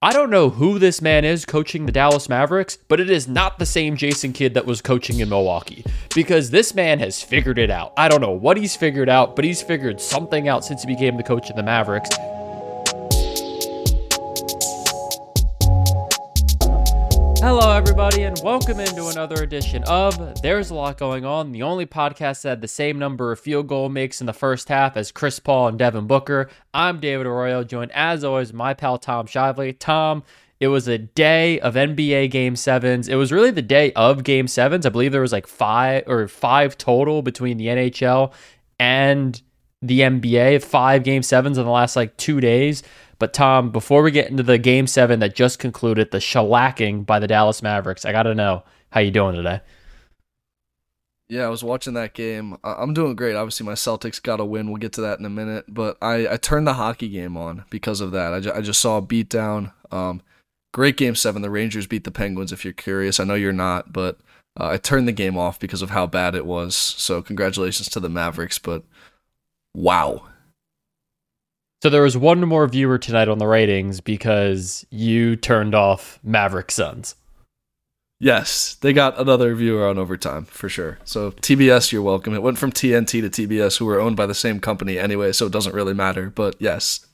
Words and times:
I 0.00 0.12
don't 0.12 0.30
know 0.30 0.48
who 0.48 0.78
this 0.78 1.02
man 1.02 1.24
is 1.24 1.44
coaching 1.44 1.84
the 1.84 1.90
Dallas 1.90 2.28
Mavericks, 2.28 2.78
but 2.86 3.00
it 3.00 3.10
is 3.10 3.26
not 3.26 3.58
the 3.58 3.66
same 3.66 3.96
Jason 3.96 4.32
Kidd 4.32 4.54
that 4.54 4.64
was 4.64 4.80
coaching 4.80 5.18
in 5.18 5.28
Milwaukee 5.28 5.84
because 6.14 6.50
this 6.50 6.72
man 6.72 7.00
has 7.00 7.20
figured 7.20 7.58
it 7.58 7.68
out. 7.68 7.94
I 7.96 8.08
don't 8.08 8.20
know 8.20 8.30
what 8.30 8.56
he's 8.56 8.76
figured 8.76 9.08
out, 9.08 9.34
but 9.34 9.44
he's 9.44 9.60
figured 9.60 10.00
something 10.00 10.46
out 10.46 10.64
since 10.64 10.82
he 10.82 10.86
became 10.86 11.16
the 11.16 11.24
coach 11.24 11.50
of 11.50 11.56
the 11.56 11.64
Mavericks. 11.64 12.10
Everybody, 17.78 18.24
and 18.24 18.40
welcome 18.42 18.80
into 18.80 19.06
another 19.06 19.40
edition 19.44 19.84
of 19.84 20.42
There's 20.42 20.70
a 20.70 20.74
Lot 20.74 20.98
Going 20.98 21.24
On, 21.24 21.52
the 21.52 21.62
only 21.62 21.86
podcast 21.86 22.42
that 22.42 22.48
had 22.48 22.60
the 22.60 22.66
same 22.66 22.98
number 22.98 23.30
of 23.30 23.38
field 23.38 23.68
goal 23.68 23.88
makes 23.88 24.20
in 24.20 24.26
the 24.26 24.32
first 24.32 24.68
half 24.68 24.96
as 24.96 25.12
Chris 25.12 25.38
Paul 25.38 25.68
and 25.68 25.78
Devin 25.78 26.08
Booker. 26.08 26.50
I'm 26.74 26.98
David 26.98 27.28
Arroyo, 27.28 27.62
joined 27.62 27.92
as 27.92 28.24
always 28.24 28.52
my 28.52 28.74
pal 28.74 28.98
Tom 28.98 29.28
Shively. 29.28 29.76
Tom, 29.78 30.24
it 30.58 30.66
was 30.66 30.88
a 30.88 30.98
day 30.98 31.60
of 31.60 31.74
NBA 31.74 32.32
Game 32.32 32.56
Sevens. 32.56 33.06
It 33.06 33.14
was 33.14 33.30
really 33.30 33.52
the 33.52 33.62
day 33.62 33.92
of 33.92 34.24
Game 34.24 34.48
Sevens. 34.48 34.84
I 34.84 34.88
believe 34.88 35.12
there 35.12 35.20
was 35.20 35.30
like 35.30 35.46
five 35.46 36.02
or 36.08 36.26
five 36.26 36.76
total 36.78 37.22
between 37.22 37.58
the 37.58 37.66
NHL 37.66 38.32
and 38.80 39.40
the 39.82 40.00
NBA. 40.00 40.64
Five 40.64 41.04
Game 41.04 41.22
Sevens 41.22 41.56
in 41.56 41.64
the 41.64 41.70
last 41.70 41.94
like 41.94 42.16
two 42.16 42.40
days. 42.40 42.82
But 43.18 43.32
Tom, 43.32 43.70
before 43.70 44.02
we 44.02 44.10
get 44.10 44.30
into 44.30 44.42
the 44.42 44.58
game 44.58 44.86
seven 44.86 45.20
that 45.20 45.34
just 45.34 45.58
concluded, 45.58 46.10
the 46.10 46.18
shellacking 46.18 47.04
by 47.04 47.18
the 47.18 47.26
Dallas 47.26 47.62
Mavericks, 47.62 48.04
I 48.04 48.12
gotta 48.12 48.34
know 48.34 48.62
how 48.90 49.00
you 49.00 49.10
doing 49.10 49.34
today. 49.34 49.60
Yeah, 51.28 51.44
I 51.44 51.50
was 51.50 51.62
watching 51.62 51.92
that 51.92 52.14
game. 52.14 52.56
I'm 52.64 52.94
doing 52.94 53.14
great. 53.14 53.36
Obviously, 53.36 53.66
my 53.66 53.74
Celtics 53.74 54.22
got 54.22 54.40
a 54.40 54.46
win. 54.46 54.68
We'll 54.68 54.78
get 54.78 54.94
to 54.94 55.02
that 55.02 55.18
in 55.18 55.26
a 55.26 55.30
minute. 55.30 55.66
But 55.68 55.98
I, 56.00 56.26
I 56.26 56.36
turned 56.38 56.66
the 56.66 56.72
hockey 56.74 57.08
game 57.08 57.36
on 57.36 57.64
because 57.68 58.00
of 58.00 58.12
that. 58.12 58.32
I, 58.32 58.40
ju- 58.40 58.52
I 58.54 58.62
just 58.62 58.80
saw 58.80 58.96
a 58.96 59.02
beatdown. 59.02 59.72
Um, 59.90 60.22
great 60.72 60.96
game 60.96 61.14
seven. 61.14 61.42
The 61.42 61.50
Rangers 61.50 61.86
beat 61.86 62.04
the 62.04 62.10
Penguins. 62.10 62.50
If 62.50 62.64
you're 62.64 62.72
curious, 62.72 63.20
I 63.20 63.24
know 63.24 63.34
you're 63.34 63.52
not, 63.52 63.92
but 63.92 64.18
uh, 64.58 64.68
I 64.68 64.78
turned 64.78 65.06
the 65.06 65.12
game 65.12 65.36
off 65.36 65.58
because 65.58 65.82
of 65.82 65.90
how 65.90 66.06
bad 66.06 66.34
it 66.34 66.46
was. 66.46 66.74
So 66.74 67.20
congratulations 67.20 67.90
to 67.90 68.00
the 68.00 68.08
Mavericks. 68.08 68.58
But 68.58 68.84
wow, 69.74 70.28
so 71.82 71.90
there 71.90 72.02
was 72.02 72.16
one 72.16 72.40
more 72.40 72.66
viewer 72.66 72.98
tonight 72.98 73.28
on 73.28 73.38
the 73.38 73.46
ratings 73.46 74.00
because 74.00 74.86
you 74.90 75.36
turned 75.36 75.74
off 75.74 76.18
Maverick 76.22 76.70
Suns. 76.70 77.14
Yes, 78.20 78.74
they 78.80 78.92
got 78.92 79.18
another 79.18 79.54
viewer 79.54 79.86
on 79.86 79.96
overtime 79.96 80.44
for 80.44 80.68
sure. 80.68 80.98
So 81.04 81.30
TBS, 81.30 81.92
you're 81.92 82.02
welcome. 82.02 82.34
It 82.34 82.42
went 82.42 82.58
from 82.58 82.72
TNT 82.72 83.20
to 83.20 83.30
TBS, 83.30 83.78
who 83.78 83.84
were 83.84 84.00
owned 84.00 84.16
by 84.16 84.26
the 84.26 84.34
same 84.34 84.58
company 84.58 84.98
anyway, 84.98 85.30
so 85.30 85.46
it 85.46 85.52
doesn't 85.52 85.74
really 85.74 85.94
matter. 85.94 86.28
But 86.28 86.56
yes, 86.58 87.06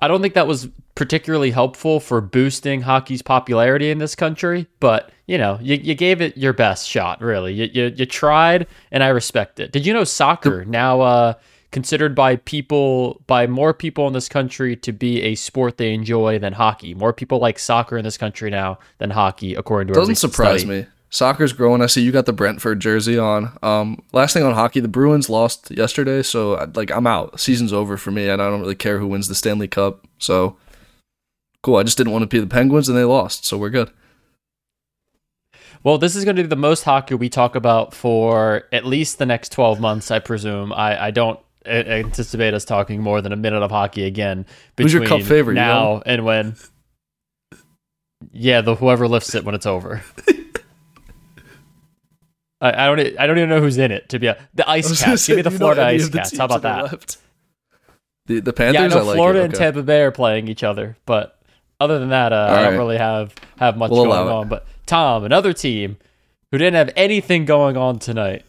I 0.00 0.08
don't 0.08 0.20
think 0.20 0.34
that 0.34 0.48
was 0.48 0.68
particularly 0.96 1.52
helpful 1.52 2.00
for 2.00 2.20
boosting 2.20 2.80
hockey's 2.80 3.22
popularity 3.22 3.90
in 3.90 3.98
this 3.98 4.16
country, 4.16 4.66
but 4.80 5.10
you 5.26 5.38
know, 5.38 5.58
you, 5.62 5.76
you 5.76 5.94
gave 5.94 6.20
it 6.20 6.36
your 6.36 6.52
best 6.52 6.88
shot, 6.88 7.20
really. 7.20 7.54
You, 7.54 7.70
you 7.72 7.94
you 7.96 8.06
tried, 8.06 8.66
and 8.90 9.04
I 9.04 9.08
respect 9.08 9.60
it. 9.60 9.70
Did 9.70 9.86
you 9.86 9.94
know 9.94 10.04
soccer 10.04 10.64
now? 10.64 11.00
Uh, 11.00 11.34
considered 11.74 12.14
by 12.14 12.36
people 12.36 13.20
by 13.26 13.48
more 13.48 13.74
people 13.74 14.06
in 14.06 14.12
this 14.12 14.28
country 14.28 14.76
to 14.76 14.92
be 14.92 15.20
a 15.22 15.34
sport 15.34 15.76
they 15.76 15.92
enjoy 15.92 16.38
than 16.38 16.52
hockey. 16.52 16.94
More 16.94 17.12
people 17.12 17.40
like 17.40 17.58
soccer 17.58 17.98
in 17.98 18.04
this 18.04 18.16
country 18.16 18.48
now 18.48 18.78
than 18.98 19.10
hockey, 19.10 19.56
according 19.56 19.88
to 19.88 19.94
our 19.94 20.02
doesn't 20.02 20.14
surprise 20.14 20.60
study. 20.60 20.82
me. 20.82 20.86
Soccer's 21.10 21.52
growing. 21.52 21.82
I 21.82 21.86
see 21.86 22.00
you 22.02 22.12
got 22.12 22.26
the 22.26 22.32
Brentford 22.32 22.78
jersey 22.78 23.18
on. 23.18 23.58
Um, 23.60 24.02
last 24.12 24.34
thing 24.34 24.44
on 24.44 24.54
hockey, 24.54 24.78
the 24.78 24.88
Bruins 24.88 25.28
lost 25.28 25.70
yesterday, 25.72 26.22
so 26.22 26.70
like 26.76 26.92
I'm 26.92 27.08
out. 27.08 27.40
Season's 27.40 27.72
over 27.72 27.96
for 27.96 28.12
me, 28.12 28.28
and 28.28 28.40
I 28.40 28.48
don't 28.48 28.60
really 28.60 28.76
care 28.76 29.00
who 29.00 29.08
wins 29.08 29.26
the 29.26 29.34
Stanley 29.34 29.68
Cup. 29.68 30.06
So 30.18 30.56
cool. 31.62 31.76
I 31.76 31.82
just 31.82 31.98
didn't 31.98 32.12
want 32.12 32.22
to 32.22 32.28
be 32.28 32.38
the 32.38 32.46
Penguins, 32.46 32.88
and 32.88 32.96
they 32.96 33.04
lost, 33.04 33.44
so 33.44 33.58
we're 33.58 33.70
good. 33.70 33.90
Well, 35.82 35.98
this 35.98 36.14
is 36.14 36.24
going 36.24 36.36
to 36.36 36.42
be 36.42 36.48
the 36.48 36.56
most 36.56 36.84
hockey 36.84 37.16
we 37.16 37.28
talk 37.28 37.56
about 37.56 37.92
for 37.92 38.62
at 38.72 38.86
least 38.86 39.18
the 39.18 39.26
next 39.26 39.50
12 39.52 39.80
months, 39.80 40.10
I 40.10 40.18
presume. 40.20 40.72
I, 40.72 41.06
I 41.06 41.10
don't 41.10 41.38
anticipate 41.66 42.54
us 42.54 42.64
talking 42.64 43.02
more 43.02 43.20
than 43.20 43.32
a 43.32 43.36
minute 43.36 43.62
of 43.62 43.70
hockey 43.70 44.04
again. 44.04 44.46
Who's 44.76 44.92
your 44.92 45.06
cup 45.06 45.22
favorite 45.22 45.54
now 45.54 45.92
you 45.92 45.94
know? 45.96 46.02
and 46.06 46.24
when? 46.24 46.56
Yeah, 48.32 48.60
the 48.60 48.74
whoever 48.74 49.06
lifts 49.08 49.34
it 49.34 49.44
when 49.44 49.54
it's 49.54 49.66
over. 49.66 50.02
I, 52.60 52.84
I, 52.84 52.86
don't. 52.86 53.20
I 53.20 53.26
don't 53.26 53.36
even 53.36 53.50
know 53.50 53.60
who's 53.60 53.76
in 53.76 53.90
it. 53.92 54.08
To 54.10 54.18
be 54.18 54.28
a, 54.28 54.38
the 54.54 54.68
Ice 54.68 55.02
Cats. 55.02 55.22
Say, 55.22 55.32
Give 55.32 55.36
me 55.36 55.42
the 55.42 55.50
Florida 55.50 55.84
Ice 55.84 56.08
Cats. 56.08 56.36
How 56.36 56.46
about 56.46 56.62
that? 56.62 56.84
Left. 56.84 57.18
The 58.26 58.40
the 58.40 58.52
Panthers. 58.54 58.80
Yeah, 58.80 58.84
I 58.84 58.88
know 58.88 59.10
I 59.10 59.14
Florida 59.14 59.40
like 59.40 59.50
and 59.50 59.54
Tampa 59.54 59.82
Bay 59.82 60.00
are 60.00 60.10
playing 60.10 60.48
each 60.48 60.62
other, 60.62 60.96
but 61.04 61.38
other 61.78 61.98
than 61.98 62.08
that, 62.08 62.32
uh, 62.32 62.48
I 62.50 62.62
don't 62.62 62.78
really 62.78 62.96
have 62.96 63.34
have 63.58 63.76
much 63.76 63.90
we'll 63.90 64.06
going 64.06 64.28
on. 64.28 64.48
But 64.48 64.66
Tom, 64.86 65.24
another 65.24 65.52
team 65.52 65.98
who 66.50 66.56
didn't 66.56 66.74
have 66.74 66.90
anything 66.96 67.44
going 67.44 67.76
on 67.76 67.98
tonight 67.98 68.46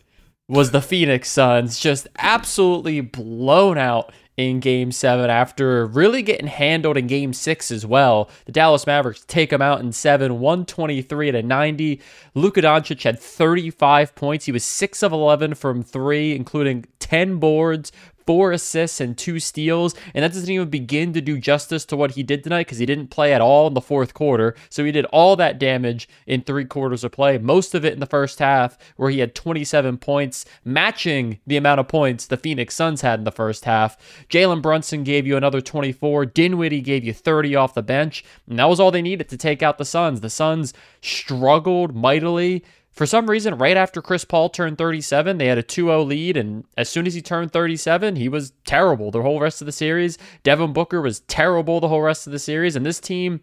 was 0.47 0.71
the 0.71 0.81
Phoenix 0.81 1.29
Suns 1.29 1.79
just 1.79 2.07
absolutely 2.19 3.01
blown 3.01 3.77
out 3.77 4.11
in 4.37 4.59
game 4.59 4.91
seven 4.91 5.29
after 5.29 5.85
really 5.85 6.21
getting 6.21 6.47
handled 6.47 6.97
in 6.97 7.07
game 7.07 7.33
six 7.33 7.71
as 7.71 7.85
well. 7.85 8.29
The 8.45 8.51
Dallas 8.51 8.85
Mavericks 8.85 9.23
take 9.27 9.49
them 9.49 9.61
out 9.61 9.79
in 9.79 9.91
seven, 9.91 10.39
123 10.39 11.31
to 11.31 11.41
90. 11.41 12.01
Luka 12.33 12.61
Doncic 12.61 13.01
had 13.03 13.19
35 13.19 14.13
points. 14.13 14.45
He 14.45 14.51
was 14.51 14.63
6 14.63 15.03
of 15.03 15.13
11 15.13 15.55
from 15.55 15.83
three, 15.83 16.35
including 16.35 16.85
10 16.99 17.37
boards, 17.37 17.91
four 18.25 18.51
assists 18.51 18.99
and 18.99 19.17
two 19.17 19.39
steals, 19.39 19.95
and 20.13 20.23
that 20.23 20.33
doesn't 20.33 20.49
even 20.49 20.69
begin 20.69 21.13
to 21.13 21.21
do 21.21 21.37
justice 21.37 21.85
to 21.85 21.95
what 21.95 22.11
he 22.11 22.23
did 22.23 22.43
tonight 22.43 22.65
because 22.65 22.77
he 22.77 22.85
didn't 22.85 23.07
play 23.07 23.33
at 23.33 23.41
all 23.41 23.67
in 23.67 23.73
the 23.73 23.81
fourth 23.81 24.13
quarter. 24.13 24.55
So 24.69 24.83
he 24.83 24.91
did 24.91 25.05
all 25.05 25.35
that 25.35 25.59
damage 25.59 26.07
in 26.25 26.41
three 26.41 26.65
quarters 26.65 27.03
of 27.03 27.11
play, 27.11 27.37
most 27.37 27.75
of 27.75 27.85
it 27.85 27.93
in 27.93 27.99
the 27.99 28.05
first 28.05 28.39
half, 28.39 28.77
where 28.95 29.09
he 29.09 29.19
had 29.19 29.35
27 29.35 29.97
points, 29.97 30.45
matching 30.63 31.39
the 31.45 31.57
amount 31.57 31.79
of 31.79 31.87
points 31.87 32.25
the 32.25 32.37
Phoenix 32.37 32.75
Suns 32.75 33.01
had 33.01 33.19
in 33.19 33.25
the 33.25 33.31
first 33.31 33.65
half. 33.65 33.97
Jalen 34.29 34.61
Brunson 34.61 35.03
gave 35.03 35.27
you 35.27 35.37
another 35.37 35.61
24. 35.61 36.25
Dinwiddie 36.25 36.81
gave 36.81 37.03
you 37.03 37.13
30 37.13 37.55
off 37.55 37.73
the 37.73 37.83
bench, 37.83 38.23
and 38.49 38.59
that 38.59 38.69
was 38.69 38.79
all 38.79 38.91
they 38.91 39.01
needed 39.01 39.29
to 39.29 39.37
take 39.37 39.61
out 39.61 39.77
the 39.77 39.85
Suns. 39.85 40.21
The 40.21 40.29
Suns 40.29 40.73
struggled 41.01 41.95
mightily 41.95 42.63
for 42.95 43.05
some 43.05 43.29
reason, 43.29 43.57
right 43.57 43.75
after 43.75 44.01
Chris 44.01 44.23
Paul 44.23 44.49
turned 44.49 44.77
37, 44.77 45.37
they 45.37 45.47
had 45.47 45.57
a 45.57 45.63
2 45.63 45.87
0 45.87 46.03
lead. 46.03 46.37
And 46.37 46.63
as 46.77 46.87
soon 46.87 47.05
as 47.05 47.13
he 47.13 47.21
turned 47.21 47.51
37, 47.51 48.15
he 48.15 48.29
was 48.29 48.53
terrible 48.63 49.11
the 49.11 49.21
whole 49.21 49.41
rest 49.41 49.61
of 49.61 49.65
the 49.65 49.73
series. 49.73 50.17
Devin 50.43 50.71
Booker 50.71 51.01
was 51.01 51.19
terrible 51.21 51.81
the 51.81 51.89
whole 51.89 52.01
rest 52.01 52.25
of 52.25 52.31
the 52.31 52.39
series. 52.39 52.75
And 52.75 52.85
this 52.85 53.01
team, 53.01 53.41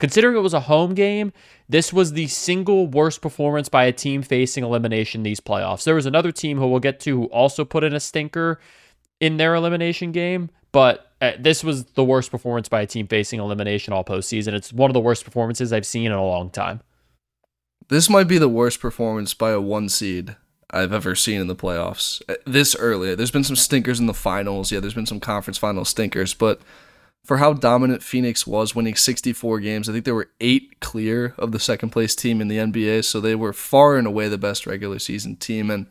considering 0.00 0.36
it 0.36 0.40
was 0.40 0.52
a 0.52 0.60
home 0.60 0.94
game, 0.94 1.32
this 1.68 1.92
was 1.92 2.12
the 2.12 2.26
single 2.26 2.88
worst 2.88 3.22
performance 3.22 3.68
by 3.68 3.84
a 3.84 3.92
team 3.92 4.20
facing 4.20 4.64
elimination 4.64 5.22
these 5.22 5.40
playoffs. 5.40 5.84
There 5.84 5.94
was 5.94 6.06
another 6.06 6.32
team 6.32 6.58
who 6.58 6.66
we'll 6.66 6.80
get 6.80 6.98
to 7.00 7.20
who 7.20 7.26
also 7.26 7.64
put 7.64 7.84
in 7.84 7.94
a 7.94 8.00
stinker 8.00 8.58
in 9.20 9.36
their 9.36 9.54
elimination 9.54 10.10
game, 10.10 10.50
but 10.72 11.12
uh, 11.20 11.32
this 11.38 11.62
was 11.62 11.84
the 11.84 12.04
worst 12.04 12.32
performance 12.32 12.68
by 12.68 12.80
a 12.80 12.86
team 12.86 13.06
facing 13.06 13.38
elimination 13.38 13.92
all 13.92 14.04
postseason. 14.04 14.54
It's 14.54 14.72
one 14.72 14.90
of 14.90 14.94
the 14.94 15.00
worst 15.00 15.24
performances 15.24 15.72
I've 15.72 15.86
seen 15.86 16.06
in 16.06 16.12
a 16.12 16.24
long 16.24 16.50
time. 16.50 16.80
This 17.88 18.10
might 18.10 18.28
be 18.28 18.38
the 18.38 18.48
worst 18.48 18.80
performance 18.80 19.32
by 19.34 19.50
a 19.50 19.60
one 19.60 19.88
seed 19.88 20.36
I've 20.70 20.92
ever 20.92 21.14
seen 21.14 21.40
in 21.40 21.46
the 21.46 21.56
playoffs 21.56 22.20
uh, 22.28 22.34
this 22.44 22.76
early. 22.76 23.14
There's 23.14 23.30
been 23.30 23.44
some 23.44 23.56
stinkers 23.56 23.98
in 23.98 24.06
the 24.06 24.14
finals. 24.14 24.70
Yeah, 24.70 24.80
there's 24.80 24.94
been 24.94 25.06
some 25.06 25.20
conference 25.20 25.56
final 25.56 25.84
stinkers, 25.86 26.34
but 26.34 26.60
for 27.24 27.38
how 27.38 27.54
dominant 27.54 28.02
Phoenix 28.02 28.46
was 28.46 28.74
winning 28.74 28.94
64 28.94 29.60
games, 29.60 29.88
I 29.88 29.92
think 29.92 30.04
they 30.04 30.12
were 30.12 30.30
eight 30.40 30.80
clear 30.80 31.34
of 31.38 31.52
the 31.52 31.58
second 31.58 31.90
place 31.90 32.14
team 32.14 32.40
in 32.40 32.48
the 32.48 32.58
NBA. 32.58 33.04
So 33.04 33.20
they 33.20 33.34
were 33.34 33.52
far 33.52 33.96
and 33.96 34.06
away 34.06 34.28
the 34.28 34.38
best 34.38 34.66
regular 34.66 34.98
season 34.98 35.36
team. 35.36 35.70
And 35.70 35.86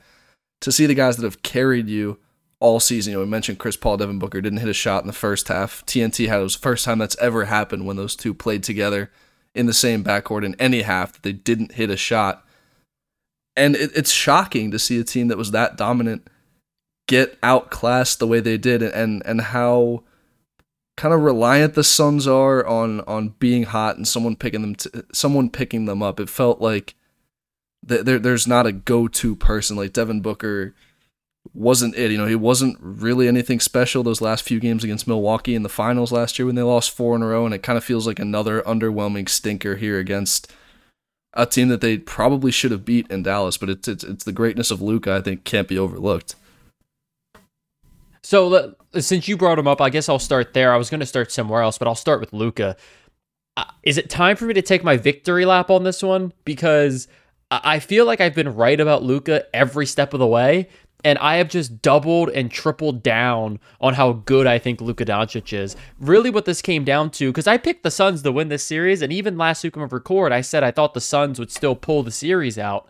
to 0.61 0.71
see 0.71 0.85
the 0.85 0.93
guys 0.93 1.17
that 1.17 1.23
have 1.23 1.41
carried 1.41 1.87
you 1.87 2.19
all 2.59 2.79
season, 2.79 3.11
you 3.11 3.17
know, 3.17 3.23
we 3.23 3.29
mentioned 3.29 3.59
Chris 3.59 3.77
Paul, 3.77 3.97
Devin 3.97 4.19
Booker 4.19 4.41
didn't 4.41 4.59
hit 4.59 4.69
a 4.69 4.73
shot 4.73 5.03
in 5.03 5.07
the 5.07 5.13
first 5.13 5.47
half. 5.47 5.85
TNT 5.85 6.27
had 6.27 6.39
it 6.39 6.43
was 6.43 6.55
the 6.55 6.61
first 6.61 6.85
time 6.85 6.99
that's 6.99 7.17
ever 7.17 7.45
happened 7.45 7.85
when 7.85 7.97
those 7.97 8.15
two 8.15 8.33
played 8.33 8.63
together 8.63 9.11
in 9.57 9.65
the 9.65 9.73
same 9.73 10.03
backcourt 10.03 10.45
in 10.45 10.55
any 10.55 10.83
half 10.83 11.13
that 11.13 11.23
they 11.23 11.33
didn't 11.33 11.73
hit 11.73 11.89
a 11.89 11.97
shot. 11.97 12.45
And 13.55 13.75
it, 13.75 13.91
it's 13.95 14.11
shocking 14.11 14.71
to 14.71 14.79
see 14.79 14.99
a 14.99 15.03
team 15.03 15.27
that 15.29 15.37
was 15.37 15.51
that 15.51 15.75
dominant 15.77 16.29
get 17.07 17.37
outclassed 17.41 18.19
the 18.19 18.27
way 18.27 18.39
they 18.39 18.57
did 18.57 18.83
and 18.83 19.25
and 19.25 19.41
how 19.41 20.03
kind 20.97 21.13
of 21.13 21.21
reliant 21.21 21.73
the 21.73 21.83
Suns 21.83 22.27
are 22.27 22.65
on 22.65 23.01
on 23.01 23.29
being 23.39 23.63
hot 23.63 23.97
and 23.97 24.07
someone 24.07 24.35
picking 24.35 24.61
them 24.61 24.75
to, 24.75 25.05
someone 25.13 25.49
picking 25.49 25.85
them 25.85 26.03
up. 26.03 26.19
It 26.19 26.29
felt 26.29 26.61
like 26.61 26.95
there 27.81 28.19
there's 28.19 28.47
not 28.47 28.67
a 28.67 28.71
go-to 28.71 29.35
person 29.35 29.77
like 29.77 29.93
Devin 29.93 30.21
Booker 30.21 30.75
wasn't 31.53 31.95
it. 31.95 32.11
You 32.11 32.17
know, 32.17 32.25
he 32.25 32.35
wasn't 32.35 32.77
really 32.79 33.27
anything 33.27 33.59
special 33.59 34.03
those 34.03 34.21
last 34.21 34.43
few 34.43 34.59
games 34.59 34.83
against 34.83 35.07
Milwaukee 35.07 35.55
in 35.55 35.63
the 35.63 35.69
finals 35.69 36.11
last 36.11 36.37
year 36.37 36.45
when 36.45 36.55
they 36.55 36.61
lost 36.61 36.91
four 36.91 37.15
in 37.15 37.21
a 37.21 37.27
row, 37.27 37.45
and 37.45 37.53
it 37.53 37.63
kind 37.63 37.77
of 37.77 37.83
feels 37.83 38.07
like 38.07 38.19
another 38.19 38.61
underwhelming 38.61 39.27
stinker 39.27 39.75
here 39.75 39.99
against 39.99 40.51
a 41.33 41.45
team 41.45 41.67
that 41.67 41.81
they 41.81 41.97
probably 41.97 42.51
should 42.51 42.71
have 42.71 42.85
beat 42.85 43.09
in 43.09 43.23
Dallas. 43.23 43.57
But 43.57 43.69
it's 43.69 43.87
it's, 43.87 44.03
it's 44.03 44.23
the 44.23 44.31
greatness 44.31 44.71
of 44.71 44.81
Luka, 44.81 45.13
I 45.13 45.21
think 45.21 45.43
can't 45.43 45.67
be 45.67 45.77
overlooked. 45.77 46.35
So 48.23 48.75
since 48.99 49.27
you 49.27 49.37
brought 49.37 49.59
him 49.59 49.67
up, 49.67 49.79
I 49.79 49.89
guess 49.89 50.09
I'll 50.09 50.19
start 50.19 50.53
there. 50.53 50.73
I 50.73 50.77
was 50.77 50.89
going 50.89 50.99
to 50.99 51.05
start 51.05 51.31
somewhere 51.31 51.61
else, 51.61 51.77
but 51.77 51.87
I'll 51.87 51.95
start 51.95 52.19
with 52.19 52.33
Luka. 52.33 52.75
Uh, 53.55 53.63
is 53.83 53.97
it 53.97 54.09
time 54.09 54.35
for 54.35 54.45
me 54.45 54.53
to 54.53 54.61
take 54.61 54.83
my 54.83 54.97
victory 54.97 55.45
lap 55.45 55.69
on 55.69 55.83
this 55.83 56.03
one? 56.03 56.33
Because 56.43 57.07
I 57.49 57.79
feel 57.79 58.05
like 58.05 58.19
I've 58.19 58.35
been 58.35 58.53
right 58.53 58.79
about 58.79 59.03
Luka 59.03 59.45
every 59.55 59.85
step 59.85 60.13
of 60.13 60.19
the 60.19 60.27
way, 60.27 60.67
and 61.03 61.17
I 61.19 61.35
have 61.35 61.49
just 61.49 61.81
doubled 61.81 62.29
and 62.29 62.49
tripled 62.49 63.03
down 63.03 63.59
on 63.79 63.93
how 63.93 64.13
good 64.13 64.47
I 64.47 64.59
think 64.59 64.81
Luka 64.81 65.05
Doncic 65.05 65.53
is. 65.53 65.75
Really, 65.99 66.29
what 66.29 66.45
this 66.45 66.61
came 66.61 66.83
down 66.83 67.11
to, 67.11 67.31
because 67.31 67.47
I 67.47 67.57
picked 67.57 67.83
the 67.83 67.91
Suns 67.91 68.21
to 68.23 68.31
win 68.31 68.49
this 68.49 68.63
series, 68.63 69.01
and 69.01 69.13
even 69.13 69.37
last 69.37 69.63
week 69.63 69.75
of 69.75 69.93
record, 69.93 70.31
I 70.31 70.41
said 70.41 70.63
I 70.63 70.71
thought 70.71 70.93
the 70.93 71.01
Suns 71.01 71.39
would 71.39 71.51
still 71.51 71.75
pull 71.75 72.03
the 72.03 72.11
series 72.11 72.57
out 72.57 72.87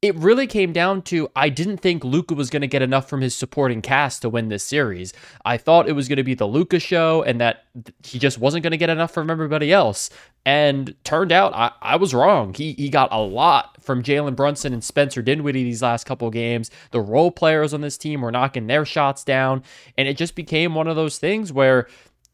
it 0.00 0.14
really 0.14 0.46
came 0.46 0.72
down 0.72 1.02
to 1.02 1.28
I 1.34 1.48
didn't 1.48 1.78
think 1.78 2.04
Luka 2.04 2.34
was 2.34 2.50
going 2.50 2.60
to 2.60 2.68
get 2.68 2.82
enough 2.82 3.08
from 3.08 3.20
his 3.20 3.34
supporting 3.34 3.82
cast 3.82 4.22
to 4.22 4.28
win 4.28 4.48
this 4.48 4.62
series. 4.62 5.12
I 5.44 5.56
thought 5.56 5.88
it 5.88 5.94
was 5.94 6.08
going 6.08 6.18
to 6.18 6.24
be 6.24 6.34
the 6.34 6.46
Luka 6.46 6.78
show 6.78 7.22
and 7.22 7.40
that 7.40 7.64
he 8.04 8.18
just 8.18 8.38
wasn't 8.38 8.62
going 8.62 8.70
to 8.70 8.76
get 8.76 8.90
enough 8.90 9.10
from 9.10 9.28
everybody 9.28 9.72
else. 9.72 10.08
And 10.48 10.94
turned 11.04 11.30
out 11.30 11.52
I, 11.52 11.72
I 11.82 11.96
was 11.96 12.14
wrong. 12.14 12.54
He 12.54 12.72
he 12.72 12.88
got 12.88 13.12
a 13.12 13.20
lot 13.20 13.82
from 13.82 14.02
Jalen 14.02 14.34
Brunson 14.34 14.72
and 14.72 14.82
Spencer 14.82 15.20
Dinwiddie 15.20 15.62
these 15.62 15.82
last 15.82 16.04
couple 16.04 16.30
games. 16.30 16.70
The 16.90 17.02
role 17.02 17.30
players 17.30 17.74
on 17.74 17.82
this 17.82 17.98
team 17.98 18.22
were 18.22 18.32
knocking 18.32 18.66
their 18.66 18.86
shots 18.86 19.24
down, 19.24 19.62
and 19.98 20.08
it 20.08 20.16
just 20.16 20.34
became 20.34 20.74
one 20.74 20.88
of 20.88 20.96
those 20.96 21.18
things 21.18 21.52
where 21.52 21.86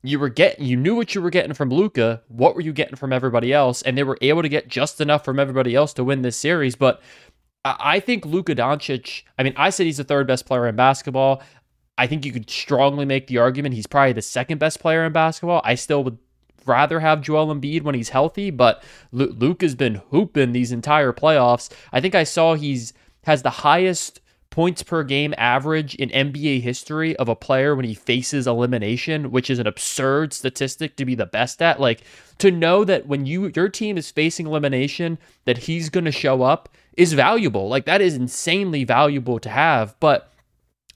you 0.04 0.20
were 0.20 0.28
getting 0.28 0.64
you 0.64 0.76
knew 0.76 0.94
what 0.94 1.16
you 1.16 1.22
were 1.22 1.28
getting 1.28 1.54
from 1.54 1.70
Luka, 1.70 2.22
what 2.28 2.54
were 2.54 2.60
you 2.60 2.72
getting 2.72 2.94
from 2.94 3.12
everybody 3.12 3.52
else, 3.52 3.82
and 3.82 3.98
they 3.98 4.04
were 4.04 4.18
able 4.20 4.42
to 4.42 4.48
get 4.48 4.68
just 4.68 5.00
enough 5.00 5.24
from 5.24 5.40
everybody 5.40 5.74
else 5.74 5.92
to 5.94 6.04
win 6.04 6.22
this 6.22 6.36
series. 6.36 6.76
But 6.76 7.02
I 7.64 7.98
think 7.98 8.24
Luka 8.24 8.54
Doncic, 8.54 9.24
I 9.36 9.42
mean, 9.42 9.54
I 9.56 9.70
said 9.70 9.86
he's 9.86 9.96
the 9.96 10.04
third 10.04 10.28
best 10.28 10.46
player 10.46 10.68
in 10.68 10.76
basketball. 10.76 11.42
I 11.98 12.06
think 12.06 12.24
you 12.24 12.30
could 12.30 12.48
strongly 12.48 13.06
make 13.06 13.26
the 13.26 13.38
argument 13.38 13.74
he's 13.74 13.88
probably 13.88 14.12
the 14.12 14.22
second 14.22 14.58
best 14.58 14.78
player 14.78 15.04
in 15.04 15.12
basketball. 15.12 15.62
I 15.64 15.74
still 15.74 16.04
would 16.04 16.18
rather 16.66 17.00
have 17.00 17.20
Joel 17.20 17.54
Embiid 17.54 17.82
when 17.82 17.94
he's 17.94 18.10
healthy, 18.10 18.50
but 18.50 18.82
Luke 19.12 19.62
has 19.62 19.74
been 19.74 20.02
hooping 20.10 20.52
these 20.52 20.72
entire 20.72 21.12
playoffs. 21.12 21.70
I 21.92 22.00
think 22.00 22.14
I 22.14 22.24
saw 22.24 22.54
he's 22.54 22.92
has 23.24 23.42
the 23.42 23.50
highest 23.50 24.20
points 24.54 24.84
per 24.84 25.02
game 25.02 25.34
average 25.36 25.96
in 25.96 26.08
NBA 26.10 26.62
history 26.62 27.16
of 27.16 27.28
a 27.28 27.34
player 27.34 27.74
when 27.74 27.84
he 27.84 27.92
faces 27.92 28.46
elimination, 28.46 29.32
which 29.32 29.50
is 29.50 29.58
an 29.58 29.66
absurd 29.66 30.32
statistic 30.32 30.94
to 30.96 31.04
be 31.04 31.16
the 31.16 31.26
best 31.26 31.60
at. 31.60 31.80
Like 31.80 32.02
to 32.38 32.52
know 32.52 32.84
that 32.84 33.08
when 33.08 33.26
you 33.26 33.50
your 33.56 33.68
team 33.68 33.98
is 33.98 34.12
facing 34.12 34.46
elimination 34.46 35.18
that 35.44 35.58
he's 35.58 35.90
going 35.90 36.04
to 36.04 36.12
show 36.12 36.42
up 36.42 36.68
is 36.96 37.14
valuable. 37.14 37.68
Like 37.68 37.84
that 37.86 38.00
is 38.00 38.14
insanely 38.14 38.84
valuable 38.84 39.40
to 39.40 39.48
have. 39.48 39.98
But 39.98 40.30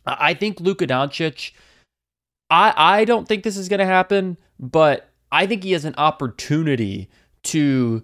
I 0.06 0.34
think 0.34 0.60
Luka 0.60 0.86
Doncic, 0.86 1.50
I 2.48 2.72
I 2.76 3.04
don't 3.04 3.26
think 3.26 3.42
this 3.42 3.56
is 3.56 3.68
going 3.68 3.80
to 3.80 3.86
happen, 3.86 4.36
but 4.60 5.07
I 5.30 5.46
think 5.46 5.64
he 5.64 5.72
has 5.72 5.84
an 5.84 5.94
opportunity 5.98 7.08
to 7.44 8.02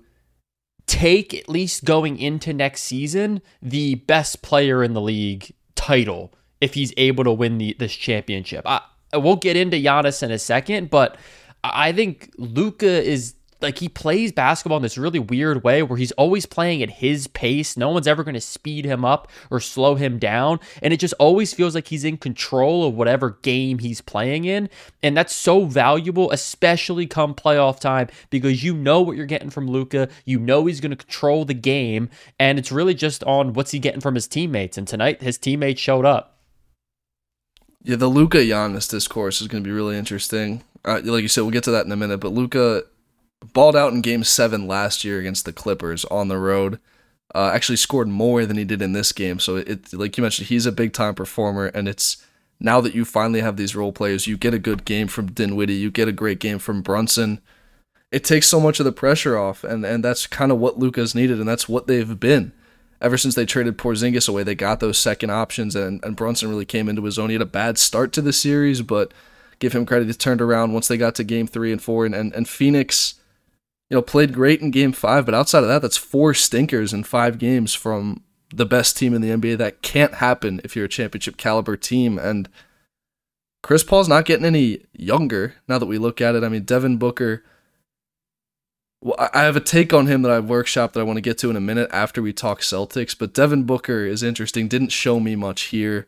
take 0.87 1.33
at 1.35 1.49
least 1.49 1.85
going 1.85 2.19
into 2.19 2.53
next 2.53 2.83
season 2.83 3.41
the 3.63 3.95
best 3.95 4.43
player 4.43 4.85
in 4.85 4.93
the 4.93 5.01
league 5.01 5.55
title 5.75 6.33
if 6.61 6.75
he's 6.75 6.93
able 6.97 7.25
to 7.25 7.33
win 7.33 7.59
the, 7.59 7.75
this 7.79 7.95
championship. 7.95 8.63
I, 8.67 8.81
we'll 9.15 9.37
get 9.37 9.57
into 9.57 9.77
Giannis 9.77 10.23
in 10.23 10.31
a 10.31 10.39
second, 10.39 10.91
but 10.91 11.17
I 11.63 11.93
think 11.93 12.33
Luka 12.37 13.03
is 13.03 13.35
like 13.65 13.79
he 13.79 13.89
plays 13.89 14.31
basketball 14.31 14.77
in 14.77 14.83
this 14.83 14.97
really 14.97 15.19
weird 15.19 15.65
way 15.65 15.83
where 15.83 15.99
he's 15.99 16.13
always 16.13 16.47
playing 16.47 16.83
at 16.83 16.91
his 16.91 17.27
pace. 17.27 17.77
No 17.77 17.89
one's 17.89 18.07
ever 18.07 18.23
going 18.23 18.35
to 18.35 18.41
speed 18.41 18.85
him 18.85 19.05
up 19.05 19.29
or 19.51 19.59
slow 19.59 19.97
him 19.97 20.19
down. 20.19 20.61
And 20.83 20.93
it 20.93 21.01
just 21.01 21.15
always 21.15 21.53
feels 21.53 21.75
like 21.75 21.89
he's 21.89 22.05
in 22.05 22.19
control 22.19 22.87
of 22.87 22.95
whatever 22.95 23.39
game 23.43 23.79
he's 23.79 24.01
playing 24.01 24.45
in. 24.45 24.71
And 25.03 25.17
that's 25.17 25.35
so 25.35 25.65
valuable, 25.65 26.31
especially 26.31 27.07
come 27.07 27.35
playoff 27.35 27.81
time, 27.81 28.09
because 28.31 28.63
you 28.63 28.75
know 28.75 29.01
what 29.01 29.17
you're 29.17 29.27
getting 29.27 29.51
from 29.51 29.67
Luka. 29.67 30.09
You 30.25 30.39
know 30.39 30.67
he's 30.67 30.81
going 30.81 30.91
to 30.91 30.97
control 30.97 31.45
the 31.45 31.55
game. 31.55 32.11
And 32.39 32.59
it's 32.59 32.71
really 32.71 32.95
just 32.95 33.25
on 33.25 33.55
what's 33.55 33.73
he 33.73 33.81
getting 33.81 34.01
from 34.01 34.15
his 34.15 34.29
teammates. 34.29 34.79
And 34.79 34.87
tonight, 34.87 35.23
his 35.23 35.39
teammates 35.39 35.81
showed 35.81 36.05
up. 36.05 36.39
Yeah, 37.83 37.97
the 37.97 38.09
Luka 38.09 38.39
Giannis 38.39 38.89
discourse 38.89 39.41
is 39.41 39.49
going 39.49 39.63
to 39.63 39.69
be 39.69 39.75
really 39.75 39.99
interesting. 39.99 40.63
Uh, 40.85 41.01
like 41.05 41.23
you 41.23 41.29
said, 41.29 41.43
we'll 41.43 41.51
get 41.51 41.65
to 41.65 41.71
that 41.71 41.87
in 41.87 41.93
a 41.93 41.97
minute. 41.97 42.19
But 42.19 42.33
Luka 42.33 42.85
balled 43.53 43.77
out 43.77 43.93
in 43.93 44.01
game 44.01 44.25
seven 44.25 44.67
last 44.67 45.05
year 45.05 45.19
against 45.19 45.45
the 45.45 45.53
Clippers 45.53 46.05
on 46.07 46.29
the 46.29 46.39
road. 46.39 46.79
Uh, 47.35 47.51
actually 47.53 47.77
scored 47.77 48.07
more 48.07 48.47
than 48.47 48.57
he 48.57 48.65
did 48.65 48.81
in 48.81 48.93
this 48.93 49.11
game. 49.11 49.41
So 49.41 49.57
it, 49.57 49.93
like 49.93 50.17
you 50.17 50.23
mentioned, 50.23 50.49
he's 50.49 50.67
a 50.67 50.73
big 50.73 50.93
time 50.93 51.15
performer, 51.15 51.67
and 51.67 51.89
it's 51.89 52.25
now 52.61 52.81
that 52.81 52.95
you 52.95 53.05
finally 53.05 53.41
have 53.41 53.57
these 53.57 53.75
role 53.75 53.93
players, 53.93 54.27
you 54.27 54.37
get 54.37 54.55
a 54.55 54.59
good 54.59 54.85
game 54.85 55.09
from 55.09 55.33
Dinwiddie, 55.33 55.75
you 55.75 55.91
get 55.91 56.09
a 56.09 56.13
great 56.13 56.39
game 56.39 56.59
from 56.59 56.83
Brunson. 56.83 57.41
It 58.13 58.23
takes 58.23 58.47
so 58.47 58.61
much 58.61 58.79
of 58.79 58.85
the 58.85 58.93
pressure 58.93 59.37
off, 59.37 59.65
and 59.65 59.85
and 59.85 60.05
that's 60.05 60.27
kind 60.29 60.53
of 60.53 60.59
what 60.59 60.79
Luka's 60.79 61.15
needed, 61.15 61.41
and 61.41 61.49
that's 61.49 61.69
what 61.69 61.87
they've 61.89 62.19
been 62.19 62.53
ever 63.01 63.19
since 63.19 63.35
they 63.35 63.45
traded 63.45 63.77
Porzingis 63.77 64.29
away. 64.29 64.45
They 64.45 64.55
got 64.55 64.79
those 64.79 64.99
second 64.99 65.31
options, 65.31 65.75
and 65.75 66.05
and 66.05 66.15
Brunson 66.15 66.49
really 66.49 66.65
came 66.65 66.89
into 66.89 67.05
his 67.05 67.19
own. 67.19 67.31
He 67.31 67.35
had 67.35 67.43
a 67.43 67.47
bad 67.47 67.79
start 67.79 68.13
to 68.13 68.23
the 68.23 68.33
series, 68.33 68.83
but 68.83 69.13
give 69.59 69.73
him 69.73 69.87
credit, 69.87 70.07
he 70.07 70.15
turned 70.15 70.41
around 70.41 70.73
once 70.73 70.87
they 70.87 70.97
got 70.97 71.17
to 71.17 71.25
game 71.25 71.49
three 71.49 71.73
and 71.73 71.83
four, 71.83 72.07
and 72.07 72.15
and, 72.15 72.33
and 72.33 72.49
Phoenix 72.49 73.15
you 73.91 73.97
know, 73.97 74.03
played 74.03 74.33
great 74.33 74.61
in 74.61 74.71
game 74.71 74.93
five, 74.93 75.27
but 75.27 75.35
outside 75.35 75.63
of 75.63 75.69
that, 75.69 75.83
that's 75.83 75.97
four 75.97 76.35
stinkers 76.35 76.93
in 76.93 77.05
five 77.05 77.39
games 77.39 77.75
from 77.75 78.23
the 78.53 78.67
best 78.67 78.97
team 78.97 79.15
in 79.15 79.21
the 79.21 79.31
NBA. 79.31 79.59
That 79.59 79.83
can't 79.83 80.15
happen 80.15 80.61
if 80.65 80.75
you're 80.75 80.87
a 80.87 80.89
championship 80.89 81.37
caliber 81.37 81.77
team. 81.77 82.19
And 82.19 82.49
Chris 83.63 83.85
Paul's 83.85 84.09
not 84.09 84.25
getting 84.25 84.47
any 84.47 84.85
younger 84.93 85.57
now 85.69 85.79
that 85.79 85.87
we 85.87 85.99
look 85.99 86.21
at 86.21 86.35
it. 86.35 86.45
I 86.45 86.49
mean, 86.49 86.65
Devin 86.65 86.97
Booker. 86.99 87.45
I 89.19 89.43
have 89.43 89.57
a 89.57 89.61
take 89.61 89.93
on 89.93 90.07
him 90.07 90.23
that 90.23 90.33
I've 90.33 90.45
workshopped 90.45 90.93
that 90.93 91.01
I 91.01 91.03
want 91.03 91.19
to 91.19 91.23
get 91.23 91.37
to 91.39 91.51
in 91.51 91.57
a 91.57 91.61
minute 91.61 91.91
after 91.93 92.23
we 92.23 92.33
talk 92.33 92.61
Celtics. 92.61 93.15
But 93.19 93.35
Devin 93.35 93.65
Booker 93.65 94.07
is 94.07 94.23
interesting. 94.23 94.67
Didn't 94.67 94.93
show 94.93 95.21
me 95.21 95.37
much 95.37 95.65
here. 95.65 96.07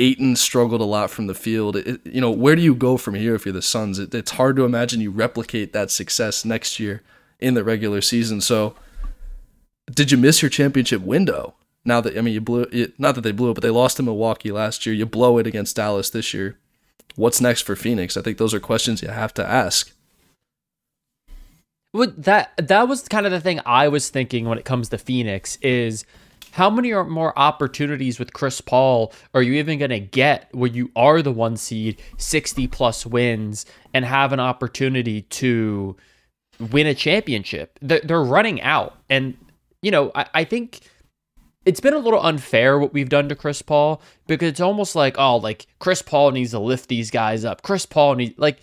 Ayton 0.00 0.34
struggled 0.34 0.80
a 0.80 0.84
lot 0.84 1.10
from 1.10 1.26
the 1.26 1.34
field. 1.34 1.76
It, 1.76 2.00
you 2.06 2.20
know, 2.20 2.30
where 2.30 2.56
do 2.56 2.62
you 2.62 2.74
go 2.74 2.96
from 2.96 3.14
here 3.14 3.34
if 3.34 3.44
you're 3.44 3.52
the 3.52 3.60
Suns? 3.60 3.98
It, 3.98 4.14
it's 4.14 4.32
hard 4.32 4.56
to 4.56 4.64
imagine 4.64 5.00
you 5.00 5.10
replicate 5.10 5.72
that 5.74 5.90
success 5.90 6.44
next 6.44 6.80
year 6.80 7.02
in 7.38 7.52
the 7.54 7.62
regular 7.62 8.00
season. 8.00 8.40
So, 8.40 8.74
did 9.92 10.10
you 10.10 10.16
miss 10.16 10.40
your 10.40 10.48
championship 10.48 11.02
window? 11.02 11.54
Now 11.84 12.00
that 12.00 12.16
I 12.16 12.22
mean, 12.22 12.32
you 12.32 12.40
blew 12.40 12.62
it. 12.62 12.98
Not 12.98 13.14
that 13.14 13.20
they 13.20 13.32
blew 13.32 13.50
it, 13.50 13.54
but 13.54 13.62
they 13.62 13.70
lost 13.70 13.98
to 13.98 14.02
Milwaukee 14.02 14.50
last 14.50 14.86
year. 14.86 14.94
You 14.94 15.04
blow 15.04 15.38
it 15.38 15.46
against 15.46 15.76
Dallas 15.76 16.08
this 16.08 16.32
year. 16.32 16.58
What's 17.16 17.40
next 17.40 17.62
for 17.62 17.76
Phoenix? 17.76 18.16
I 18.16 18.22
think 18.22 18.38
those 18.38 18.54
are 18.54 18.60
questions 18.60 19.02
you 19.02 19.08
have 19.08 19.34
to 19.34 19.46
ask. 19.46 19.92
Well, 21.92 22.12
that 22.16 22.52
that 22.56 22.88
was 22.88 23.06
kind 23.06 23.26
of 23.26 23.32
the 23.32 23.40
thing 23.40 23.60
I 23.66 23.88
was 23.88 24.08
thinking 24.08 24.46
when 24.46 24.58
it 24.58 24.64
comes 24.64 24.88
to 24.90 24.98
Phoenix 24.98 25.56
is 25.60 26.06
how 26.52 26.70
many 26.70 26.92
more 26.92 27.38
opportunities 27.38 28.18
with 28.18 28.32
Chris 28.32 28.60
Paul 28.60 29.12
are 29.34 29.42
you 29.42 29.54
even 29.54 29.78
going 29.78 29.90
to 29.90 30.00
get 30.00 30.48
where 30.52 30.70
you 30.70 30.90
are 30.96 31.22
the 31.22 31.32
one 31.32 31.56
seed, 31.56 32.00
60 32.16 32.66
plus 32.68 33.06
wins, 33.06 33.66
and 33.94 34.04
have 34.04 34.32
an 34.32 34.40
opportunity 34.40 35.22
to 35.22 35.96
win 36.58 36.86
a 36.86 36.94
championship? 36.94 37.78
They're, 37.80 38.00
they're 38.00 38.22
running 38.22 38.60
out. 38.62 38.96
And, 39.08 39.36
you 39.82 39.90
know, 39.90 40.10
I, 40.14 40.26
I 40.34 40.44
think 40.44 40.80
it's 41.64 41.80
been 41.80 41.94
a 41.94 41.98
little 41.98 42.22
unfair 42.22 42.78
what 42.78 42.92
we've 42.92 43.08
done 43.08 43.28
to 43.28 43.36
Chris 43.36 43.62
Paul 43.62 44.02
because 44.26 44.48
it's 44.48 44.60
almost 44.60 44.96
like, 44.96 45.16
oh, 45.18 45.36
like 45.36 45.66
Chris 45.78 46.02
Paul 46.02 46.32
needs 46.32 46.50
to 46.50 46.58
lift 46.58 46.88
these 46.88 47.10
guys 47.10 47.44
up. 47.44 47.62
Chris 47.62 47.86
Paul 47.86 48.16
needs, 48.16 48.38
like, 48.38 48.60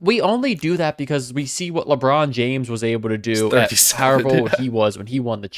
we 0.00 0.20
only 0.20 0.54
do 0.54 0.76
that 0.76 0.98
because 0.98 1.32
we 1.32 1.46
see 1.46 1.70
what 1.70 1.86
LeBron 1.86 2.30
James 2.30 2.68
was 2.68 2.84
able 2.84 3.08
to 3.08 3.18
do 3.18 3.54
at 3.54 3.72
however 3.92 4.28
old 4.28 4.54
he 4.56 4.68
was 4.68 4.98
when 4.98 5.06
he 5.06 5.20
won 5.20 5.40
the 5.40 5.48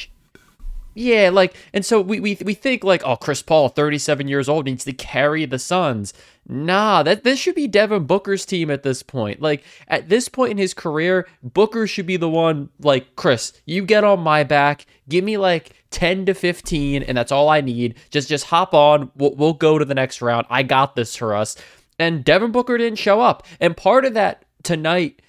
yeah, 0.99 1.29
like, 1.29 1.55
and 1.73 1.85
so 1.85 2.01
we, 2.01 2.19
we 2.19 2.37
we 2.43 2.53
think 2.53 2.83
like, 2.83 3.01
oh, 3.05 3.15
Chris 3.15 3.41
Paul, 3.41 3.69
37 3.69 4.27
years 4.27 4.49
old, 4.49 4.65
needs 4.65 4.83
to 4.83 4.91
carry 4.91 5.45
the 5.45 5.57
Suns. 5.57 6.13
Nah, 6.45 7.03
that 7.03 7.23
this 7.23 7.39
should 7.39 7.55
be 7.55 7.67
Devin 7.67 8.03
Booker's 8.03 8.45
team 8.45 8.69
at 8.69 8.83
this 8.83 9.01
point. 9.01 9.41
Like 9.41 9.63
at 9.87 10.09
this 10.09 10.27
point 10.27 10.51
in 10.51 10.57
his 10.57 10.73
career, 10.73 11.25
Booker 11.41 11.87
should 11.87 12.05
be 12.05 12.17
the 12.17 12.29
one. 12.29 12.69
Like 12.81 13.15
Chris, 13.15 13.53
you 13.65 13.85
get 13.85 14.03
on 14.03 14.19
my 14.19 14.43
back. 14.43 14.87
Give 15.07 15.23
me 15.23 15.37
like 15.37 15.71
10 15.91 16.25
to 16.25 16.33
15, 16.33 17.03
and 17.03 17.17
that's 17.17 17.31
all 17.31 17.47
I 17.47 17.61
need. 17.61 17.95
Just 18.09 18.27
just 18.27 18.47
hop 18.47 18.73
on. 18.73 19.09
We'll, 19.15 19.35
we'll 19.35 19.53
go 19.53 19.77
to 19.79 19.85
the 19.85 19.95
next 19.95 20.21
round. 20.21 20.47
I 20.49 20.63
got 20.63 20.95
this 20.95 21.15
for 21.15 21.33
us. 21.33 21.55
And 21.97 22.25
Devin 22.25 22.51
Booker 22.51 22.77
didn't 22.77 22.99
show 22.99 23.21
up, 23.21 23.45
and 23.61 23.75
part 23.75 24.03
of 24.03 24.15
that 24.15 24.43
tonight, 24.63 25.21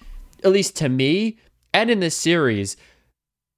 at 0.43 0.51
least 0.51 0.75
to 0.77 0.89
me, 0.89 1.37
and 1.73 1.89
in 1.89 2.01
this 2.01 2.15
series 2.15 2.75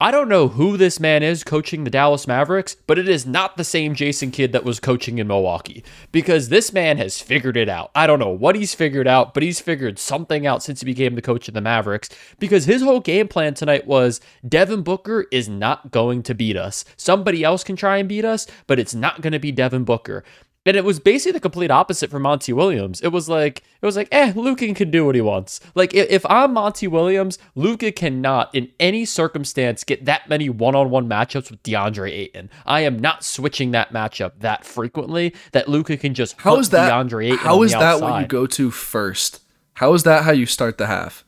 I 0.04 0.12
don't 0.12 0.28
know 0.28 0.50
who 0.50 0.76
this 0.76 1.00
man 1.00 1.24
is 1.24 1.46
coaching 1.46 1.86
the 1.86 1.90
Dallas 1.90 2.28
Mavericks, 2.28 2.76
but 2.88 3.00
it 3.00 3.08
is 3.08 3.26
not 3.26 3.56
the 3.56 3.64
same 3.64 3.96
Jason 3.96 4.32
Kidd 4.32 4.52
that 4.52 4.66
was 4.66 4.82
coaching 4.82 5.18
in 5.18 5.28
Milwaukee 5.28 5.82
because 6.12 6.50
this 6.50 6.74
man 6.74 6.98
has 6.98 7.22
figured 7.22 7.56
it 7.56 7.70
out. 7.70 7.90
I 7.96 8.06
don't 8.06 8.20
know 8.20 8.28
what 8.28 8.58
he's 8.58 8.76
figured 8.76 9.08
out, 9.08 9.34
but 9.34 9.44
he's 9.44 9.62
figured 9.62 9.98
something 9.98 10.46
out 10.46 10.62
since 10.62 10.82
he 10.82 10.86
became 10.86 11.16
the 11.16 11.22
coach 11.22 11.48
of 11.48 11.54
the 11.54 11.62
Mavericks 11.62 12.10
because 12.38 12.66
his 12.66 12.82
whole 12.82 13.00
game 13.00 13.30
plan 13.30 13.54
tonight 13.54 13.88
was 13.88 14.20
Devin 14.46 14.82
Booker 14.82 15.26
is 15.32 15.48
not 15.48 15.90
going 15.92 16.22
to 16.24 16.36
beat 16.36 16.58
us. 16.58 16.84
Somebody 16.98 17.42
else 17.46 17.64
can 17.64 17.78
try 17.78 17.96
and 17.96 18.10
beat 18.10 18.26
us, 18.26 18.46
but 18.68 18.80
it's 18.80 18.94
not 18.94 19.22
going 19.22 19.32
to 19.32 19.40
be 19.40 19.54
Devin 19.54 19.86
Booker. 19.86 20.26
And 20.66 20.78
it 20.78 20.86
was 20.86 21.00
basically 21.00 21.34
the 21.34 21.40
complete 21.42 21.72
opposite 21.72 22.10
for 22.10 22.20
Monty 22.20 22.54
Williams. 22.54 23.02
It 23.02 23.10
was 23.10 23.28
like 23.28 23.64
it 23.82 23.86
was 23.86 23.98
like, 23.98 24.08
eh, 24.12 24.32
Luka 24.34 24.74
can 24.74 24.92
do 24.92 25.06
what 25.06 25.16
he 25.16 25.20
wants. 25.20 25.60
Like 25.76 25.94
if, 25.94 26.26
I'm 26.30 26.54
Monty 26.54 26.88
Williams, 26.88 27.38
Luka 27.54 27.92
cannot 27.92 28.54
in 28.56 28.72
any 28.80 29.04
circumstance 29.04 29.84
get 29.84 30.06
that 30.06 30.30
many 30.30 30.50
one-on-one 30.50 31.10
matchups 31.10 31.52
with 31.52 31.62
DeAndre 31.64 32.12
Ayton. 32.12 32.50
I 32.66 32.82
am 32.82 32.98
not 32.98 33.26
switching 33.26 33.72
that 33.72 33.92
matchup 33.92 34.40
that 34.40 34.64
frequently 34.64 35.36
that 35.52 35.68
Luka 35.68 35.98
can 35.98 36.14
just 36.14 36.40
how 36.40 36.58
is 36.58 36.70
that 36.70 36.92
DeAndre 36.92 37.34
Ayton. 37.34 37.40
How 37.40 37.62
is 37.64 37.74
that 37.74 38.00
what 38.00 38.22
you 38.22 38.28
go 38.28 38.46
to 38.48 38.72
first? 38.72 39.42
How 39.74 39.94
is 39.94 40.04
that 40.04 40.24
how 40.24 40.32
you 40.32 40.46
start 40.46 40.78
the 40.78 40.88
half? 40.88 41.26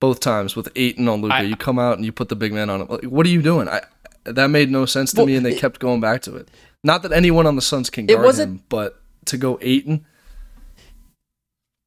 Both 0.00 0.20
times 0.20 0.54
with 0.54 0.68
Ayton 0.76 1.08
on 1.08 1.22
Luka, 1.22 1.44
you 1.44 1.56
come 1.56 1.78
out 1.78 1.96
and 1.96 2.04
you 2.04 2.12
put 2.12 2.28
the 2.28 2.36
big 2.36 2.52
man 2.52 2.70
on 2.70 2.82
him. 2.82 3.10
What 3.10 3.26
are 3.26 3.30
you 3.30 3.42
doing? 3.42 3.68
I 3.68 3.82
that 4.24 4.48
made 4.48 4.70
no 4.70 4.86
sense 4.86 5.12
to 5.12 5.20
well, 5.20 5.26
me, 5.26 5.36
and 5.36 5.44
they 5.44 5.54
it, 5.54 5.58
kept 5.58 5.80
going 5.80 6.00
back 6.00 6.22
to 6.22 6.36
it. 6.36 6.48
Not 6.84 7.02
that 7.02 7.12
anyone 7.12 7.46
on 7.46 7.56
the 7.56 7.62
Suns 7.62 7.88
can 7.90 8.06
guard 8.06 8.20
it 8.20 8.22
wasn't, 8.22 8.52
him, 8.52 8.62
but 8.68 9.00
to 9.24 9.38
go 9.38 9.58
Ayton. 9.62 10.04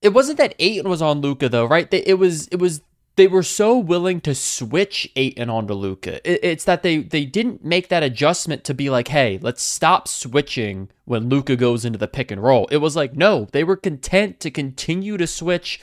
It 0.01 0.09
wasn't 0.09 0.39
that 0.39 0.55
Ayton 0.59 0.89
was 0.89 1.01
on 1.01 1.21
Luka 1.21 1.47
though, 1.47 1.65
right? 1.65 1.89
They, 1.89 1.99
it 1.99 2.15
was 2.15 2.47
it 2.47 2.57
was 2.57 2.81
they 3.15 3.27
were 3.27 3.43
so 3.43 3.77
willing 3.77 4.21
to 4.21 4.33
switch 4.33 5.09
Ayton 5.15 5.49
onto 5.49 5.73
Luka. 5.73 6.15
It, 6.29 6.39
it's 6.43 6.63
that 6.65 6.81
they 6.81 6.97
they 6.97 7.25
didn't 7.25 7.63
make 7.63 7.89
that 7.89 8.01
adjustment 8.01 8.63
to 8.65 8.73
be 8.73 8.89
like, 8.89 9.09
hey, 9.09 9.37
let's 9.41 9.61
stop 9.61 10.07
switching 10.07 10.89
when 11.05 11.29
Luka 11.29 11.55
goes 11.55 11.85
into 11.85 11.99
the 11.99 12.07
pick 12.07 12.31
and 12.31 12.41
roll. 12.41 12.67
It 12.71 12.77
was 12.77 12.95
like, 12.95 13.15
no, 13.15 13.47
they 13.51 13.63
were 13.63 13.77
content 13.77 14.39
to 14.41 14.51
continue 14.51 15.15
to 15.17 15.27
switch 15.27 15.79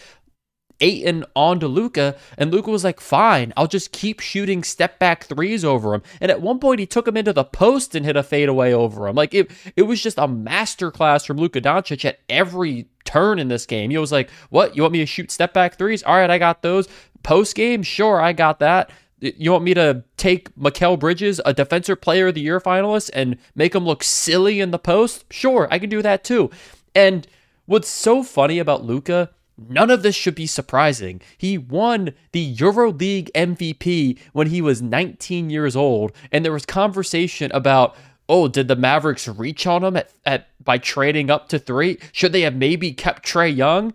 Ayton 0.85 1.25
onto 1.35 1.67
Luka, 1.67 2.15
and 2.37 2.53
Luka 2.53 2.71
was 2.71 2.85
like, 2.85 3.01
"Fine, 3.01 3.55
I'll 3.57 3.67
just 3.67 3.91
keep 3.91 4.21
shooting 4.21 4.63
step 4.63 4.99
back 4.99 5.25
threes 5.25 5.65
over 5.65 5.95
him." 5.95 6.03
And 6.21 6.31
at 6.31 6.43
one 6.43 6.59
point, 6.59 6.79
he 6.79 6.87
took 6.87 7.09
him 7.09 7.17
into 7.17 7.33
the 7.33 7.43
post 7.43 7.95
and 7.95 8.05
hit 8.05 8.17
a 8.17 8.23
fadeaway 8.23 8.73
over 8.73 9.09
him. 9.09 9.17
Like 9.17 9.33
it, 9.33 9.51
it 9.77 9.83
was 9.83 10.03
just 10.03 10.19
a 10.19 10.29
masterclass 10.29 11.27
from 11.27 11.39
Luka 11.39 11.63
Doncic 11.63 12.05
at 12.05 12.21
every 12.29 12.87
turn 13.05 13.39
in 13.39 13.49
this 13.49 13.65
game. 13.65 13.91
He 13.91 13.97
was 13.97 14.13
like, 14.13 14.29
"What? 14.51 14.77
You 14.77 14.83
want 14.83 14.93
me 14.93 14.99
to 14.99 15.07
shoot 15.07 15.31
step 15.31 15.55
back 15.55 15.79
threes? 15.79 16.03
All 16.03 16.17
right, 16.17 16.31
I 16.31 16.39
got 16.39 16.61
those." 16.61 16.87
Post 17.23 17.55
game, 17.57 17.83
sure, 17.83 18.21
I 18.21 18.35
got 18.35 18.59
that. 18.59 18.91
You 19.21 19.53
want 19.53 19.65
me 19.65 19.73
to 19.73 20.05
take 20.19 20.55
Mikal 20.57 20.99
Bridges, 20.99 21.41
a 21.47 21.55
defensive 21.55 22.03
player 22.03 22.27
of 22.27 22.35
the 22.35 22.43
year 22.43 22.61
finalist, 22.61 23.09
and 23.15 23.39
make 23.55 23.75
him 23.75 23.87
look 23.87 24.03
silly 24.03 24.61
in 24.61 24.71
the 24.71 24.79
post? 24.79 25.25
Sure, 25.33 25.67
I 25.71 25.79
can 25.79 25.89
do 25.89 26.03
that 26.03 26.25
too. 26.25 26.51
And 26.95 27.27
what's 27.65 27.89
so 27.89 28.23
funny 28.23 28.59
about 28.59 28.85
Luka 28.85 29.31
None 29.57 29.91
of 29.91 30.03
this 30.03 30.17
should 30.17 30.35
be 30.35 30.47
surprising. 30.47 31.21
He 31.39 31.57
won 31.59 32.15
the 32.33 32.57
EuroLeague 32.57 33.31
MVP 33.33 34.19
when 34.33 34.49
he 34.49 34.61
was 34.61 34.83
19 34.83 35.49
years 35.49 35.77
old, 35.77 36.13
and 36.33 36.45
there 36.45 36.53
was 36.53 36.67
conversation 36.67 37.53
about, 37.53 37.97
oh, 38.29 38.49
did 38.49 38.67
the 38.67 38.77
Mavericks 38.77 39.29
reach 39.29 39.67
on 39.67 39.85
him 39.85 39.97
at, 39.97 40.11
at 40.27 40.49
by 40.63 40.79
trading 40.79 41.31
up 41.31 41.49
to 41.51 41.59
three? 41.59 41.99
Should 42.11 42.33
they 42.33 42.41
have 42.41 42.57
maybe 42.57 42.93
kept 42.93 43.25
Trae 43.25 43.55
Young? 43.55 43.93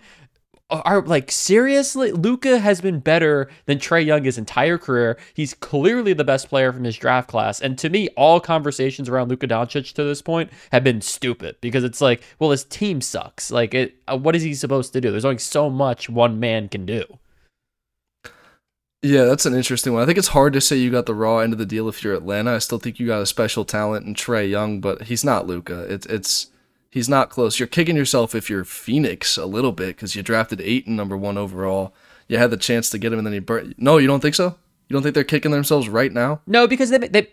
Are 0.72 1.02
like 1.02 1.32
seriously 1.32 2.12
Luka 2.12 2.60
has 2.60 2.80
been 2.80 3.00
better 3.00 3.50
than 3.66 3.80
Trae 3.80 4.06
Young 4.06 4.24
his 4.24 4.38
entire 4.38 4.78
career. 4.78 5.18
He's 5.34 5.56
clearly 5.56 6.14
the 6.14 6.24
best 6.24 6.48
player 6.48 6.72
from 6.72 6.84
his 6.84 6.96
draft 6.96 7.28
class. 7.28 7.60
And 7.60 7.76
to 7.80 7.90
me, 7.90 8.10
all 8.10 8.40
conversations 8.40 9.10
around 9.10 9.30
Luka 9.30 9.48
Doncic 9.48 9.94
to 9.94 10.04
this 10.04 10.22
point 10.22 10.52
have 10.72 10.84
been 10.84 11.02
stupid 11.02 11.56
because 11.60 11.84
it's 11.84 12.02
like, 12.02 12.22
well, 12.38 12.52
his 12.52 12.66
team 12.66 13.02
sucks. 13.02 13.52
Like 13.52 13.74
it 13.74 13.96
uh, 14.08 14.18
what 14.18 14.36
is 14.36 14.44
he 14.44 14.54
supposed 14.54 14.94
to 14.94 15.02
do? 15.02 15.10
There's 15.10 15.26
only 15.26 15.40
so 15.40 15.72
much 15.72 16.08
one 16.08 16.40
man 16.40 16.70
can 16.70 16.86
do. 16.86 17.04
Yeah, 19.02 19.24
that's 19.24 19.46
an 19.46 19.56
interesting 19.56 19.94
one. 19.94 20.04
I 20.04 20.06
think 20.06 20.18
it's 20.18 20.30
hard 20.30 20.52
to 20.54 20.62
say 20.62 20.76
you 20.76 20.92
got 20.92 21.06
the 21.06 21.16
raw 21.16 21.38
end 21.40 21.54
of 21.54 21.60
the 21.60 21.66
deal 21.66 21.88
if 21.88 22.04
you're 22.04 22.14
Atlanta. 22.14 22.56
I 22.56 22.58
still 22.60 22.80
think 22.80 23.00
you 23.00 23.08
got 23.08 23.22
a 23.22 23.26
special 23.26 23.64
talent 23.64 24.06
in 24.06 24.14
Trae 24.14 24.50
Young, 24.50 24.82
but 24.82 25.04
he's 25.04 25.24
not 25.24 25.48
Luka. 25.48 25.84
It's 25.84 26.06
it's 26.08 26.48
he's 26.90 27.10
not 27.10 27.30
close. 27.30 27.60
You're 27.60 27.68
kicking 27.68 27.96
yourself 27.96 28.36
if 28.36 28.50
you're 28.50 28.66
Phoenix 28.66 29.38
a 29.38 29.46
little 29.46 29.72
bit 29.72 29.96
because 29.96 30.16
you 30.16 30.24
drafted 30.24 30.62
Ayton 30.62 30.96
number 30.96 31.18
one 31.18 31.38
overall. 31.38 31.94
You 32.28 32.38
had 32.38 32.52
the 32.52 32.58
chance 32.58 32.90
to 32.92 32.98
get 32.98 33.12
him 33.12 33.20
and 33.20 33.26
then 33.26 33.34
he 33.34 33.40
burnt. 33.40 33.76
No, 33.80 33.98
you 33.98 34.08
don't 34.08 34.20
think 34.20 34.36
so? 34.36 34.56
You 34.88 34.94
don't 34.94 35.04
think 35.04 35.16
they're 35.16 35.24
kicking 35.24 35.52
themselves 35.52 35.88
right 35.88 36.12
now? 36.12 36.42
No, 36.48 36.68
because 36.68 36.90
they 36.90 36.98
they 36.98 37.30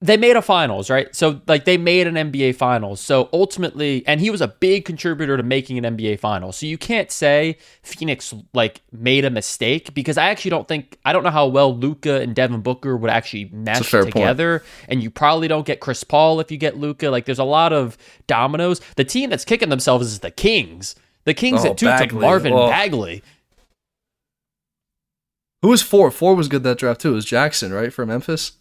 they 0.00 0.16
made 0.16 0.36
a 0.36 0.42
finals, 0.42 0.90
right? 0.90 1.14
So 1.14 1.40
like 1.48 1.64
they 1.64 1.76
made 1.76 2.06
an 2.06 2.14
NBA 2.14 2.54
finals. 2.54 3.00
So 3.00 3.28
ultimately, 3.32 4.04
and 4.06 4.20
he 4.20 4.30
was 4.30 4.40
a 4.40 4.46
big 4.46 4.84
contributor 4.84 5.36
to 5.36 5.42
making 5.42 5.84
an 5.84 5.96
NBA 5.96 6.20
finals. 6.20 6.56
So 6.56 6.66
you 6.66 6.78
can't 6.78 7.10
say 7.10 7.58
Phoenix 7.82 8.32
like 8.54 8.80
made 8.92 9.24
a 9.24 9.30
mistake 9.30 9.94
because 9.94 10.16
I 10.16 10.28
actually 10.28 10.50
don't 10.50 10.68
think 10.68 10.98
I 11.04 11.12
don't 11.12 11.24
know 11.24 11.30
how 11.30 11.48
well 11.48 11.76
Luka 11.76 12.20
and 12.20 12.32
Devin 12.32 12.60
Booker 12.60 12.96
would 12.96 13.10
actually 13.10 13.50
mesh 13.52 13.90
together. 13.90 14.60
Point. 14.60 14.70
And 14.88 15.02
you 15.02 15.10
probably 15.10 15.48
don't 15.48 15.66
get 15.66 15.80
Chris 15.80 16.04
Paul 16.04 16.38
if 16.38 16.52
you 16.52 16.58
get 16.58 16.76
Luka. 16.76 17.10
Like 17.10 17.24
there's 17.24 17.40
a 17.40 17.44
lot 17.44 17.72
of 17.72 17.98
dominoes. 18.28 18.80
The 18.94 19.04
team 19.04 19.30
that's 19.30 19.44
kicking 19.44 19.68
themselves 19.68 20.06
is 20.06 20.20
the 20.20 20.30
Kings. 20.30 20.94
The 21.24 21.34
Kings 21.34 21.64
oh, 21.64 21.74
that 21.74 21.76
took 21.76 22.12
Marvin 22.12 22.52
oh. 22.52 22.68
Bagley. 22.68 23.24
Who 25.62 25.68
was 25.68 25.82
four? 25.82 26.12
Four 26.12 26.36
was 26.36 26.46
good 26.46 26.62
that 26.62 26.78
draft 26.78 27.00
too. 27.00 27.10
It 27.10 27.16
was 27.16 27.24
Jackson, 27.24 27.72
right, 27.72 27.92
from 27.92 28.10
Memphis? 28.10 28.52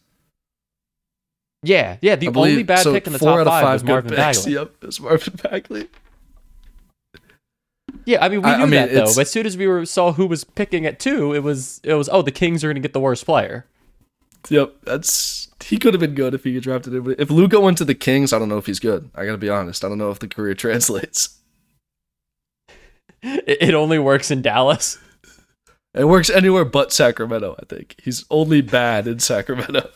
Yeah, 1.63 1.97
yeah. 2.01 2.15
The 2.15 2.29
believe, 2.29 2.51
only 2.51 2.63
bad 2.63 2.79
so 2.79 2.93
pick 2.93 3.07
in 3.07 3.13
the 3.13 3.19
top 3.19 3.45
five, 3.45 3.63
five 3.63 3.73
was 3.73 3.83
Marvin 3.83 4.09
picks. 4.11 4.39
Bagley. 4.39 4.53
Yep, 4.53 4.71
it's 4.83 4.99
Marvin 4.99 5.33
Bagley. 5.43 5.87
Yeah, 8.05 8.23
I 8.23 8.29
mean 8.29 8.41
we 8.41 8.49
knew 8.49 8.55
I, 8.55 8.57
I 8.57 8.59
mean, 8.61 8.71
that 8.71 8.91
though. 8.91 9.13
But 9.15 9.21
as 9.21 9.31
soon 9.31 9.45
as 9.45 9.57
we 9.57 9.67
were 9.67 9.85
saw 9.85 10.13
who 10.13 10.27
was 10.27 10.43
picking 10.43 10.85
at 10.85 10.99
two, 10.99 11.33
it 11.33 11.43
was 11.43 11.81
it 11.83 11.93
was 11.93 12.09
oh 12.09 12.21
the 12.21 12.31
Kings 12.31 12.63
are 12.63 12.67
going 12.67 12.75
to 12.75 12.81
get 12.81 12.93
the 12.93 12.99
worst 12.99 13.25
player. 13.25 13.65
Yep, 14.49 14.75
that's 14.83 15.49
he 15.63 15.77
could 15.77 15.93
have 15.93 16.01
been 16.01 16.15
good 16.15 16.33
if 16.33 16.43
he 16.43 16.59
drafted 16.59 16.93
it. 16.93 17.19
If 17.19 17.29
Luka 17.29 17.59
went 17.59 17.77
to 17.79 17.85
the 17.85 17.95
Kings, 17.95 18.31
I 18.31 18.39
don't 18.39 18.49
know 18.49 18.57
if 18.57 18.65
he's 18.65 18.79
good. 18.79 19.09
I 19.15 19.25
got 19.25 19.31
to 19.33 19.37
be 19.37 19.49
honest. 19.49 19.83
I 19.83 19.89
don't 19.89 19.97
know 19.97 20.11
if 20.11 20.19
the 20.19 20.27
career 20.27 20.53
translates. 20.55 21.33
It 23.23 23.73
only 23.73 23.97
works 23.97 24.29
in 24.29 24.43
Dallas. 24.43 24.99
It 25.95 26.05
works 26.05 26.29
anywhere 26.29 26.63
but 26.63 26.93
Sacramento. 26.93 27.55
I 27.59 27.65
think 27.65 27.95
he's 28.01 28.25
only 28.29 28.61
bad 28.61 29.07
in 29.07 29.17
Sacramento. 29.17 29.89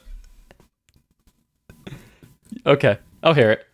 Okay, 2.66 3.00
I'll 3.24 3.34
hear 3.34 3.52
it. 3.52 3.68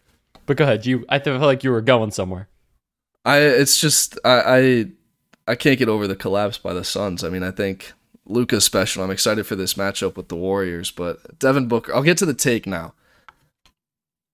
But 0.46 0.58
go 0.58 0.63
ahead. 0.63 0.86
You, 0.86 1.06
I 1.10 1.20
feel 1.20 1.38
like 1.39 1.63
you 1.63 1.72
were 1.72 1.82
going 1.82 2.12
somewhere. 2.12 2.48
I. 3.25 3.39
It's 3.39 3.79
just 3.79 4.17
I. 4.24 4.41
I, 4.46 4.86
I 5.50 5.56
can't 5.56 5.79
get 5.79 5.89
over 5.89 6.08
the 6.08 6.15
collapse 6.15 6.58
by 6.58 6.74
the 6.74 6.84
Suns. 6.84 7.24
I 7.24 7.29
mean, 7.29 7.44
I 7.44 7.51
think 7.51 7.94
Luka's 8.25 8.65
special. 8.65 9.03
I'm 9.03 9.12
excited 9.12 9.46
for 9.46 9.56
this 9.56 9.75
matchup 9.75 10.15
with 10.15 10.29
the 10.29 10.36
Warriors, 10.36 10.91
but 10.91 11.39
Devin 11.39 11.67
Booker. 11.67 11.94
I'll 11.94 12.03
get 12.03 12.17
to 12.20 12.25
the 12.25 12.34
take 12.34 12.65
now. 12.65 12.94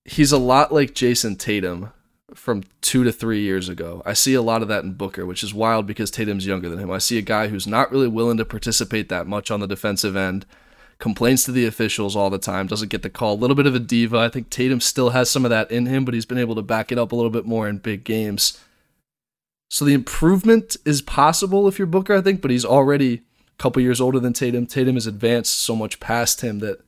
He's 0.06 0.32
a 0.32 0.38
lot 0.38 0.74
like 0.74 0.94
Jayson 0.94 1.38
Tatum 1.38 1.92
from 2.36 2.64
two 2.82 3.04
to 3.04 3.12
three 3.12 3.42
years 3.42 3.70
ago. 3.70 4.02
I 4.06 4.14
see 4.14 4.34
a 4.34 4.42
lot 4.42 4.62
of 4.62 4.68
that 4.68 4.84
in 4.84 4.94
Booker, 4.94 5.26
which 5.26 5.44
is 5.44 5.54
wild 5.54 5.88
because 5.88 6.12
Tatum's 6.12 6.46
younger 6.46 6.70
than 6.70 6.80
him. 6.80 6.92
I 6.92 6.98
see 6.98 7.18
a 7.18 7.22
guy 7.22 7.48
who's 7.48 7.68
not 7.68 7.92
really 7.92 8.08
willing 8.08 8.38
to 8.38 8.46
participate 8.46 9.10
that 9.10 9.28
much 9.28 9.50
on 9.50 9.60
the 9.60 9.68
defensive 9.68 10.16
end 10.16 10.46
complains 11.00 11.44
to 11.44 11.52
the 11.52 11.66
officials 11.66 12.16
all 12.16 12.30
the 12.30 12.38
time, 12.38 12.68
doesn't 12.68 12.90
get 12.90 13.02
the 13.02 13.10
call. 13.10 13.34
A 13.34 13.36
little 13.36 13.56
bit 13.56 13.66
of 13.66 13.76
a 13.76 13.80
diva. 13.80 14.18
I 14.18 14.30
think 14.30 14.50
Tatum 14.50 14.80
still 14.80 15.10
has 15.12 15.30
some 15.30 15.46
of 15.46 15.50
that 15.50 15.72
in 15.72 15.86
him, 15.86 16.06
but 16.06 16.14
he's 16.14 16.26
been 16.26 16.38
able 16.38 16.56
to 16.56 16.62
back 16.62 16.92
it 16.92 16.98
up 16.98 17.12
a 17.12 17.16
little 17.16 17.32
bit 17.32 17.46
more 17.46 17.68
in 17.68 17.78
big 17.78 18.04
games. 18.04 18.60
So 19.70 19.86
the 19.86 19.94
improvement 19.94 20.78
is 20.86 21.02
possible 21.02 21.68
if 21.68 21.80
you're 21.80 21.88
Booker, 21.88 22.16
I 22.16 22.22
think, 22.22 22.42
but 22.42 22.52
he's 22.52 22.66
already 22.66 23.16
a 23.16 23.22
couple 23.58 23.82
years 23.82 24.00
older 24.00 24.20
than 24.20 24.34
Tatum. 24.34 24.68
Tatum 24.68 24.96
has 24.96 25.08
advanced 25.08 25.60
so 25.60 25.76
much 25.76 26.00
past 26.00 26.42
him 26.42 26.60
that 26.60 26.80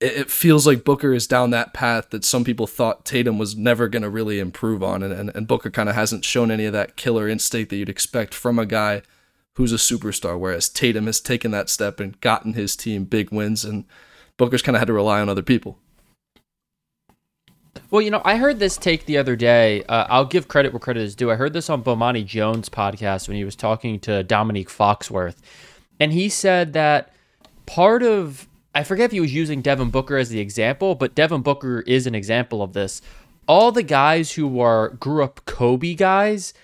it 0.00 0.30
feels 0.30 0.66
like 0.66 0.84
Booker 0.84 1.14
is 1.14 1.26
down 1.26 1.50
that 1.50 1.72
path 1.72 2.10
that 2.10 2.24
some 2.24 2.44
people 2.44 2.66
thought 2.66 3.04
Tatum 3.04 3.38
was 3.38 3.56
never 3.56 3.88
going 3.88 4.02
to 4.02 4.10
really 4.10 4.38
improve 4.38 4.82
on. 4.82 5.02
And, 5.02 5.12
and, 5.12 5.30
and 5.34 5.46
Booker 5.46 5.70
kind 5.70 5.88
of 5.88 5.94
hasn't 5.94 6.24
shown 6.24 6.50
any 6.50 6.66
of 6.66 6.72
that 6.72 6.96
killer 6.96 7.28
instinct 7.28 7.70
that 7.70 7.76
you'd 7.76 7.88
expect 7.88 8.34
from 8.34 8.58
a 8.58 8.66
guy 8.66 9.02
who's 9.54 9.72
a 9.72 9.76
superstar, 9.76 10.38
whereas 10.38 10.68
Tatum 10.68 11.06
has 11.06 11.20
taken 11.20 11.50
that 11.52 11.70
step 11.70 12.00
and 12.00 12.20
gotten 12.20 12.54
his 12.54 12.76
team 12.76 13.04
big 13.04 13.30
wins, 13.30 13.64
and 13.64 13.84
Booker's 14.36 14.62
kind 14.62 14.76
of 14.76 14.80
had 14.80 14.86
to 14.86 14.92
rely 14.92 15.20
on 15.20 15.28
other 15.28 15.42
people. 15.42 15.78
Well, 17.90 18.02
you 18.02 18.10
know, 18.10 18.22
I 18.24 18.36
heard 18.36 18.58
this 18.58 18.76
take 18.76 19.06
the 19.06 19.18
other 19.18 19.36
day. 19.36 19.84
Uh, 19.84 20.06
I'll 20.08 20.24
give 20.24 20.48
credit 20.48 20.72
where 20.72 20.80
credit 20.80 21.02
is 21.02 21.14
due. 21.14 21.30
I 21.30 21.36
heard 21.36 21.52
this 21.52 21.70
on 21.70 21.82
Bomani 21.82 22.24
Jones' 22.24 22.68
podcast 22.68 23.28
when 23.28 23.36
he 23.36 23.44
was 23.44 23.56
talking 23.56 24.00
to 24.00 24.22
Dominique 24.22 24.68
Foxworth, 24.68 25.36
and 26.00 26.12
he 26.12 26.28
said 26.28 26.72
that 26.72 27.12
part 27.66 28.02
of 28.02 28.48
I 28.74 28.82
forget 28.82 29.06
if 29.06 29.12
he 29.12 29.20
was 29.20 29.32
using 29.32 29.62
Devin 29.62 29.90
Booker 29.90 30.16
as 30.16 30.30
the 30.30 30.40
example, 30.40 30.96
but 30.96 31.14
Devin 31.14 31.42
Booker 31.42 31.80
is 31.82 32.08
an 32.08 32.14
example 32.14 32.60
of 32.60 32.72
this. 32.72 33.00
All 33.46 33.70
the 33.70 33.84
guys 33.84 34.32
who 34.32 34.58
are 34.58 34.88
grew 34.88 35.22
up 35.22 35.44
Kobe 35.44 35.94
guys 35.94 36.54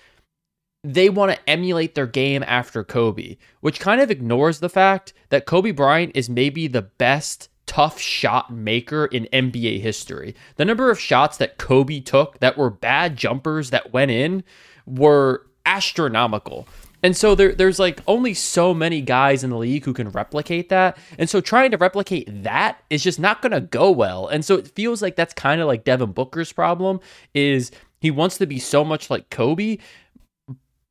they 0.83 1.09
want 1.09 1.31
to 1.31 1.49
emulate 1.49 1.95
their 1.95 2.07
game 2.07 2.43
after 2.47 2.83
Kobe, 2.83 3.37
which 3.59 3.79
kind 3.79 4.01
of 4.01 4.09
ignores 4.09 4.59
the 4.59 4.69
fact 4.69 5.13
that 5.29 5.45
Kobe 5.45 5.71
Bryant 5.71 6.11
is 6.15 6.29
maybe 6.29 6.67
the 6.67 6.81
best 6.81 7.49
tough 7.67 7.99
shot 7.99 8.51
maker 8.51 9.05
in 9.05 9.29
NBA 9.31 9.79
history. 9.81 10.35
The 10.55 10.65
number 10.65 10.89
of 10.89 10.99
shots 10.99 11.37
that 11.37 11.57
Kobe 11.57 11.99
took 11.99 12.39
that 12.39 12.57
were 12.57 12.69
bad 12.69 13.15
jumpers 13.15 13.69
that 13.69 13.93
went 13.93 14.11
in 14.11 14.43
were 14.85 15.45
astronomical. 15.65 16.67
And 17.03 17.15
so 17.15 17.33
there, 17.33 17.53
there's 17.53 17.79
like 17.79 18.01
only 18.07 18.33
so 18.33 18.73
many 18.73 19.01
guys 19.01 19.43
in 19.43 19.49
the 19.49 19.57
league 19.57 19.85
who 19.85 19.93
can 19.93 20.09
replicate 20.09 20.69
that. 20.69 20.97
And 21.17 21.29
so 21.29 21.41
trying 21.41 21.71
to 21.71 21.77
replicate 21.77 22.43
that 22.43 22.83
is 22.89 23.03
just 23.03 23.19
not 23.19 23.41
going 23.41 23.53
to 23.53 23.61
go 23.61 23.89
well. 23.89 24.27
And 24.27 24.43
so 24.43 24.55
it 24.55 24.67
feels 24.67 25.01
like 25.01 25.15
that's 25.15 25.33
kind 25.33 25.61
of 25.61 25.67
like 25.67 25.83
Devin 25.83 26.11
Booker's 26.11 26.51
problem 26.51 26.99
is 27.33 27.71
he 27.99 28.11
wants 28.11 28.37
to 28.39 28.45
be 28.45 28.59
so 28.59 28.83
much 28.83 29.09
like 29.09 29.29
Kobe, 29.29 29.77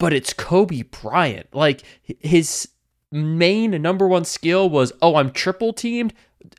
but 0.00 0.12
it's 0.12 0.32
Kobe 0.32 0.82
Bryant. 0.82 1.46
Like 1.54 1.82
his 2.02 2.68
main 3.12 3.80
number 3.80 4.08
one 4.08 4.24
skill 4.24 4.68
was, 4.68 4.92
oh, 5.00 5.14
I'm 5.14 5.30
triple 5.30 5.72
teamed 5.72 6.12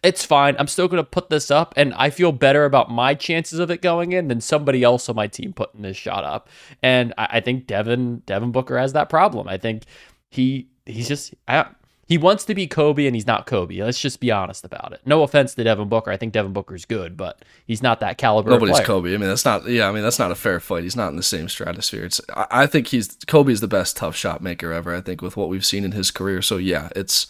it's 0.03 0.25
fine. 0.25 0.55
I'm 0.59 0.67
still 0.67 0.87
going 0.87 1.03
to 1.03 1.09
put 1.09 1.29
this 1.29 1.51
up, 1.51 1.73
and 1.75 1.93
I 1.95 2.09
feel 2.09 2.31
better 2.31 2.65
about 2.65 2.91
my 2.91 3.13
chances 3.13 3.59
of 3.59 3.71
it 3.71 3.81
going 3.81 4.11
in 4.11 4.27
than 4.27 4.41
somebody 4.41 4.83
else 4.83 5.09
on 5.09 5.15
my 5.15 5.27
team 5.27 5.53
putting 5.53 5.81
this 5.81 5.97
shot 5.97 6.23
up. 6.23 6.49
And 6.81 7.13
I, 7.17 7.27
I 7.33 7.39
think 7.39 7.67
Devin 7.67 8.23
Devin 8.25 8.51
Booker 8.51 8.77
has 8.77 8.93
that 8.93 9.09
problem. 9.09 9.47
I 9.47 9.57
think 9.57 9.83
he 10.29 10.69
he's 10.85 11.07
just 11.07 11.33
I, 11.47 11.67
he 12.11 12.17
wants 12.17 12.43
to 12.43 12.53
be 12.53 12.67
Kobe, 12.67 13.05
and 13.05 13.15
he's 13.15 13.25
not 13.25 13.45
Kobe. 13.45 13.81
Let's 13.81 13.97
just 13.97 14.19
be 14.19 14.31
honest 14.31 14.65
about 14.65 14.91
it. 14.91 14.99
No 15.05 15.23
offense 15.23 15.55
to 15.55 15.63
Devin 15.63 15.87
Booker. 15.87 16.11
I 16.11 16.17
think 16.17 16.33
Devin 16.33 16.51
Booker's 16.51 16.83
good, 16.83 17.15
but 17.15 17.41
he's 17.65 17.81
not 17.81 18.01
that 18.01 18.17
caliber. 18.17 18.49
Nobody's 18.49 18.81
Kobe. 18.81 19.13
I 19.13 19.17
mean, 19.17 19.29
that's 19.29 19.45
not. 19.45 19.65
Yeah, 19.65 19.87
I 19.87 19.93
mean, 19.93 20.03
that's 20.03 20.19
not 20.19 20.29
a 20.29 20.35
fair 20.35 20.59
fight. 20.59 20.83
He's 20.83 20.97
not 20.97 21.07
in 21.07 21.15
the 21.15 21.23
same 21.23 21.47
stratosphere. 21.47 22.03
It's. 22.03 22.19
I, 22.35 22.47
I 22.51 22.67
think 22.67 22.87
he's 22.87 23.17
Kobe's 23.27 23.61
the 23.61 23.69
best 23.69 23.95
tough 23.95 24.17
shot 24.17 24.41
maker 24.41 24.73
ever. 24.73 24.93
I 24.93 24.99
think 24.99 25.21
with 25.21 25.37
what 25.37 25.47
we've 25.47 25.65
seen 25.65 25.85
in 25.85 25.93
his 25.93 26.11
career. 26.11 26.41
So 26.41 26.57
yeah, 26.57 26.89
it's 26.97 27.27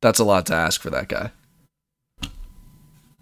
that's 0.00 0.18
a 0.18 0.24
lot 0.24 0.44
to 0.46 0.54
ask 0.54 0.80
for 0.80 0.90
that 0.90 1.06
guy. 1.06 1.30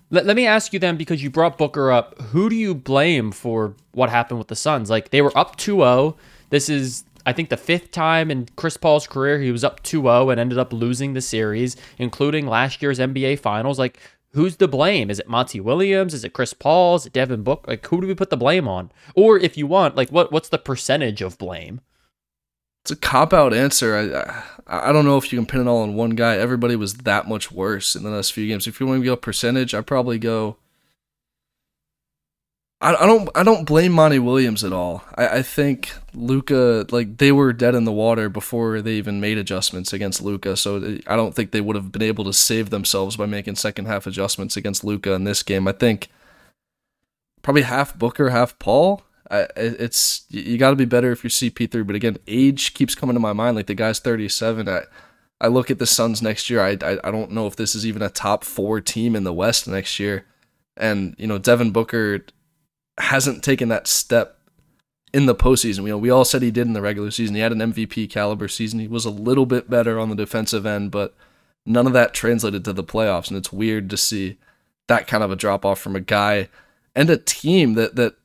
Let, 0.09 0.25
let 0.25 0.37
me 0.37 0.47
ask 0.47 0.73
you 0.73 0.79
then, 0.79 0.97
because 0.97 1.23
you 1.23 1.29
brought 1.29 1.59
Booker 1.59 1.93
up, 1.93 2.19
who 2.19 2.49
do 2.49 2.57
you 2.57 2.75
blame 2.75 3.31
for 3.31 3.75
what 3.93 4.09
happened 4.09 4.39
with 4.39 4.49
the 4.49 4.57
Suns? 4.57 4.89
Like, 4.89 5.11
they 5.11 5.21
were 5.21 5.37
up 5.37 5.57
2 5.57 5.77
0. 5.77 6.17
This 6.49 6.71
is, 6.71 7.05
I 7.27 7.33
think, 7.33 7.49
the 7.49 7.57
fifth 7.57 7.91
time 7.91 8.31
in 8.31 8.49
Chris 8.57 8.77
Paul's 8.77 9.07
career 9.07 9.41
he 9.41 9.51
was 9.51 9.65
up 9.65 9.83
2 9.83 10.03
0 10.03 10.31
and 10.31 10.41
ended 10.41 10.59
up 10.59 10.73
losing 10.73 11.15
the 11.15 11.21
series, 11.21 11.77
including 11.99 12.47
last 12.47 12.83
year's 12.83 12.99
NBA 12.99 13.39
Finals. 13.39 13.79
Like, 13.79 13.99
who's 14.33 14.57
the 14.57 14.69
blame? 14.69 15.11
Is 15.11 15.19
it 15.19 15.29
Monty 15.29 15.61
Williams? 15.61 16.13
Is 16.13 16.25
it 16.25 16.33
Chris 16.33 16.53
Paul? 16.53 16.97
Is 16.97 17.07
it 17.07 17.13
Devin 17.13 17.43
Book? 17.43 17.65
Like, 17.67 17.87
who 17.87 18.01
do 18.01 18.07
we 18.07 18.15
put 18.15 18.31
the 18.31 18.37
blame 18.37 18.69
on? 18.69 18.91
Or 19.15 19.39
if 19.39 19.57
you 19.57 19.67
want, 19.67 19.97
like, 19.97 20.11
what 20.11 20.33
what's 20.33 20.49
the 20.49 20.59
percentage 20.59 21.23
of 21.23 21.39
blame? 21.39 21.81
It's 22.85 22.91
a 22.91 22.97
cop 22.97 23.33
out 23.33 23.55
answer. 23.55 24.45
I, 24.67 24.89
I 24.89 24.93
don't 24.93 25.07
know 25.07 25.17
if 25.17 25.33
you 25.33 25.39
can 25.39 25.47
pin 25.47 25.63
it 25.63 25.67
all 25.67 25.83
on 25.83 25.95
one 25.95 26.11
guy. 26.11 26.37
Everybody 26.37 26.77
was 26.77 26.95
that 26.95 27.27
much 27.27 27.51
worse 27.51 27.97
in 27.97 28.03
the 28.03 28.11
last 28.11 28.35
few 28.35 28.47
games. 28.47 28.67
If 28.67 28.79
you 28.79 28.87
want 28.87 29.01
to 29.01 29.05
go 29.07 29.17
percentage, 29.17 29.73
I 29.73 29.81
probably 29.81 30.19
go. 30.19 30.59
I, 32.85 33.03
I 33.03 33.07
don't 33.07 33.31
I 33.35 33.43
don't 33.43 33.65
blame 33.65 33.93
Monty 33.93 34.19
Williams 34.19 34.63
at 34.63 34.73
all. 34.73 35.03
I, 35.15 35.39
I 35.39 35.43
think 35.43 35.93
Luka 36.13 36.85
like 36.91 37.17
they 37.17 37.33
were 37.33 37.55
dead 37.55 37.75
in 37.75 37.85
the 37.85 37.93
water 37.93 38.29
before 38.29 38.83
they 38.83 38.93
even 38.93 39.23
made 39.23 39.39
adjustments 39.39 39.95
against 39.95 40.21
Luka. 40.21 40.55
So 40.55 40.99
I 41.07 41.17
don't 41.17 41.35
think 41.35 41.51
they 41.51 41.63
would 41.63 41.77
have 41.77 41.91
been 41.91 42.03
able 42.03 42.25
to 42.25 42.33
save 42.35 42.69
themselves 42.69 43.17
by 43.17 43.25
making 43.25 43.57
second 43.57 43.87
half 43.87 44.07
adjustments 44.07 44.59
against 44.59 44.85
Luka 44.85 45.15
in 45.15 45.25
this 45.25 45.43
game. 45.43 45.67
I 45.67 45.73
think 45.73 46.09
probably 47.41 47.63
half 47.63 47.99
Booker, 47.99 48.29
half 48.29 48.59
Paul. 48.59 49.03
I, 49.31 49.47
it's 49.57 50.27
you 50.29 50.59
got 50.59 50.71
to 50.71 50.77
be 50.77 50.85
better 50.85 51.11
if 51.11 51.25
you're 51.25 51.31
CP3. 51.31 51.87
But 51.87 51.97
again, 51.97 52.19
age 52.27 52.75
keeps 52.75 52.95
coming 52.95 53.15
to 53.15 53.21
my 53.21 53.33
mind. 53.33 53.57
Like 53.57 53.67
the 53.67 53.75
guy's 53.75 53.99
37. 53.99 54.69
I 54.69 54.83
I 55.41 55.47
look 55.47 55.71
at 55.71 55.79
the 55.79 55.87
Suns 55.87 56.21
next 56.21 56.51
year. 56.51 56.61
I, 56.61 56.77
I 56.83 56.99
I 57.03 57.11
don't 57.11 57.31
know 57.31 57.47
if 57.47 57.57
this 57.57 57.75
is 57.75 57.87
even 57.87 58.03
a 58.03 58.11
top 58.11 58.45
four 58.45 58.83
team 58.83 59.17
in 59.17 59.25
the 59.25 59.33
West 59.33 59.67
next 59.67 59.99
year. 59.99 60.27
And 60.77 61.15
you 61.17 61.27
know, 61.27 61.39
Devin 61.39 61.71
Booker 61.71 62.27
hasn't 62.99 63.43
taken 63.43 63.69
that 63.69 63.87
step 63.87 64.39
in 65.13 65.27
the 65.27 65.35
postseason. 65.35 65.85
Know, 65.85 65.99
we 65.99 66.11
all 66.11 66.25
said 66.25 66.43
he 66.43 66.51
did 66.51 66.67
in 66.67 66.73
the 66.73 66.83
regular 66.83 67.11
season. 67.11 67.35
He 67.35 67.41
had 67.41 67.53
an 67.53 67.73
MVP 67.73 68.11
caliber 68.11 68.49
season. 68.49 68.81
He 68.81 68.89
was 68.89 69.05
a 69.05 69.11
little 69.11 69.47
bit 69.47 69.71
better 69.71 69.99
on 69.99 70.11
the 70.11 70.17
defensive 70.17 70.67
end, 70.67 70.91
but 70.91 71.15
none 71.65 71.87
of 71.87 71.93
that 71.93 72.15
translated 72.15 72.65
to 72.65 72.73
the 72.73 72.85
playoffs. 72.85 73.29
And 73.29 73.37
it's 73.37 73.53
weird 73.53 73.91
to 73.91 73.97
see 73.97 74.39
that 74.89 75.07
kind 75.07 75.23
of 75.23 75.31
a 75.31 75.37
drop 75.37 75.65
off 75.65 75.81
from 75.81 75.97
a 75.97 76.01
guy 76.01 76.49
and 76.95 77.11
a 77.11 77.17
team 77.17 77.75
that 77.75 77.97
that 77.97 78.17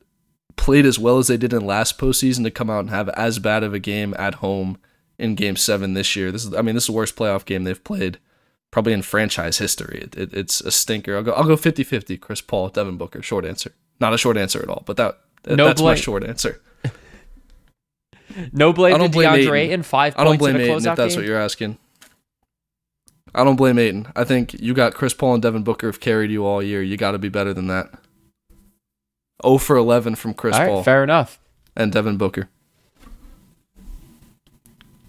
played 0.56 0.86
as 0.86 1.00
well 1.00 1.18
as 1.18 1.28
they 1.28 1.38
did 1.38 1.54
in 1.54 1.66
last 1.66 1.98
postseason 1.98 2.44
to 2.44 2.52
come 2.52 2.70
out 2.70 2.82
and 2.82 2.90
have 2.90 3.08
as 3.10 3.40
bad 3.40 3.64
of 3.64 3.74
a 3.74 3.80
game 3.80 4.14
at 4.20 4.36
home 4.36 4.78
in 5.18 5.36
Game 5.36 5.56
Seven 5.56 5.94
this 5.94 6.16
year. 6.16 6.32
This 6.32 6.46
is, 6.46 6.54
I 6.54 6.62
mean, 6.62 6.76
this 6.76 6.84
is 6.84 6.88
the 6.88 6.94
worst 6.94 7.16
playoff 7.16 7.46
game 7.46 7.64
they've 7.64 7.84
played 7.84 8.20
probably 8.72 8.94
in 8.94 9.02
franchise 9.02 9.58
history. 9.58 10.02
It, 10.02 10.18
it, 10.18 10.34
it's 10.34 10.62
a 10.62 10.72
stinker. 10.72 11.16
I'll 11.16 11.24
go, 11.24 11.32
I'll 11.32 11.48
go 11.48 11.56
50-50, 11.56 12.20
Chris 12.20 12.42
Paul, 12.42 12.70
Devin 12.70 12.98
Booker. 12.98 13.22
Short 13.22 13.46
answer. 13.46 13.74
Not 14.00 14.14
a 14.14 14.18
short 14.18 14.38
answer 14.38 14.62
at 14.62 14.70
all, 14.70 14.84
but 14.86 14.98
that 14.98 15.20
uh, 15.48 15.56
no 15.56 15.66
that's 15.68 15.82
blame. 15.82 15.92
my 15.92 15.96
short 15.96 16.24
answer. 16.24 16.62
no 18.54 18.72
blame 18.74 18.96
I 18.96 18.98
don't 18.98 19.12
blame 19.12 19.30
DeAndre 19.30 19.60
Ayton. 19.60 19.84
Five 19.84 20.16
I 20.18 20.24
don't 20.24 20.38
blame 20.38 20.56
Ayton 20.56 20.78
if 20.78 20.84
that's 20.84 21.16
game? 21.16 21.22
what 21.22 21.26
you're 21.28 21.40
asking. 21.40 21.78
I 23.36 23.44
don't 23.44 23.58
blame 23.58 23.78
Ayton. 23.78 24.08
I 24.16 24.24
think 24.24 24.54
you 24.56 24.74
got 24.74 24.94
Chris 24.94 25.14
Paul 25.14 25.36
and 25.36 25.44
Devin 25.44 25.64
Booker 25.64 25.88
have 25.88 26.00
carried 26.00 26.32
you 26.32 26.46
all 26.46 26.64
year. 26.64 26.82
You 26.82 26.98
got 26.98 27.12
to 27.12 27.20
be 27.20 27.30
better 27.30 27.54
than 27.54 27.68
that. 27.68 27.92
0 29.44 29.58
for 29.60 29.78
11 29.78 30.16
from 30.16 30.34
Chris 30.34 30.58
Paul. 30.58 30.84
Fair 30.84 31.04
enough. 31.04 31.40
And 31.76 31.92
Devin 31.92 32.18
Booker. 32.18 32.50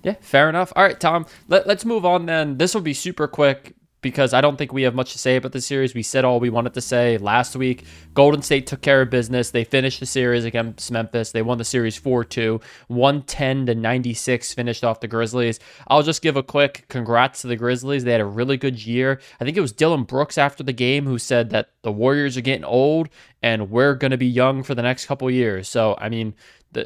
Yeah, 0.02 0.16
fair 0.20 0.48
enough. 0.48 0.72
All 0.76 0.82
right, 0.82 0.98
Tom, 0.98 1.26
let, 1.48 1.66
let's 1.66 1.84
move 1.84 2.04
on 2.04 2.26
then. 2.26 2.58
This 2.58 2.74
will 2.74 2.80
be 2.80 2.94
super 2.94 3.26
quick 3.26 3.74
because 4.00 4.32
I 4.32 4.40
don't 4.40 4.56
think 4.56 4.72
we 4.72 4.82
have 4.82 4.94
much 4.94 5.12
to 5.12 5.18
say 5.18 5.36
about 5.36 5.52
the 5.52 5.60
series. 5.60 5.94
We 5.94 6.02
said 6.02 6.24
all 6.24 6.40
we 6.40 6.50
wanted 6.50 6.74
to 6.74 6.80
say 6.80 7.18
last 7.18 7.56
week. 7.56 7.84
Golden 8.14 8.42
State 8.42 8.66
took 8.66 8.80
care 8.80 9.02
of 9.02 9.10
business. 9.10 9.50
They 9.50 9.64
finished 9.64 10.00
the 10.00 10.06
series 10.06 10.44
against 10.44 10.90
Memphis. 10.90 11.32
They 11.32 11.42
won 11.42 11.58
the 11.58 11.64
series 11.64 11.96
4 11.96 12.24
2, 12.24 12.60
110 12.88 13.66
to 13.66 13.74
96, 13.74 14.54
finished 14.54 14.84
off 14.84 15.00
the 15.00 15.08
Grizzlies. 15.08 15.60
I'll 15.88 16.02
just 16.02 16.22
give 16.22 16.36
a 16.36 16.42
quick 16.42 16.86
congrats 16.88 17.42
to 17.42 17.48
the 17.48 17.56
Grizzlies. 17.56 18.04
They 18.04 18.12
had 18.12 18.20
a 18.20 18.26
really 18.26 18.56
good 18.56 18.84
year. 18.84 19.20
I 19.40 19.44
think 19.44 19.56
it 19.56 19.62
was 19.62 19.72
Dillon 19.72 20.04
Brooks 20.04 20.38
after 20.38 20.62
the 20.62 20.72
game 20.72 21.06
who 21.06 21.18
said 21.18 21.50
that 21.50 21.70
the 21.82 21.92
Warriors 21.92 22.36
are 22.36 22.42
getting 22.42 22.64
old 22.64 23.08
and 23.42 23.70
we're 23.70 23.94
going 23.94 24.10
to 24.10 24.18
be 24.18 24.26
young 24.26 24.62
for 24.62 24.74
the 24.74 24.82
next 24.82 25.06
couple 25.06 25.30
years. 25.30 25.68
So, 25.68 25.96
I 25.98 26.08
mean, 26.08 26.34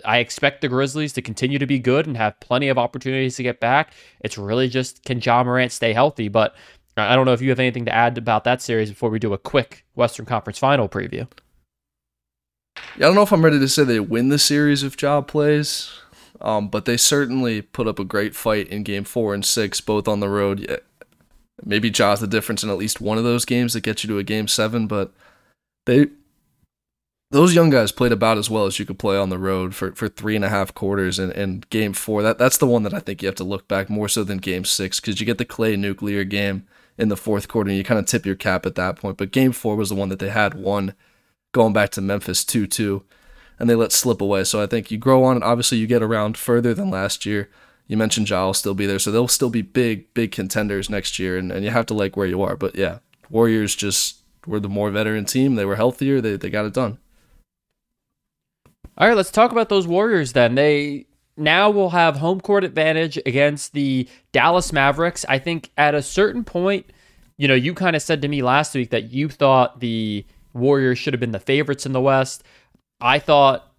I 0.05 0.19
expect 0.19 0.61
the 0.61 0.69
Grizzlies 0.69 1.13
to 1.15 1.23
continue 1.23 1.59
to 1.59 1.67
be 1.67 1.79
good 1.79 2.07
and 2.07 2.17
have 2.17 2.39
plenty 2.41 2.69
of 2.69 2.79
opportunities 2.79 3.37
to 3.37 3.43
get 3.43 3.61
back. 3.61 3.93
It's 4.21 4.39
really 4.39 4.69
just 4.69 5.05
can 5.05 5.21
Ja 5.21 5.45
Morant 5.45 5.73
stay 5.73 5.93
healthy? 5.93 6.29
But 6.29 6.55
I 6.97 7.17
don't 7.17 7.27
know 7.27 7.33
if 7.33 7.43
you 7.43 7.51
have 7.51 7.59
anything 7.59 7.85
to 7.87 7.95
add 7.95 8.17
about 8.19 8.45
that 8.45 8.63
series 8.63 8.91
before 8.91 9.11
we 9.11 9.19
do 9.19 9.33
a 9.33 9.39
quick 9.39 9.85
Western 9.95 10.27
Conference 10.27 10.59
final 10.59 10.89
preview. 10.89 11.27
Yeah, 12.97 13.07
I 13.07 13.09
don't 13.09 13.15
know 13.15 13.23
if 13.23 13.33
I'm 13.33 13.45
ready 13.45 13.59
to 13.59 13.69
say 13.69 13.85
they 13.85 14.01
win 14.01 14.29
the 14.29 14.39
series 14.39 14.83
if 14.83 14.97
Job 14.97 15.27
plays, 15.27 15.93
um, 16.41 16.69
but 16.69 16.85
they 16.85 16.97
certainly 16.97 17.63
put 17.63 17.89
up 17.89 17.99
a 17.99 18.05
great 18.05 18.35
fight 18.37 18.69
in 18.69 18.85
game 18.85 19.05
four 19.05 19.35
and 19.35 19.45
six, 19.45 19.81
both 19.81 20.07
on 20.07 20.21
the 20.21 20.29
road. 20.29 20.81
Maybe 21.65 21.91
Ja's 21.91 22.21
the 22.21 22.27
difference 22.27 22.63
in 22.63 22.71
at 22.71 22.79
least 22.79 23.01
one 23.01 23.19
of 23.19 23.25
those 23.25 23.45
games 23.45 23.73
that 23.73 23.83
gets 23.83 24.05
you 24.05 24.09
to 24.09 24.19
a 24.19 24.25
game 24.25 24.49
seven, 24.49 24.87
but 24.87 25.13
they 25.87 26.09
those 27.31 27.55
young 27.55 27.71
guys 27.71 27.91
played 27.91 28.13
about 28.13 28.39
as 28.39 28.49
well 28.49 28.67
as 28.67 28.79
you 28.79 28.85
could 28.85 28.99
play 28.99 29.17
on 29.17 29.29
the 29.29 29.39
road 29.39 29.75
for, 29.75 29.93
for 29.93 30.09
three 30.09 30.37
and 30.37 30.45
a 30.45 30.49
half 30.49 30.73
quarters 30.73 31.19
and, 31.19 31.33
in 31.33 31.65
game 31.71 31.93
four. 31.93 32.23
That 32.23 32.39
that's 32.39 32.59
the 32.59 32.67
one 32.67 32.85
that 32.85 32.95
I 32.95 33.01
think 33.01 33.23
you 33.23 33.27
have 33.27 33.35
to 33.37 33.45
look 33.45 33.67
back 33.67 33.91
more 33.91 34.09
so 34.09 34.23
than 34.23 34.39
game 34.39 34.65
six 34.65 35.01
because 35.01 35.19
you 35.19 35.27
get 35.27 35.39
the 35.39 35.45
Klay 35.45 35.77
nuclear 35.77 36.23
game 36.23 36.67
in 36.97 37.09
the 37.09 37.17
fourth 37.17 37.49
quarter, 37.49 37.71
and 37.71 37.79
you 37.79 37.85
kind 37.85 37.99
of 37.99 38.07
tip 38.07 38.25
your 38.25 38.35
cap 38.35 38.67
at 38.67 38.75
that 38.77 38.97
point. 38.97 39.17
But 39.17 39.33
game 39.33 39.53
four 39.53 39.77
was 39.77 39.89
the 39.89 39.95
one 39.95 40.09
that 40.11 40.19
they 40.19 40.31
had 40.31 40.55
won 40.55 40.95
going 41.53 41.73
back 41.73 41.91
to 41.91 42.01
Memphis 42.01 42.45
2 42.45 42.67
2, 42.67 43.03
and 43.59 43.69
they 43.69 43.75
let 43.75 43.93
slip 43.93 44.21
away. 44.21 44.45
So 44.45 44.63
I 44.63 44.67
think 44.67 44.91
you 44.91 44.99
grow 44.99 45.25
on 45.25 45.37
it. 45.37 45.43
Obviously, 45.43 45.79
you 45.79 45.87
get 45.87 46.03
around 46.03 46.37
further 46.37 46.75
than 46.75 46.91
last 46.91 47.27
year. 47.27 47.51
You 47.87 47.97
mentioned 47.97 48.31
Ja 48.31 48.47
will 48.47 48.55
still 48.55 48.75
be 48.75 48.87
there, 48.87 48.99
so 48.99 49.11
they'll 49.11 49.29
still 49.29 49.51
be 49.51 49.63
big, 49.63 50.13
big 50.15 50.33
contenders 50.33 50.89
next 50.89 51.19
year, 51.19 51.37
and, 51.37 51.53
and 51.53 51.65
you 51.65 51.71
have 51.71 51.87
to 51.87 51.95
like 51.95 52.17
where 52.17 52.27
you 52.27 52.43
are. 52.43 52.57
But 52.57 52.77
yeah, 52.77 52.99
Warriors 53.29 53.75
just 53.75 54.23
were 54.47 54.61
the 54.61 54.69
more 54.69 54.91
veteran 54.91 55.25
team. 55.25 55.55
They 55.55 55.65
were 55.65 55.77
healthier. 55.77 56.21
They, 56.21 56.37
they 56.37 56.51
got 56.51 56.65
it 56.65 56.73
done. 56.73 56.99
All 58.97 59.09
right, 59.09 59.17
let's 59.17 59.31
talk 59.31 59.53
about 59.53 59.69
those 59.69 59.87
Warriors 59.87 60.33
then. 60.33 60.55
They 60.55 61.07
now 61.37 61.71
we'll 61.71 61.91
have 61.91 62.17
home 62.17 62.41
court 62.41 62.65
advantage 62.65 63.19
against 63.27 63.73
the 63.73 64.09
Dallas 64.33 64.73
Mavericks. 64.73 65.25
I 65.29 65.39
think 65.39 65.71
at 65.77 65.95
a 65.95 66.03
certain 66.03 66.45
point, 66.45 66.87
you 67.37 67.49
know, 67.49 67.55
you 67.55 67.75
kind 67.75 67.97
of 67.97 68.03
said 68.03 68.23
to 68.23 68.29
me 68.29 68.43
last 68.43 68.75
week 68.75 68.91
that 68.91 69.13
you 69.13 69.29
thought 69.29 69.81
the 69.81 70.25
Warriors 70.53 70.99
should 70.99 71.13
have 71.13 71.21
been 71.21 71.33
the 71.33 71.41
favorites 71.41 71.87
in 71.87 71.93
the 71.93 72.01
West. 72.01 72.45
I 73.01 73.19
thought, 73.19 73.73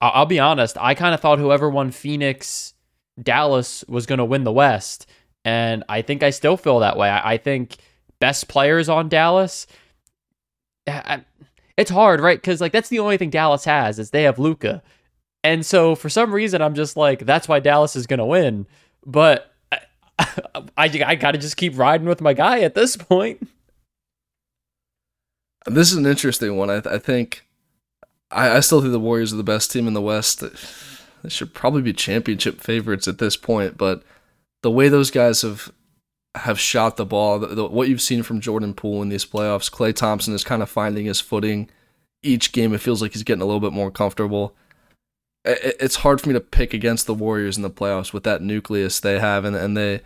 I'll 0.00 0.26
be 0.26 0.38
honest, 0.38 0.76
I 0.80 0.94
kind 0.94 1.14
of 1.14 1.20
thought 1.20 1.38
whoever 1.38 1.68
won 1.68 1.90
Phoenix, 1.90 2.74
Dallas 3.20 3.84
was 3.88 4.06
going 4.06 4.18
to 4.18 4.24
win 4.24 4.44
the 4.44 4.52
West. 4.52 5.06
And 5.44 5.82
I 5.88 6.02
think 6.02 6.22
I 6.22 6.30
still 6.30 6.56
feel 6.56 6.78
that 6.78 6.96
way. 6.96 7.10
I, 7.10 7.36
think 7.36 7.76
best 8.20 8.46
players 8.46 8.88
on 8.88 9.08
Dallas. 9.08 9.66
Eh, 10.86 11.02
I, 11.04 11.24
it's 11.76 11.90
hard, 11.90 12.20
right? 12.20 12.40
Because 12.40 12.60
like 12.60 12.72
that's 12.72 12.88
the 12.88 13.00
only 13.00 13.16
thing 13.16 13.30
Dallas 13.30 13.64
has 13.64 13.98
is 13.98 14.10
they 14.10 14.22
have 14.22 14.38
Luka. 14.38 14.82
And 15.44 15.66
so 15.66 15.94
for 15.94 16.08
some 16.08 16.32
reason, 16.32 16.62
I'm 16.62 16.74
just 16.74 16.96
like, 16.96 17.26
that's 17.26 17.48
why 17.48 17.60
Dallas 17.60 17.96
is 17.96 18.06
going 18.06 18.18
to 18.18 18.24
win. 18.24 18.66
But 19.04 19.52
I, 19.72 19.80
I, 20.76 21.02
I 21.06 21.14
got 21.16 21.32
to 21.32 21.38
just 21.38 21.56
keep 21.56 21.76
riding 21.76 22.06
with 22.06 22.20
my 22.20 22.32
guy 22.32 22.60
at 22.60 22.74
this 22.74 22.96
point. 22.96 23.48
This 25.66 25.92
is 25.92 25.98
an 25.98 26.06
interesting 26.06 26.56
one. 26.56 26.70
I, 26.70 26.82
I 26.84 26.98
think 26.98 27.46
I, 28.30 28.56
I 28.56 28.60
still 28.60 28.80
think 28.80 28.92
the 28.92 29.00
Warriors 29.00 29.32
are 29.32 29.36
the 29.36 29.42
best 29.42 29.70
team 29.70 29.86
in 29.86 29.94
the 29.94 30.00
West. 30.00 30.40
they 31.22 31.28
should 31.28 31.54
probably 31.54 31.82
be 31.82 31.92
championship 31.92 32.60
favorites 32.60 33.06
at 33.06 33.18
this 33.18 33.36
point. 33.36 33.76
But 33.76 34.02
the 34.62 34.70
way 34.70 34.88
those 34.88 35.10
guys 35.10 35.42
have 35.42 35.72
have 36.34 36.58
shot 36.58 36.96
the 36.96 37.04
ball, 37.04 37.38
the, 37.38 37.48
the, 37.48 37.66
what 37.66 37.88
you've 37.88 38.00
seen 38.00 38.22
from 38.22 38.40
Jordan 38.40 38.72
Poole 38.72 39.02
in 39.02 39.10
these 39.10 39.26
playoffs, 39.26 39.70
Klay 39.70 39.94
Thompson 39.94 40.32
is 40.32 40.44
kind 40.44 40.62
of 40.62 40.70
finding 40.70 41.04
his 41.04 41.20
footing. 41.20 41.68
Each 42.22 42.52
game, 42.52 42.72
it 42.72 42.80
feels 42.80 43.02
like 43.02 43.12
he's 43.12 43.22
getting 43.22 43.42
a 43.42 43.44
little 43.44 43.60
bit 43.60 43.72
more 43.72 43.90
comfortable. 43.90 44.54
It, 45.44 45.76
it's 45.80 45.96
hard 45.96 46.20
for 46.20 46.28
me 46.28 46.34
to 46.34 46.40
pick 46.40 46.74
against 46.74 47.06
the 47.06 47.14
Warriors 47.14 47.56
in 47.56 47.62
the 47.62 47.70
playoffs 47.70 48.12
with 48.12 48.24
that 48.24 48.42
nucleus 48.42 49.00
they 49.00 49.18
have, 49.18 49.44
and 49.44 49.56
and 49.56 49.76
they 49.76 50.00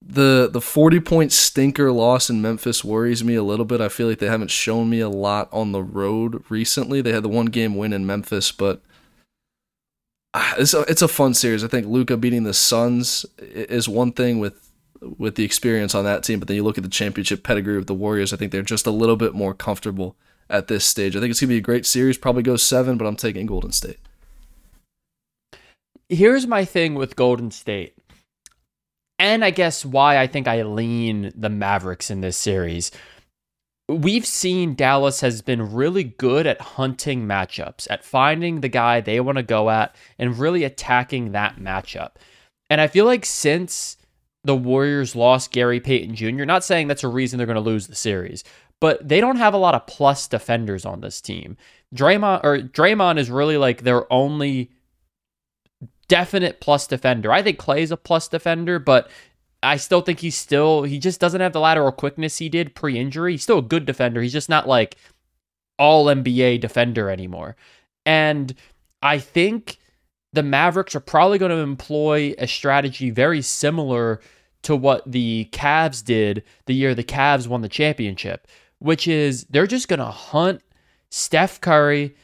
the 0.00 0.48
the 0.50 0.60
40 0.60 1.00
point 1.00 1.32
stinker 1.32 1.90
loss 1.90 2.30
in 2.30 2.40
Memphis 2.40 2.84
worries 2.84 3.24
me 3.24 3.34
a 3.34 3.42
little 3.42 3.64
bit. 3.64 3.80
I 3.80 3.88
feel 3.88 4.08
like 4.08 4.18
they 4.18 4.26
haven't 4.26 4.50
shown 4.50 4.88
me 4.88 5.00
a 5.00 5.08
lot 5.08 5.48
on 5.52 5.72
the 5.72 5.82
road 5.82 6.44
recently. 6.48 7.00
They 7.00 7.12
had 7.12 7.24
the 7.24 7.28
one 7.28 7.46
game 7.46 7.76
win 7.76 7.92
in 7.92 8.06
Memphis, 8.06 8.52
but 8.52 8.80
ah, 10.34 10.54
it's 10.56 10.74
a, 10.74 10.80
it's 10.82 11.02
a 11.02 11.08
fun 11.08 11.34
series. 11.34 11.64
I 11.64 11.68
think 11.68 11.86
Luka 11.86 12.16
beating 12.16 12.44
the 12.44 12.54
Suns 12.54 13.26
is 13.38 13.88
one 13.88 14.12
thing 14.12 14.38
with 14.38 14.70
with 15.00 15.34
the 15.34 15.44
experience 15.44 15.94
on 15.94 16.04
that 16.04 16.24
team, 16.24 16.38
but 16.38 16.48
then 16.48 16.56
you 16.56 16.64
look 16.64 16.78
at 16.78 16.84
the 16.84 16.90
championship 16.90 17.42
pedigree 17.42 17.76
of 17.76 17.86
the 17.86 17.94
Warriors. 17.94 18.32
I 18.32 18.36
think 18.36 18.52
they're 18.52 18.62
just 18.62 18.86
a 18.86 18.90
little 18.90 19.16
bit 19.16 19.34
more 19.34 19.54
comfortable 19.54 20.16
at 20.48 20.68
this 20.68 20.84
stage. 20.84 21.16
I 21.16 21.20
think 21.20 21.30
it's 21.30 21.40
gonna 21.40 21.48
be 21.48 21.58
a 21.58 21.60
great 21.60 21.86
series. 21.86 22.18
Probably 22.18 22.42
go 22.42 22.56
seven, 22.56 22.96
but 22.98 23.06
I'm 23.06 23.16
taking 23.16 23.46
Golden 23.46 23.72
State. 23.72 23.98
Here's 26.08 26.46
my 26.46 26.64
thing 26.64 26.94
with 26.94 27.16
Golden 27.16 27.50
State 27.50 27.98
and 29.18 29.44
I 29.44 29.50
guess 29.50 29.84
why 29.84 30.18
I 30.18 30.26
think 30.26 30.46
I 30.46 30.62
lean 30.62 31.32
the 31.34 31.48
Mavericks 31.48 32.10
in 32.10 32.20
this 32.20 32.36
series. 32.36 32.90
We've 33.88 34.26
seen 34.26 34.74
Dallas 34.74 35.20
has 35.22 35.42
been 35.42 35.72
really 35.72 36.04
good 36.04 36.46
at 36.46 36.60
hunting 36.60 37.26
matchups, 37.26 37.86
at 37.90 38.04
finding 38.04 38.60
the 38.60 38.68
guy 38.68 39.00
they 39.00 39.18
want 39.18 39.38
to 39.38 39.42
go 39.42 39.70
at 39.70 39.96
and 40.18 40.38
really 40.38 40.62
attacking 40.62 41.32
that 41.32 41.56
matchup. 41.56 42.12
And 42.70 42.80
I 42.80 42.86
feel 42.86 43.06
like 43.06 43.24
since 43.24 43.96
the 44.44 44.54
Warriors 44.54 45.16
lost 45.16 45.52
Gary 45.52 45.80
Payton 45.80 46.14
Jr., 46.14 46.44
not 46.44 46.64
saying 46.64 46.86
that's 46.86 47.04
a 47.04 47.08
reason 47.08 47.38
they're 47.38 47.46
going 47.46 47.56
to 47.56 47.60
lose 47.60 47.86
the 47.86 47.94
series, 47.94 48.44
but 48.78 49.06
they 49.08 49.20
don't 49.20 49.36
have 49.36 49.54
a 49.54 49.58
lot 49.58 49.74
of 49.74 49.86
plus 49.86 50.28
defenders 50.28 50.84
on 50.84 51.00
this 51.00 51.20
team. 51.20 51.56
Draymond 51.94 52.44
or 52.44 52.58
Draymond 52.58 53.18
is 53.18 53.30
really 53.30 53.56
like 53.56 53.82
their 53.82 54.10
only 54.12 54.70
definite 56.08 56.60
plus 56.60 56.86
defender. 56.86 57.30
I 57.30 57.42
think 57.42 57.58
Klay's 57.58 57.90
a 57.90 57.96
plus 57.96 58.28
defender, 58.28 58.78
but 58.78 59.10
I 59.62 59.76
still 59.76 60.00
think 60.00 60.20
he's 60.20 60.36
still 60.36 60.82
he 60.82 60.98
just 60.98 61.20
doesn't 61.20 61.40
have 61.40 61.52
the 61.52 61.60
lateral 61.60 61.92
quickness 61.92 62.38
he 62.38 62.48
did 62.48 62.74
pre-injury. 62.74 63.32
He's 63.32 63.42
still 63.42 63.58
a 63.58 63.62
good 63.62 63.86
defender. 63.86 64.20
He's 64.22 64.32
just 64.32 64.48
not 64.48 64.68
like 64.68 64.96
all 65.78 66.06
NBA 66.06 66.60
defender 66.60 67.10
anymore. 67.10 67.56
And 68.06 68.54
I 69.02 69.18
think 69.18 69.78
the 70.32 70.42
Mavericks 70.42 70.94
are 70.94 71.00
probably 71.00 71.38
going 71.38 71.50
to 71.50 71.58
employ 71.58 72.34
a 72.38 72.46
strategy 72.46 73.10
very 73.10 73.42
similar 73.42 74.20
to 74.62 74.76
what 74.76 75.10
the 75.10 75.48
Cavs 75.52 76.04
did 76.04 76.42
the 76.66 76.74
year 76.74 76.94
the 76.94 77.04
Cavs 77.04 77.46
won 77.46 77.62
the 77.62 77.68
championship, 77.68 78.46
which 78.78 79.06
is 79.06 79.44
they're 79.44 79.66
just 79.66 79.88
going 79.88 80.00
to 80.00 80.06
hunt 80.06 80.62
Steph 81.10 81.60
Curry, 81.60 82.14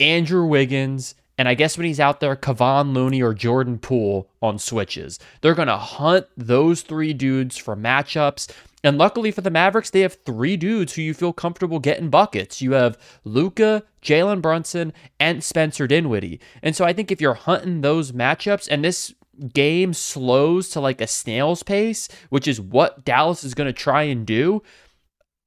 Andrew 0.00 0.46
Wiggins, 0.46 1.14
and 1.36 1.48
I 1.48 1.54
guess 1.54 1.76
when 1.76 1.86
he's 1.86 2.00
out 2.00 2.20
there, 2.20 2.36
Kevon 2.36 2.94
Looney 2.94 3.22
or 3.22 3.34
Jordan 3.34 3.78
Poole 3.78 4.30
on 4.40 4.58
switches. 4.58 5.18
They're 5.40 5.54
going 5.54 5.68
to 5.68 5.76
hunt 5.76 6.26
those 6.36 6.82
three 6.82 7.12
dudes 7.12 7.56
for 7.56 7.74
matchups. 7.74 8.52
And 8.84 8.98
luckily 8.98 9.30
for 9.30 9.40
the 9.40 9.50
Mavericks, 9.50 9.90
they 9.90 10.00
have 10.00 10.18
three 10.24 10.56
dudes 10.56 10.92
who 10.94 11.02
you 11.02 11.14
feel 11.14 11.32
comfortable 11.32 11.80
getting 11.80 12.10
buckets. 12.10 12.62
You 12.62 12.72
have 12.72 12.98
Luka, 13.24 13.82
Jalen 14.02 14.42
Brunson, 14.42 14.92
and 15.18 15.42
Spencer 15.42 15.86
Dinwiddie. 15.86 16.40
And 16.62 16.76
so 16.76 16.84
I 16.84 16.92
think 16.92 17.10
if 17.10 17.20
you're 17.20 17.34
hunting 17.34 17.80
those 17.80 18.12
matchups 18.12 18.68
and 18.70 18.84
this 18.84 19.14
game 19.52 19.92
slows 19.92 20.68
to 20.68 20.80
like 20.80 21.00
a 21.00 21.06
snail's 21.06 21.62
pace, 21.62 22.08
which 22.28 22.46
is 22.46 22.60
what 22.60 23.04
Dallas 23.04 23.42
is 23.42 23.54
going 23.54 23.66
to 23.66 23.72
try 23.72 24.02
and 24.02 24.24
do, 24.24 24.62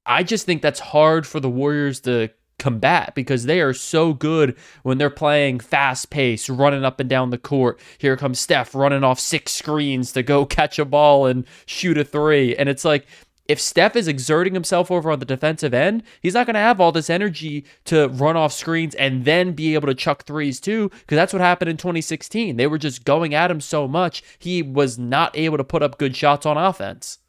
I 0.05 0.23
just 0.23 0.45
think 0.45 0.61
that's 0.61 0.79
hard 0.79 1.25
for 1.27 1.39
the 1.39 1.49
Warriors 1.49 2.01
to 2.01 2.29
combat 2.59 3.13
because 3.15 3.45
they 3.45 3.61
are 3.61 3.73
so 3.73 4.13
good 4.13 4.57
when 4.83 4.97
they're 4.97 5.09
playing 5.09 5.59
fast 5.59 6.09
pace, 6.09 6.49
running 6.49 6.83
up 6.83 6.99
and 6.99 7.09
down 7.09 7.29
the 7.29 7.37
court. 7.37 7.79
Here 7.97 8.17
comes 8.17 8.39
Steph 8.39 8.73
running 8.73 9.03
off 9.03 9.19
six 9.19 9.51
screens 9.51 10.11
to 10.13 10.23
go 10.23 10.45
catch 10.57 10.79
a 10.79 10.85
ball 10.85 11.25
and 11.25 11.45
shoot 11.65 11.97
a 11.97 12.03
three. 12.03 12.55
And 12.55 12.69
it's 12.69 12.85
like, 12.85 13.05
if 13.47 13.61
Steph 13.61 13.95
is 13.95 14.07
exerting 14.09 14.53
himself 14.53 14.91
over 14.91 15.09
on 15.09 15.19
the 15.19 15.25
defensive 15.25 15.73
end, 15.73 16.03
he's 16.21 16.33
not 16.33 16.45
going 16.45 16.55
to 16.55 16.59
have 16.59 16.81
all 16.81 16.91
this 16.91 17.09
energy 17.09 17.63
to 17.85 18.09
run 18.09 18.35
off 18.35 18.51
screens 18.51 18.93
and 18.95 19.23
then 19.23 19.53
be 19.53 19.73
able 19.73 19.87
to 19.87 19.95
chuck 19.95 20.25
threes 20.25 20.59
too, 20.59 20.89
because 20.89 21.15
that's 21.15 21.31
what 21.31 21.41
happened 21.41 21.69
in 21.69 21.77
2016. 21.77 22.57
They 22.57 22.67
were 22.67 22.77
just 22.77 23.05
going 23.05 23.33
at 23.33 23.51
him 23.51 23.61
so 23.61 23.87
much, 23.87 24.21
he 24.37 24.61
was 24.61 24.99
not 24.99 25.37
able 25.37 25.57
to 25.57 25.63
put 25.63 25.81
up 25.81 25.97
good 25.97 26.15
shots 26.15 26.45
on 26.45 26.57
offense. 26.57 27.19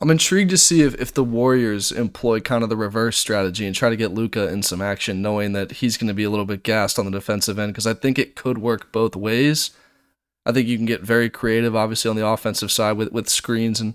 I'm 0.00 0.10
intrigued 0.10 0.50
to 0.50 0.56
see 0.56 0.80
if, 0.80 0.94
if 0.94 1.12
the 1.12 1.24
Warriors 1.24 1.92
employ 1.92 2.40
kind 2.40 2.62
of 2.62 2.70
the 2.70 2.76
reverse 2.76 3.18
strategy 3.18 3.66
and 3.66 3.74
try 3.74 3.90
to 3.90 3.96
get 3.96 4.14
Luka 4.14 4.48
in 4.48 4.62
some 4.62 4.80
action, 4.80 5.20
knowing 5.20 5.52
that 5.52 5.72
he's 5.72 5.98
going 5.98 6.08
to 6.08 6.14
be 6.14 6.24
a 6.24 6.30
little 6.30 6.46
bit 6.46 6.62
gassed 6.62 6.98
on 6.98 7.04
the 7.04 7.10
defensive 7.10 7.58
end, 7.58 7.72
because 7.72 7.86
I 7.86 7.92
think 7.92 8.18
it 8.18 8.34
could 8.34 8.58
work 8.58 8.92
both 8.92 9.14
ways. 9.14 9.72
I 10.46 10.52
think 10.52 10.68
you 10.68 10.78
can 10.78 10.86
get 10.86 11.02
very 11.02 11.28
creative, 11.28 11.76
obviously, 11.76 12.08
on 12.08 12.16
the 12.16 12.26
offensive 12.26 12.72
side 12.72 12.96
with, 12.96 13.12
with 13.12 13.28
screens 13.28 13.80
and 13.80 13.94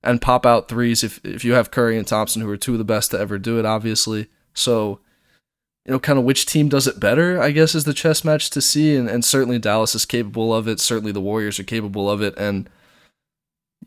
and 0.00 0.22
pop 0.22 0.46
out 0.46 0.68
threes 0.68 1.02
if 1.02 1.18
if 1.24 1.44
you 1.44 1.54
have 1.54 1.72
Curry 1.72 1.98
and 1.98 2.06
Thompson, 2.06 2.42
who 2.42 2.50
are 2.50 2.56
two 2.56 2.72
of 2.72 2.78
the 2.78 2.84
best 2.84 3.10
to 3.10 3.18
ever 3.18 3.38
do 3.38 3.58
it, 3.58 3.64
obviously. 3.64 4.28
So, 4.54 5.00
you 5.84 5.92
know, 5.92 5.98
kind 5.98 6.18
of 6.18 6.24
which 6.24 6.46
team 6.46 6.68
does 6.68 6.86
it 6.86 7.00
better, 7.00 7.40
I 7.40 7.50
guess, 7.50 7.74
is 7.74 7.84
the 7.84 7.94
chess 7.94 8.22
match 8.22 8.50
to 8.50 8.60
see. 8.60 8.94
And, 8.94 9.08
and 9.08 9.24
certainly 9.24 9.58
Dallas 9.58 9.94
is 9.94 10.04
capable 10.04 10.54
of 10.54 10.68
it. 10.68 10.78
Certainly 10.78 11.12
the 11.12 11.20
Warriors 11.20 11.58
are 11.58 11.64
capable 11.64 12.10
of 12.10 12.22
it. 12.22 12.34
And 12.36 12.68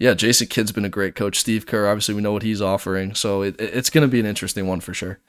yeah, 0.01 0.15
Jason 0.15 0.47
Kidd's 0.47 0.71
been 0.71 0.83
a 0.83 0.89
great 0.89 1.13
coach. 1.13 1.39
Steve 1.39 1.67
Kerr, 1.67 1.87
obviously, 1.87 2.15
we 2.15 2.23
know 2.23 2.31
what 2.31 2.41
he's 2.41 2.59
offering, 2.59 3.13
so 3.13 3.43
it, 3.43 3.55
it's 3.61 3.91
going 3.91 4.01
to 4.01 4.07
be 4.07 4.19
an 4.19 4.25
interesting 4.25 4.65
one 4.65 4.79
for 4.79 4.95
sure. 4.95 5.19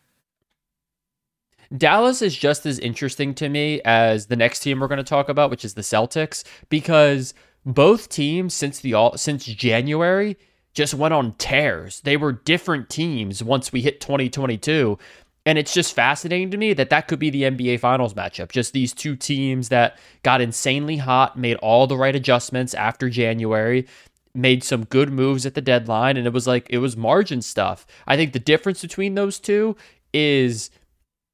Dallas 1.77 2.23
is 2.23 2.35
just 2.35 2.65
as 2.65 2.79
interesting 2.79 3.35
to 3.35 3.51
me 3.51 3.83
as 3.85 4.29
the 4.29 4.37
next 4.37 4.61
team 4.61 4.81
we're 4.81 4.89
going 4.89 4.97
to 4.97 5.05
talk 5.05 5.29
about, 5.29 5.51
which 5.51 5.67
is 5.67 5.75
the 5.75 5.83
Celtics, 5.83 6.43
because 6.71 7.35
both 7.67 8.09
teams 8.09 8.55
since 8.55 8.81
the 8.81 8.95
all 8.95 9.19
since 9.19 9.45
January 9.45 10.39
just 10.73 10.95
went 10.95 11.13
on 11.13 11.35
tears. 11.35 12.01
They 12.01 12.17
were 12.17 12.33
different 12.33 12.89
teams 12.89 13.45
once 13.45 13.75
we 13.75 13.83
hit 13.83 14.01
2022. 14.01 14.99
And 15.45 15.59
it's 15.59 15.75
just 15.75 15.95
fascinating 15.95 16.51
to 16.53 16.57
me 16.57 16.73
that 16.73 16.89
that 16.91 17.09
could 17.09 17.19
be 17.19 17.29
the 17.29 17.43
NBA 17.43 17.81
Finals 17.81 18.15
matchup. 18.15 18.53
Just 18.53 18.73
these 18.73 18.95
two 18.95 19.17
teams 19.17 19.69
that 19.71 19.99
got 20.23 20.41
insanely 20.41 20.97
hot, 20.97 21.37
made 21.37 21.57
all 21.57 21.87
the 21.87 21.97
right 21.97 22.15
adjustments 22.15 22.75
after 22.75 23.11
January, 23.11 23.87
made 24.35 24.65
some 24.65 24.85
good 24.85 25.11
moves 25.11 25.45
at 25.45 25.55
the 25.55 25.61
deadline 25.61 26.17
and 26.17 26.27
it 26.27 26.33
was 26.33 26.47
like 26.47 26.67
it 26.71 26.79
was 26.79 26.97
margin 26.97 27.43
stuff. 27.43 27.87
I 28.07 28.17
think 28.17 28.33
the 28.33 28.39
difference 28.39 28.81
between 28.81 29.15
those 29.15 29.39
two 29.39 29.77
is 30.13 30.71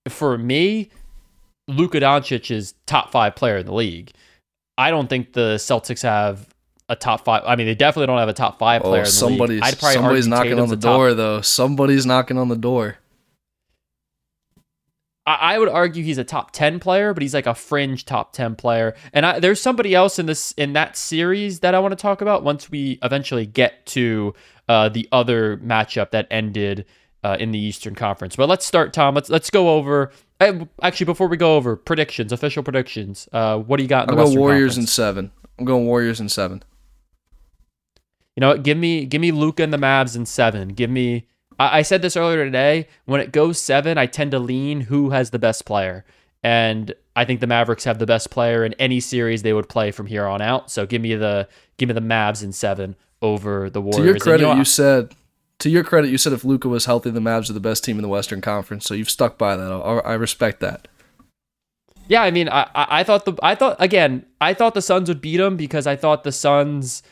for 0.08 0.36
me 0.36 0.90
Luka 1.68 2.00
Doncic 2.00 2.50
is 2.50 2.74
top 2.86 3.12
5 3.12 3.36
player 3.36 3.58
in 3.58 3.66
the 3.66 3.74
league. 3.74 4.12
I 4.76 4.90
don't 4.90 5.08
think 5.08 5.32
the 5.32 5.56
Celtics 5.56 6.02
have 6.02 6.48
a 6.88 6.96
top 6.96 7.24
5 7.24 7.42
I 7.46 7.54
mean 7.56 7.66
they 7.66 7.74
definitely 7.74 8.06
don't 8.06 8.18
have 8.18 8.28
a 8.28 8.32
top 8.32 8.58
5 8.58 8.82
player 8.82 8.92
oh, 8.92 8.98
in 8.98 9.04
the 9.04 9.10
somebody's, 9.10 9.62
league. 9.62 9.74
somebody's 9.76 10.26
knocking 10.26 10.52
Tatum's 10.52 10.62
on 10.64 10.68
the 10.70 10.76
door 10.76 11.08
top, 11.10 11.16
though. 11.16 11.40
Somebody's 11.40 12.06
knocking 12.06 12.38
on 12.38 12.48
the 12.48 12.56
door. 12.56 12.98
I 15.34 15.58
would 15.58 15.68
argue 15.68 16.02
he's 16.02 16.18
a 16.18 16.24
top 16.24 16.52
10 16.52 16.80
player, 16.80 17.12
but 17.12 17.22
he's 17.22 17.34
like 17.34 17.46
a 17.46 17.54
fringe 17.54 18.04
top 18.04 18.32
10 18.32 18.56
player. 18.56 18.94
And 19.12 19.26
I, 19.26 19.40
there's 19.40 19.60
somebody 19.60 19.94
else 19.94 20.18
in 20.18 20.26
this 20.26 20.52
in 20.52 20.72
that 20.72 20.96
series 20.96 21.60
that 21.60 21.74
I 21.74 21.78
want 21.80 21.92
to 21.92 21.96
talk 21.96 22.20
about 22.20 22.44
once 22.44 22.70
we 22.70 22.98
eventually 23.02 23.44
get 23.44 23.84
to 23.86 24.34
uh, 24.68 24.88
the 24.88 25.08
other 25.12 25.58
matchup 25.58 26.10
that 26.12 26.26
ended 26.30 26.86
uh, 27.22 27.36
in 27.38 27.52
the 27.52 27.58
Eastern 27.58 27.94
Conference. 27.94 28.36
But 28.36 28.48
let's 28.48 28.64
start, 28.64 28.92
Tom. 28.92 29.14
Let's 29.14 29.28
let's 29.28 29.50
go 29.50 29.70
over. 29.70 30.12
Actually, 30.82 31.06
before 31.06 31.28
we 31.28 31.36
go 31.36 31.56
over 31.56 31.76
predictions, 31.76 32.32
official 32.32 32.62
predictions. 32.62 33.28
Uh, 33.32 33.58
what 33.58 33.78
do 33.78 33.82
you 33.82 33.88
got? 33.88 34.04
In 34.04 34.18
I'm 34.18 34.24
going 34.24 34.38
Warriors 34.38 34.78
in 34.78 34.86
seven. 34.86 35.32
I'm 35.58 35.64
going 35.64 35.86
Warriors 35.86 36.20
in 36.20 36.28
seven. 36.28 36.62
You 38.36 38.40
know 38.40 38.48
what? 38.48 38.62
Give 38.62 38.78
me 38.78 39.04
give 39.04 39.20
me 39.20 39.32
Luka 39.32 39.62
and 39.62 39.72
the 39.72 39.78
Mavs 39.78 40.14
in 40.14 40.26
seven. 40.26 40.68
Give 40.68 40.90
me 40.90 41.26
I, 41.58 41.78
I 41.78 41.82
said 41.82 42.02
this 42.02 42.16
earlier 42.16 42.44
today. 42.44 42.88
When 43.04 43.20
it 43.20 43.32
goes 43.32 43.60
seven, 43.60 43.98
I 43.98 44.06
tend 44.06 44.30
to 44.32 44.38
lean 44.38 44.82
who 44.82 45.10
has 45.10 45.30
the 45.30 45.38
best 45.38 45.64
player. 45.64 46.04
And 46.42 46.94
I 47.16 47.24
think 47.24 47.40
the 47.40 47.46
Mavericks 47.46 47.84
have 47.84 47.98
the 47.98 48.06
best 48.06 48.30
player 48.30 48.64
in 48.64 48.74
any 48.74 49.00
series 49.00 49.42
they 49.42 49.52
would 49.52 49.68
play 49.68 49.90
from 49.90 50.06
here 50.06 50.26
on 50.26 50.40
out. 50.40 50.70
So 50.70 50.86
give 50.86 51.02
me 51.02 51.14
the 51.14 51.48
give 51.76 51.88
me 51.88 51.92
the 51.92 52.00
Mavs 52.00 52.42
in 52.42 52.52
seven 52.52 52.96
over 53.20 53.68
the 53.68 53.80
Warriors. 53.80 53.96
To 53.96 54.04
your 54.04 54.18
credit, 54.18 54.40
you, 54.42 54.52
know, 54.52 54.58
you 54.58 54.64
said 54.64 55.14
to 55.58 55.68
your 55.68 55.82
credit, 55.82 56.10
you 56.10 56.18
said 56.18 56.32
if 56.32 56.44
Luka 56.44 56.68
was 56.68 56.84
healthy, 56.84 57.10
the 57.10 57.20
Mavs 57.20 57.50
are 57.50 57.54
the 57.54 57.60
best 57.60 57.82
team 57.82 57.96
in 57.96 58.02
the 58.02 58.08
Western 58.08 58.40
Conference. 58.40 58.84
So 58.84 58.94
you've 58.94 59.10
stuck 59.10 59.36
by 59.36 59.56
that. 59.56 59.72
I, 59.72 59.98
I 59.98 60.14
respect 60.14 60.60
that. 60.60 60.86
Yeah, 62.06 62.22
I 62.22 62.30
mean, 62.30 62.48
I 62.48 62.68
I 62.74 63.02
thought 63.02 63.24
the 63.24 63.34
I 63.42 63.54
thought 63.54 63.76
again, 63.80 64.24
I 64.40 64.54
thought 64.54 64.74
the 64.74 64.82
Suns 64.82 65.08
would 65.08 65.20
beat 65.20 65.38
them 65.38 65.56
because 65.56 65.86
I 65.86 65.96
thought 65.96 66.24
the 66.24 66.32
Suns 66.32 67.02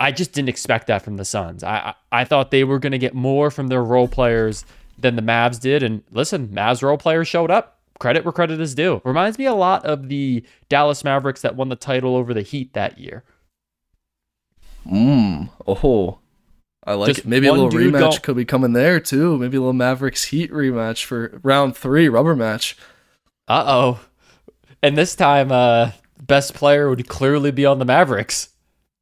I 0.00 0.12
just 0.12 0.32
didn't 0.32 0.48
expect 0.48 0.86
that 0.86 1.02
from 1.02 1.16
the 1.16 1.24
Suns. 1.24 1.62
I 1.64 1.94
I, 2.12 2.20
I 2.20 2.24
thought 2.24 2.50
they 2.50 2.64
were 2.64 2.78
going 2.78 2.92
to 2.92 2.98
get 2.98 3.14
more 3.14 3.50
from 3.50 3.68
their 3.68 3.82
role 3.82 4.08
players 4.08 4.64
than 4.98 5.16
the 5.16 5.22
Mavs 5.22 5.60
did. 5.60 5.82
And 5.82 6.02
listen, 6.10 6.48
Mavs 6.48 6.82
role 6.82 6.98
players 6.98 7.28
showed 7.28 7.50
up. 7.50 7.78
credit 7.98 8.24
where 8.24 8.32
credit 8.32 8.60
is 8.60 8.74
due. 8.74 9.00
Reminds 9.04 9.38
me 9.38 9.46
a 9.46 9.54
lot 9.54 9.84
of 9.84 10.08
the 10.08 10.44
Dallas 10.68 11.04
Mavericks 11.04 11.42
that 11.42 11.56
won 11.56 11.68
the 11.68 11.76
title 11.76 12.16
over 12.16 12.32
the 12.32 12.42
Heat 12.42 12.72
that 12.74 12.98
year. 12.98 13.24
Mmm. 14.86 15.50
Oh. 15.66 16.18
I 16.86 16.94
like 16.94 17.08
Just 17.08 17.20
it. 17.20 17.26
Maybe 17.26 17.46
a 17.48 17.52
little 17.52 17.70
rematch 17.70 18.22
could 18.22 18.36
be 18.36 18.44
coming 18.44 18.72
there 18.72 19.00
too. 19.00 19.36
Maybe 19.36 19.56
a 19.56 19.60
little 19.60 19.72
Mavericks 19.72 20.24
Heat 20.24 20.50
rematch 20.50 21.04
for 21.04 21.38
round 21.42 21.76
three, 21.76 22.08
rubber 22.08 22.34
match. 22.34 22.76
Uh 23.46 23.64
oh. 23.66 24.00
And 24.82 24.96
this 24.96 25.14
time, 25.14 25.50
uh, 25.52 25.90
best 26.22 26.54
player 26.54 26.88
would 26.88 27.08
clearly 27.08 27.50
be 27.50 27.66
on 27.66 27.78
the 27.78 27.84
Mavericks. 27.84 28.50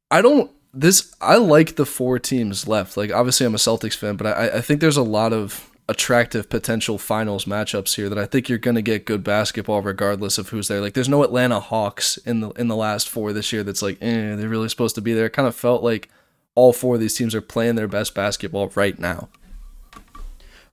I 0.09 0.21
don't 0.21 0.51
this 0.79 1.15
I 1.19 1.37
like 1.37 1.75
the 1.75 1.85
four 1.85 2.19
teams 2.19 2.67
left. 2.67 2.97
Like 2.97 3.11
obviously 3.11 3.45
I'm 3.45 3.55
a 3.55 3.57
Celtics 3.57 3.95
fan, 3.95 4.15
but 4.15 4.27
I, 4.27 4.57
I 4.57 4.61
think 4.61 4.79
there's 4.79 4.97
a 4.97 5.03
lot 5.03 5.33
of 5.33 5.71
attractive 5.89 6.49
potential 6.49 6.97
finals 6.97 7.45
matchups 7.45 7.95
here 7.95 8.09
that 8.09 8.17
I 8.17 8.25
think 8.25 8.49
you're 8.49 8.57
gonna 8.57 8.81
get 8.81 9.05
good 9.05 9.23
basketball 9.23 9.81
regardless 9.81 10.37
of 10.37 10.49
who's 10.49 10.67
there. 10.67 10.81
Like 10.81 10.93
there's 10.93 11.09
no 11.09 11.23
Atlanta 11.23 11.59
Hawks 11.59 12.17
in 12.17 12.41
the 12.41 12.49
in 12.51 12.67
the 12.67 12.75
last 12.75 13.09
four 13.09 13.33
this 13.33 13.51
year 13.51 13.63
that's 13.63 13.81
like, 13.81 13.97
eh, 14.01 14.35
they're 14.35 14.49
really 14.49 14.69
supposed 14.69 14.95
to 14.95 15.01
be 15.01 15.13
there. 15.13 15.25
It 15.25 15.33
kind 15.33 15.47
of 15.47 15.55
felt 15.55 15.83
like 15.83 16.09
all 16.53 16.73
four 16.73 16.95
of 16.95 17.01
these 17.01 17.15
teams 17.15 17.33
are 17.33 17.41
playing 17.41 17.75
their 17.75 17.87
best 17.87 18.13
basketball 18.13 18.71
right 18.75 18.97
now. 18.99 19.29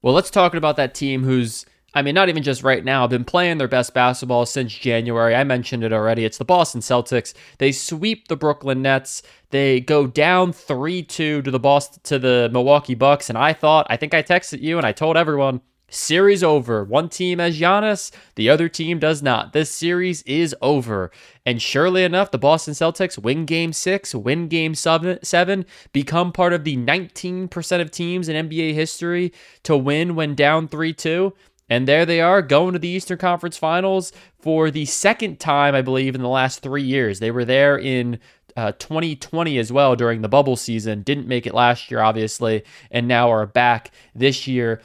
Well, 0.02 0.14
let's 0.14 0.30
talk 0.30 0.54
about 0.54 0.76
that 0.76 0.94
team 0.94 1.24
who's 1.24 1.64
I 1.94 2.02
mean, 2.02 2.14
not 2.14 2.28
even 2.28 2.42
just 2.42 2.62
right 2.62 2.84
now, 2.84 3.06
been 3.06 3.24
playing 3.24 3.58
their 3.58 3.68
best 3.68 3.94
basketball 3.94 4.46
since 4.46 4.74
January. 4.74 5.34
I 5.34 5.44
mentioned 5.44 5.84
it 5.84 5.92
already. 5.92 6.24
It's 6.24 6.38
the 6.38 6.44
Boston 6.44 6.80
Celtics. 6.80 7.34
They 7.58 7.72
sweep 7.72 8.28
the 8.28 8.36
Brooklyn 8.36 8.82
Nets. 8.82 9.22
They 9.50 9.80
go 9.80 10.06
down 10.06 10.52
3-2 10.52 11.06
to 11.06 11.42
the 11.42 11.60
Boston 11.60 12.00
to 12.04 12.18
the 12.18 12.50
Milwaukee 12.52 12.94
Bucks 12.94 13.28
and 13.28 13.38
I 13.38 13.52
thought, 13.52 13.86
I 13.88 13.96
think 13.96 14.12
I 14.14 14.22
texted 14.22 14.60
you 14.60 14.76
and 14.78 14.86
I 14.86 14.92
told 14.92 15.16
everyone, 15.16 15.60
series 15.88 16.42
over. 16.42 16.84
One 16.84 17.08
team 17.08 17.38
has 17.38 17.58
Giannis, 17.58 18.10
the 18.34 18.50
other 18.50 18.68
team 18.68 18.98
does 18.98 19.22
not. 19.22 19.52
This 19.52 19.70
series 19.70 20.22
is 20.22 20.54
over. 20.60 21.10
And 21.46 21.60
surely 21.62 22.04
enough, 22.04 22.30
the 22.30 22.38
Boston 22.38 22.74
Celtics 22.74 23.18
win 23.18 23.44
game 23.44 23.72
six, 23.72 24.14
win 24.14 24.48
game 24.48 24.74
seven, 24.74 25.66
become 25.92 26.32
part 26.32 26.52
of 26.52 26.64
the 26.64 26.76
19% 26.76 27.80
of 27.80 27.90
teams 27.90 28.28
in 28.28 28.48
NBA 28.48 28.74
history 28.74 29.32
to 29.62 29.76
win 29.76 30.14
when 30.14 30.34
down 30.34 30.68
3 30.68 30.92
2. 30.92 31.32
And 31.68 31.88
there 31.88 32.04
they 32.04 32.20
are 32.20 32.42
going 32.42 32.74
to 32.74 32.78
the 32.78 32.88
Eastern 32.88 33.18
Conference 33.18 33.56
Finals 33.56 34.12
for 34.38 34.70
the 34.70 34.84
second 34.84 35.40
time, 35.40 35.74
I 35.74 35.82
believe, 35.82 36.14
in 36.14 36.22
the 36.22 36.28
last 36.28 36.60
three 36.60 36.82
years. 36.82 37.20
They 37.20 37.30
were 37.30 37.44
there 37.44 37.78
in 37.78 38.18
uh, 38.56 38.72
2020 38.72 39.58
as 39.58 39.72
well 39.72 39.96
during 39.96 40.22
the 40.22 40.28
bubble 40.28 40.56
season. 40.56 41.02
Didn't 41.02 41.26
make 41.26 41.46
it 41.46 41.54
last 41.54 41.90
year, 41.90 42.00
obviously, 42.00 42.64
and 42.90 43.08
now 43.08 43.30
are 43.30 43.46
back 43.46 43.90
this 44.14 44.46
year. 44.46 44.82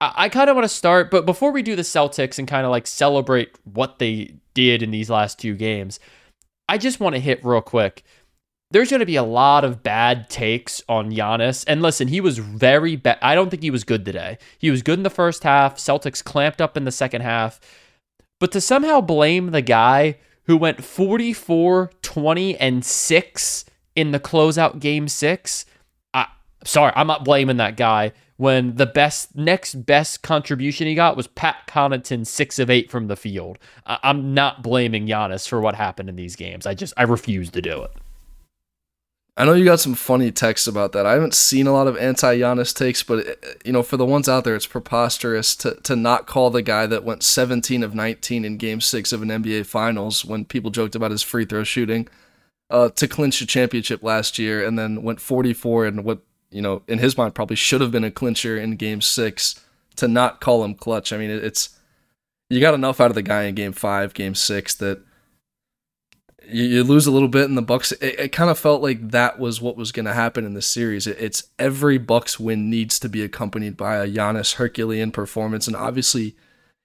I, 0.00 0.12
I 0.16 0.28
kind 0.28 0.50
of 0.50 0.56
want 0.56 0.64
to 0.64 0.74
start, 0.74 1.10
but 1.10 1.24
before 1.24 1.52
we 1.52 1.62
do 1.62 1.76
the 1.76 1.82
Celtics 1.82 2.38
and 2.38 2.48
kind 2.48 2.64
of 2.64 2.70
like 2.70 2.86
celebrate 2.86 3.50
what 3.64 3.98
they 3.98 4.34
did 4.54 4.82
in 4.82 4.90
these 4.90 5.08
last 5.08 5.38
two 5.38 5.54
games, 5.54 6.00
I 6.68 6.78
just 6.78 7.00
want 7.00 7.14
to 7.14 7.20
hit 7.20 7.44
real 7.44 7.60
quick 7.60 8.04
there's 8.70 8.90
going 8.90 9.00
to 9.00 9.06
be 9.06 9.16
a 9.16 9.22
lot 9.22 9.64
of 9.64 9.82
bad 9.82 10.30
takes 10.30 10.82
on 10.88 11.10
Giannis. 11.10 11.64
And 11.66 11.82
listen, 11.82 12.08
he 12.08 12.20
was 12.20 12.38
very 12.38 12.96
bad. 12.96 13.18
I 13.20 13.34
don't 13.34 13.50
think 13.50 13.62
he 13.62 13.70
was 13.70 13.84
good 13.84 14.04
today. 14.04 14.38
He 14.58 14.70
was 14.70 14.82
good 14.82 14.98
in 14.98 15.02
the 15.02 15.10
first 15.10 15.42
half. 15.42 15.76
Celtics 15.76 16.22
clamped 16.22 16.60
up 16.60 16.76
in 16.76 16.84
the 16.84 16.92
second 16.92 17.22
half. 17.22 17.60
But 18.38 18.52
to 18.52 18.60
somehow 18.60 19.00
blame 19.00 19.50
the 19.50 19.62
guy 19.62 20.18
who 20.44 20.56
went 20.56 20.84
44, 20.84 21.90
20, 22.00 22.56
and 22.56 22.84
6 22.84 23.64
in 23.96 24.12
the 24.12 24.20
closeout 24.20 24.80
game 24.80 25.08
six, 25.08 25.66
I, 26.14 26.26
sorry, 26.64 26.92
I'm 26.94 27.06
not 27.06 27.24
blaming 27.24 27.58
that 27.58 27.76
guy 27.76 28.12
when 28.36 28.76
the 28.76 28.86
best 28.86 29.36
next 29.36 29.74
best 29.84 30.22
contribution 30.22 30.86
he 30.86 30.94
got 30.94 31.16
was 31.16 31.26
Pat 31.26 31.66
Connaughton 31.66 32.26
six 32.26 32.58
of 32.58 32.70
eight 32.70 32.90
from 32.90 33.08
the 33.08 33.16
field. 33.16 33.58
I, 33.84 33.98
I'm 34.02 34.32
not 34.32 34.62
blaming 34.62 35.06
Giannis 35.06 35.46
for 35.46 35.60
what 35.60 35.74
happened 35.74 36.08
in 36.08 36.16
these 36.16 36.36
games. 36.36 36.66
I 36.66 36.74
just 36.74 36.94
I 36.96 37.02
refuse 37.02 37.50
to 37.50 37.60
do 37.60 37.82
it. 37.82 37.90
I 39.36 39.44
know 39.44 39.54
you 39.54 39.64
got 39.64 39.80
some 39.80 39.94
funny 39.94 40.30
texts 40.32 40.66
about 40.66 40.92
that. 40.92 41.06
I 41.06 41.12
haven't 41.12 41.34
seen 41.34 41.66
a 41.66 41.72
lot 41.72 41.86
of 41.86 41.96
anti 41.96 42.38
Giannis 42.38 42.74
takes, 42.76 43.02
but 43.02 43.26
uh, 43.26 43.34
you 43.64 43.72
know, 43.72 43.82
for 43.82 43.96
the 43.96 44.04
ones 44.04 44.28
out 44.28 44.44
there, 44.44 44.56
it's 44.56 44.66
preposterous 44.66 45.54
to 45.56 45.76
to 45.82 45.96
not 45.96 46.26
call 46.26 46.50
the 46.50 46.62
guy 46.62 46.86
that 46.86 47.04
went 47.04 47.22
17 47.22 47.82
of 47.82 47.94
19 47.94 48.44
in 48.44 48.56
Game 48.56 48.80
Six 48.80 49.12
of 49.12 49.22
an 49.22 49.28
NBA 49.28 49.66
Finals 49.66 50.24
when 50.24 50.44
people 50.44 50.70
joked 50.70 50.94
about 50.94 51.10
his 51.10 51.22
free 51.22 51.44
throw 51.44 51.64
shooting, 51.64 52.08
uh, 52.70 52.90
to 52.90 53.08
clinch 53.08 53.40
a 53.40 53.46
championship 53.46 54.02
last 54.02 54.38
year, 54.38 54.64
and 54.64 54.78
then 54.78 55.02
went 55.02 55.20
44 55.20 55.86
and 55.86 56.04
what 56.04 56.20
you 56.50 56.60
know 56.60 56.82
in 56.88 56.98
his 56.98 57.16
mind 57.16 57.34
probably 57.34 57.56
should 57.56 57.80
have 57.80 57.92
been 57.92 58.04
a 58.04 58.10
clincher 58.10 58.58
in 58.58 58.76
Game 58.76 59.00
Six. 59.00 59.64
To 59.96 60.08
not 60.08 60.40
call 60.40 60.64
him 60.64 60.74
clutch, 60.74 61.12
I 61.12 61.18
mean, 61.18 61.30
it, 61.30 61.44
it's 61.44 61.78
you 62.48 62.60
got 62.60 62.74
enough 62.74 63.00
out 63.00 63.10
of 63.10 63.14
the 63.14 63.22
guy 63.22 63.42
in 63.42 63.54
Game 63.54 63.72
Five, 63.72 64.14
Game 64.14 64.34
Six 64.34 64.74
that 64.76 65.02
you, 66.50 66.64
you 66.64 66.84
lose 66.84 67.06
a 67.06 67.10
little 67.10 67.28
bit 67.28 67.44
in 67.44 67.54
the 67.54 67.62
Bucks. 67.62 67.92
It, 67.92 68.18
it 68.18 68.32
kind 68.32 68.50
of 68.50 68.58
felt 68.58 68.82
like 68.82 69.10
that 69.10 69.38
was 69.38 69.60
what 69.60 69.76
was 69.76 69.92
going 69.92 70.06
to 70.06 70.12
happen 70.12 70.44
in 70.44 70.54
the 70.54 70.62
series. 70.62 71.06
It, 71.06 71.16
it's 71.20 71.44
every 71.58 71.98
Bucks 71.98 72.38
win 72.38 72.70
needs 72.70 72.98
to 73.00 73.08
be 73.08 73.22
accompanied 73.22 73.76
by 73.76 73.96
a 73.96 74.08
Giannis 74.08 74.54
Herculean 74.54 75.12
performance, 75.12 75.66
and 75.66 75.76
obviously 75.76 76.36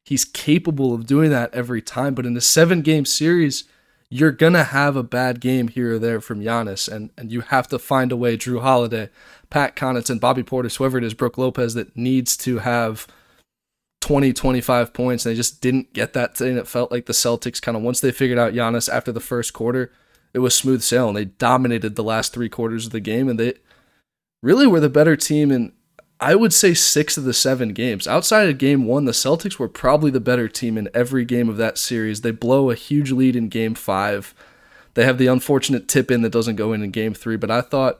he's 0.03 0.25
capable 0.25 0.93
of 0.93 1.05
doing 1.07 1.29
that 1.31 1.53
every 1.53 1.81
time. 1.81 2.13
But 2.13 2.25
in 2.25 2.37
a 2.37 2.41
seven 2.41 2.81
game 2.81 3.05
series, 3.05 3.65
you're 4.09 4.31
gonna 4.31 4.63
have 4.63 4.95
a 4.95 5.03
bad 5.03 5.39
game 5.39 5.67
here 5.67 5.95
or 5.95 5.99
there 5.99 6.21
from 6.21 6.41
Giannis, 6.41 6.91
and 6.91 7.09
and 7.17 7.31
you 7.31 7.41
have 7.41 7.67
to 7.69 7.79
find 7.79 8.11
a 8.11 8.17
way. 8.17 8.37
Jrue 8.37 8.61
Holiday, 8.61 9.09
Pat 9.49 9.75
Connaughton, 9.75 10.19
Bobby 10.19 10.43
Portis, 10.43 10.77
whoever 10.77 10.97
it 10.97 11.03
is, 11.03 11.13
Brook 11.13 11.37
Lopez, 11.37 11.73
that 11.73 11.95
needs 11.97 12.37
to 12.37 12.59
have 12.59 13.07
20, 14.05 14.33
25 14.33 14.93
points. 14.93 15.25
And 15.25 15.31
they 15.31 15.35
just 15.35 15.61
didn't 15.61 15.91
get 15.91 16.13
that 16.13 16.37
thing. 16.37 16.57
It 16.57 16.67
felt 16.67 16.91
like 16.91 17.07
the 17.07 17.13
Celtics 17.13 17.59
kind 17.59 17.75
of, 17.75 17.81
once 17.81 18.01
they 18.01 18.11
figured 18.11 18.37
out 18.37 18.53
Giannis 18.53 18.87
after 18.87 19.11
the 19.11 19.19
first 19.19 19.51
quarter, 19.51 19.91
it 20.31 20.39
was 20.39 20.53
smooth 20.53 20.83
sailing. 20.83 21.15
They 21.15 21.25
dominated 21.25 21.95
the 21.95 22.03
last 22.03 22.31
three 22.31 22.47
quarters 22.47 22.85
of 22.85 22.91
the 22.91 22.99
game 22.99 23.27
and 23.27 23.39
they 23.39 23.55
really 24.43 24.67
were 24.67 24.79
the 24.79 24.89
better 24.89 25.15
team 25.15 25.49
in, 25.51 25.73
I 26.19 26.35
would 26.35 26.53
say, 26.53 26.75
six 26.75 27.17
of 27.17 27.23
the 27.23 27.33
seven 27.33 27.73
games. 27.73 28.05
Outside 28.07 28.47
of 28.47 28.59
game 28.59 28.85
one, 28.85 29.05
the 29.05 29.11
Celtics 29.11 29.57
were 29.57 29.67
probably 29.67 30.11
the 30.11 30.19
better 30.19 30.47
team 30.47 30.77
in 30.77 30.87
every 30.93 31.25
game 31.25 31.49
of 31.49 31.57
that 31.57 31.79
series. 31.79 32.21
They 32.21 32.29
blow 32.29 32.69
a 32.69 32.75
huge 32.75 33.11
lead 33.11 33.35
in 33.35 33.49
game 33.49 33.73
five. 33.73 34.35
They 34.93 35.03
have 35.03 35.17
the 35.17 35.25
unfortunate 35.25 35.87
tip 35.87 36.11
in 36.11 36.21
that 36.21 36.31
doesn't 36.31 36.57
go 36.57 36.73
in 36.73 36.83
in 36.83 36.91
game 36.91 37.15
three, 37.15 37.37
but 37.37 37.49
I 37.49 37.61
thought 37.61 37.99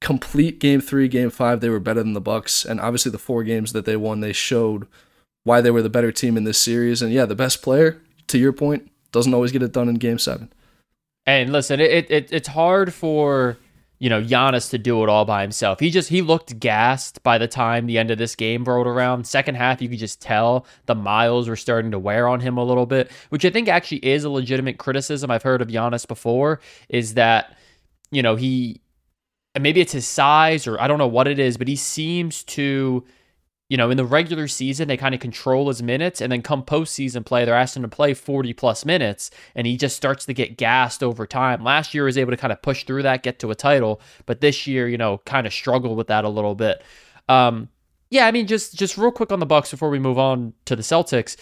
complete 0.00 0.58
game 0.58 0.82
three, 0.82 1.08
game 1.08 1.30
five, 1.30 1.62
they 1.62 1.70
were 1.70 1.80
better 1.80 2.02
than 2.02 2.12
the 2.12 2.20
Bucks. 2.20 2.62
And 2.62 2.78
obviously 2.78 3.10
the 3.10 3.16
four 3.16 3.42
games 3.42 3.72
that 3.72 3.86
they 3.86 3.96
won, 3.96 4.20
they 4.20 4.34
showed 4.34 4.86
why 5.46 5.60
they 5.60 5.70
were 5.70 5.80
the 5.80 5.88
better 5.88 6.10
team 6.10 6.36
in 6.36 6.42
this 6.42 6.58
series. 6.58 7.00
And 7.00 7.12
yeah, 7.12 7.24
the 7.24 7.36
best 7.36 7.62
player, 7.62 8.02
to 8.26 8.36
your 8.36 8.52
point, 8.52 8.90
doesn't 9.12 9.32
always 9.32 9.52
get 9.52 9.62
it 9.62 9.72
done 9.72 9.88
in 9.88 9.94
game 9.94 10.18
seven. 10.18 10.52
And 11.24 11.52
listen, 11.52 11.78
it, 11.78 12.10
it 12.10 12.32
it's 12.32 12.48
hard 12.48 12.92
for 12.92 13.56
you 14.00 14.10
know 14.10 14.20
Giannis 14.20 14.70
to 14.70 14.78
do 14.78 15.04
it 15.04 15.08
all 15.08 15.24
by 15.24 15.42
himself. 15.42 15.78
He 15.78 15.90
just 15.90 16.08
he 16.08 16.20
looked 16.20 16.58
gassed 16.58 17.22
by 17.22 17.38
the 17.38 17.46
time 17.46 17.86
the 17.86 17.96
end 17.96 18.10
of 18.10 18.18
this 18.18 18.34
game 18.34 18.64
rolled 18.64 18.88
around. 18.88 19.24
Second 19.24 19.54
half, 19.54 19.80
you 19.80 19.88
could 19.88 20.00
just 20.00 20.20
tell 20.20 20.66
the 20.86 20.96
miles 20.96 21.48
were 21.48 21.54
starting 21.54 21.92
to 21.92 21.98
wear 21.98 22.26
on 22.26 22.40
him 22.40 22.58
a 22.58 22.64
little 22.64 22.86
bit, 22.86 23.12
which 23.28 23.44
I 23.44 23.50
think 23.50 23.68
actually 23.68 24.04
is 24.04 24.24
a 24.24 24.30
legitimate 24.30 24.78
criticism 24.78 25.30
I've 25.30 25.44
heard 25.44 25.62
of 25.62 25.68
Giannis 25.68 26.08
before. 26.08 26.60
Is 26.88 27.14
that 27.14 27.56
you 28.10 28.20
know 28.20 28.34
he 28.34 28.80
maybe 29.60 29.80
it's 29.80 29.92
his 29.92 30.08
size 30.08 30.66
or 30.66 30.80
I 30.80 30.88
don't 30.88 30.98
know 30.98 31.06
what 31.06 31.28
it 31.28 31.38
is, 31.38 31.56
but 31.56 31.68
he 31.68 31.76
seems 31.76 32.42
to 32.44 33.04
you 33.68 33.76
know, 33.76 33.90
in 33.90 33.96
the 33.96 34.04
regular 34.04 34.46
season, 34.46 34.86
they 34.86 34.96
kind 34.96 35.14
of 35.14 35.20
control 35.20 35.68
his 35.68 35.82
minutes, 35.82 36.20
and 36.20 36.30
then 36.30 36.42
come 36.42 36.62
postseason 36.62 37.24
play, 37.24 37.44
they're 37.44 37.54
asking 37.54 37.82
him 37.82 37.90
to 37.90 37.96
play 37.96 38.14
40 38.14 38.52
plus 38.52 38.84
minutes, 38.84 39.30
and 39.54 39.66
he 39.66 39.76
just 39.76 39.96
starts 39.96 40.24
to 40.26 40.34
get 40.34 40.56
gassed 40.56 41.02
over 41.02 41.26
time. 41.26 41.64
Last 41.64 41.92
year, 41.92 42.04
was 42.04 42.16
able 42.16 42.30
to 42.30 42.36
kind 42.36 42.52
of 42.52 42.62
push 42.62 42.84
through 42.84 43.02
that, 43.02 43.24
get 43.24 43.40
to 43.40 43.50
a 43.50 43.56
title, 43.56 44.00
but 44.24 44.40
this 44.40 44.66
year, 44.66 44.88
you 44.88 44.96
know, 44.96 45.18
kind 45.26 45.46
of 45.46 45.52
struggled 45.52 45.96
with 45.96 46.06
that 46.06 46.24
a 46.24 46.28
little 46.28 46.54
bit. 46.54 46.82
Um, 47.28 47.68
yeah, 48.08 48.26
I 48.26 48.30
mean, 48.30 48.46
just 48.46 48.76
just 48.76 48.96
real 48.96 49.10
quick 49.10 49.32
on 49.32 49.40
the 49.40 49.46
Bucks 49.46 49.72
before 49.72 49.90
we 49.90 49.98
move 49.98 50.18
on 50.18 50.52
to 50.66 50.76
the 50.76 50.82
Celtics. 50.82 51.36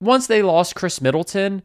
Once 0.00 0.26
they 0.26 0.42
lost 0.42 0.74
Khris 0.74 1.00
Middleton, 1.00 1.62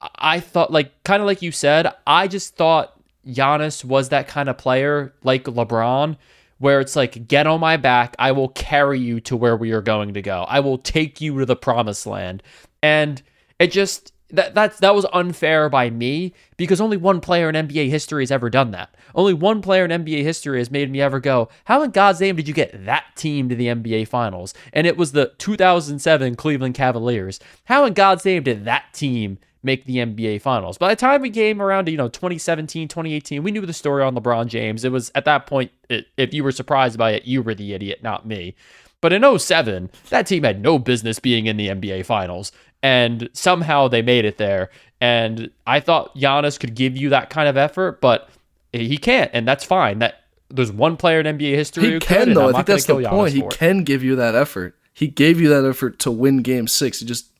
I 0.00 0.40
thought, 0.40 0.72
like, 0.72 1.04
kind 1.04 1.22
of 1.22 1.26
like 1.26 1.42
you 1.42 1.52
said, 1.52 1.92
I 2.06 2.26
just 2.26 2.56
thought 2.56 3.00
Giannis 3.24 3.84
was 3.84 4.08
that 4.08 4.26
kind 4.26 4.48
of 4.48 4.58
player, 4.58 5.14
like 5.22 5.44
LeBron 5.44 6.16
where 6.58 6.80
it's 6.80 6.96
like, 6.96 7.28
get 7.28 7.46
on 7.46 7.60
my 7.60 7.76
back. 7.76 8.14
I 8.18 8.32
will 8.32 8.48
carry 8.48 8.98
you 8.98 9.20
to 9.22 9.36
where 9.36 9.56
we 9.56 9.72
are 9.72 9.80
going 9.80 10.14
to 10.14 10.22
go. 10.22 10.44
I 10.48 10.60
will 10.60 10.78
take 10.78 11.20
you 11.20 11.38
to 11.38 11.46
the 11.46 11.56
promised 11.56 12.06
land. 12.06 12.42
And 12.82 13.22
it 13.58 13.72
just 13.72 14.12
that 14.30 14.54
that 14.54 14.76
that 14.78 14.94
was 14.94 15.06
unfair 15.12 15.68
by 15.68 15.88
me 15.90 16.34
because 16.56 16.80
only 16.80 16.96
one 16.96 17.20
player 17.20 17.48
in 17.48 17.54
NBA 17.54 17.88
history 17.88 18.22
has 18.22 18.30
ever 18.30 18.50
done 18.50 18.72
that. 18.72 18.94
Only 19.14 19.32
one 19.32 19.62
player 19.62 19.84
in 19.84 19.90
NBA 19.90 20.22
history 20.22 20.58
has 20.58 20.70
made 20.70 20.90
me 20.90 21.00
ever 21.00 21.18
go, 21.18 21.48
"How 21.64 21.82
in 21.82 21.90
God's 21.90 22.20
name 22.20 22.36
did 22.36 22.46
you 22.46 22.54
get 22.54 22.84
that 22.84 23.04
team 23.16 23.48
to 23.48 23.54
the 23.54 23.68
NBA 23.68 24.04
Finals?" 24.04 24.52
And 24.72 24.86
it 24.86 24.96
was 24.96 25.12
the 25.12 25.32
2007 25.38 26.34
Cleveland 26.34 26.74
Cavaliers. 26.74 27.40
How 27.64 27.84
in 27.84 27.94
God's 27.94 28.24
name 28.24 28.42
did 28.42 28.64
that 28.66 28.92
team 28.92 29.38
make 29.62 29.84
the 29.84 29.96
NBA 29.96 30.40
Finals. 30.40 30.78
By 30.78 30.90
the 30.90 30.96
time 30.96 31.22
we 31.22 31.30
came 31.30 31.60
around 31.60 31.86
to, 31.86 31.90
you 31.90 31.96
know, 31.96 32.08
2017, 32.08 32.88
2018, 32.88 33.42
we 33.42 33.50
knew 33.50 33.66
the 33.66 33.72
story 33.72 34.02
on 34.02 34.14
LeBron 34.14 34.46
James. 34.46 34.84
It 34.84 34.92
was 34.92 35.10
at 35.14 35.24
that 35.24 35.46
point, 35.46 35.70
it, 35.88 36.06
if 36.16 36.32
you 36.32 36.44
were 36.44 36.52
surprised 36.52 36.98
by 36.98 37.12
it, 37.12 37.24
you 37.24 37.42
were 37.42 37.54
the 37.54 37.74
idiot, 37.74 38.02
not 38.02 38.26
me. 38.26 38.54
But 39.00 39.12
in 39.12 39.38
07, 39.38 39.90
that 40.10 40.26
team 40.26 40.42
had 40.42 40.60
no 40.60 40.78
business 40.78 41.18
being 41.18 41.46
in 41.46 41.56
the 41.56 41.68
NBA 41.68 42.04
Finals. 42.06 42.52
And 42.82 43.28
somehow 43.32 43.88
they 43.88 44.02
made 44.02 44.24
it 44.24 44.38
there. 44.38 44.70
And 45.00 45.50
I 45.66 45.80
thought 45.80 46.16
Giannis 46.16 46.58
could 46.58 46.74
give 46.74 46.96
you 46.96 47.10
that 47.10 47.30
kind 47.30 47.48
of 47.48 47.56
effort, 47.56 48.00
but 48.00 48.28
he 48.72 48.98
can't, 48.98 49.30
and 49.32 49.46
that's 49.46 49.64
fine. 49.64 50.00
That 50.00 50.24
there's 50.50 50.72
one 50.72 50.96
player 50.96 51.20
in 51.20 51.38
NBA 51.38 51.54
history 51.54 51.92
he 51.94 51.98
can 52.00 52.34
though. 52.34 52.48
I 52.48 52.52
think 52.52 52.66
that's 52.66 52.84
the 52.84 53.02
point. 53.04 53.34
He 53.34 53.42
can 53.50 53.84
give 53.84 54.02
you 54.02 54.16
that 54.16 54.34
effort. 54.34 54.76
He 54.92 55.06
gave 55.06 55.40
you 55.40 55.48
that 55.48 55.64
effort 55.64 55.98
to 56.00 56.10
win 56.10 56.38
Game 56.38 56.66
Six. 56.66 57.00
He 57.00 57.06
just 57.06 57.30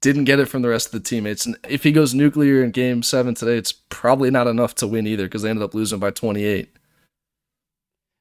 didn't 0.00 0.24
get 0.24 0.40
it 0.40 0.46
from 0.46 0.62
the 0.62 0.68
rest 0.68 0.86
of 0.86 0.92
the 0.92 1.00
teammates. 1.00 1.46
And 1.46 1.56
if 1.68 1.82
he 1.82 1.92
goes 1.92 2.14
nuclear 2.14 2.62
in 2.62 2.70
Game 2.70 3.02
Seven 3.02 3.34
today, 3.34 3.56
it's 3.56 3.72
probably 3.72 4.30
not 4.30 4.46
enough 4.46 4.74
to 4.76 4.86
win 4.86 5.06
either 5.06 5.24
because 5.24 5.42
they 5.42 5.50
ended 5.50 5.62
up 5.62 5.74
losing 5.74 5.98
by 5.98 6.10
28. 6.10 6.70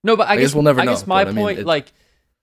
No, 0.04 0.16
but 0.16 0.28
I, 0.28 0.34
I 0.34 0.36
guess, 0.36 0.50
guess, 0.50 0.54
we'll 0.56 0.64
never 0.64 0.82
I 0.82 0.86
know. 0.86 0.92
guess 0.92 1.08
my 1.08 1.26
point, 1.26 1.38
I 1.38 1.42
mean, 1.42 1.58
it, 1.60 1.66
like 1.66 1.92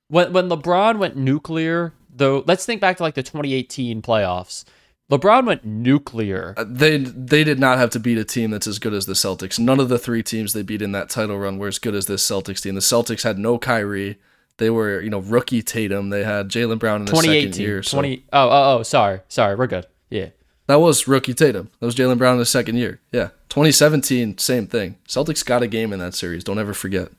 when 0.09 0.33
when 0.33 0.49
LeBron 0.49 0.99
went 0.99 1.16
nuclear, 1.16 1.92
though, 2.14 2.44
let's 2.46 2.66
think 2.66 2.81
back 2.81 2.99
to 2.99 3.03
like 3.03 3.14
the 3.14 3.22
2018 3.22 4.03
playoffs. 4.03 4.64
LeBron 5.11 5.46
went 5.46 5.64
nuclear. 5.64 6.55
Uh, 6.57 6.64
they 6.66 6.99
they 6.99 7.44
did 7.44 7.61
not 7.61 7.79
have 7.79 7.90
to 7.90 8.01
beat 8.01 8.18
a 8.18 8.25
team 8.25 8.51
that's 8.51 8.66
as 8.66 8.79
good 8.79 8.92
as 8.92 9.07
the 9.07 9.12
Celtics. 9.12 9.59
None 9.59 9.79
of 9.79 9.88
the 9.88 9.99
three 9.99 10.22
teams 10.22 10.53
they 10.53 10.62
beat 10.62 10.83
in 10.83 10.92
that 10.92 11.09
title 11.09 11.38
run 11.38 11.59
were 11.59 11.68
as 11.68 11.79
good 11.79 11.94
as 11.94 12.07
this 12.07 12.29
Celtics 12.29 12.62
team. 12.62 12.75
The 12.75 12.81
Celtics 12.81 13.22
had 13.22 13.38
no 13.38 13.59
Kyrie. 13.59 14.18
They 14.59 14.71
were, 14.71 15.01
you 15.01 15.11
know, 15.11 15.19
rookie 15.19 15.62
Tatum. 15.62 16.11
They 16.11 16.25
had 16.25 16.49
Jaylen 16.49 16.79
Brown 16.79 17.01
in 17.01 17.07
the 17.07 17.16
second 17.16 17.57
year. 17.57 17.83
So. 17.83 17.99
20, 17.99 18.25
oh, 18.33 18.49
oh, 18.49 18.79
oh, 18.79 18.83
sorry. 18.83 19.21
Sorry. 19.29 19.55
We're 19.55 19.66
good. 19.66 19.87
Yeah. 20.09 20.31
That 20.66 20.81
was 20.81 21.07
rookie 21.07 21.35
Tatum. 21.35 21.71
That 21.79 21.87
was 21.87 21.95
Jaylen 21.95 22.19
Brown 22.19 22.35
in 22.35 22.38
the 22.38 22.47
second 22.47 22.77
year. 22.77 23.01
Yeah. 23.12 23.29
2017, 23.51 24.38
same 24.38 24.66
thing. 24.66 24.97
Celtics 25.07 25.45
got 25.45 25.62
a 25.62 25.66
game 25.66 25.92
in 25.92 25.99
that 25.99 26.14
series. 26.14 26.42
Don't 26.42 26.59
ever 26.59 26.75
forget. 26.75 27.11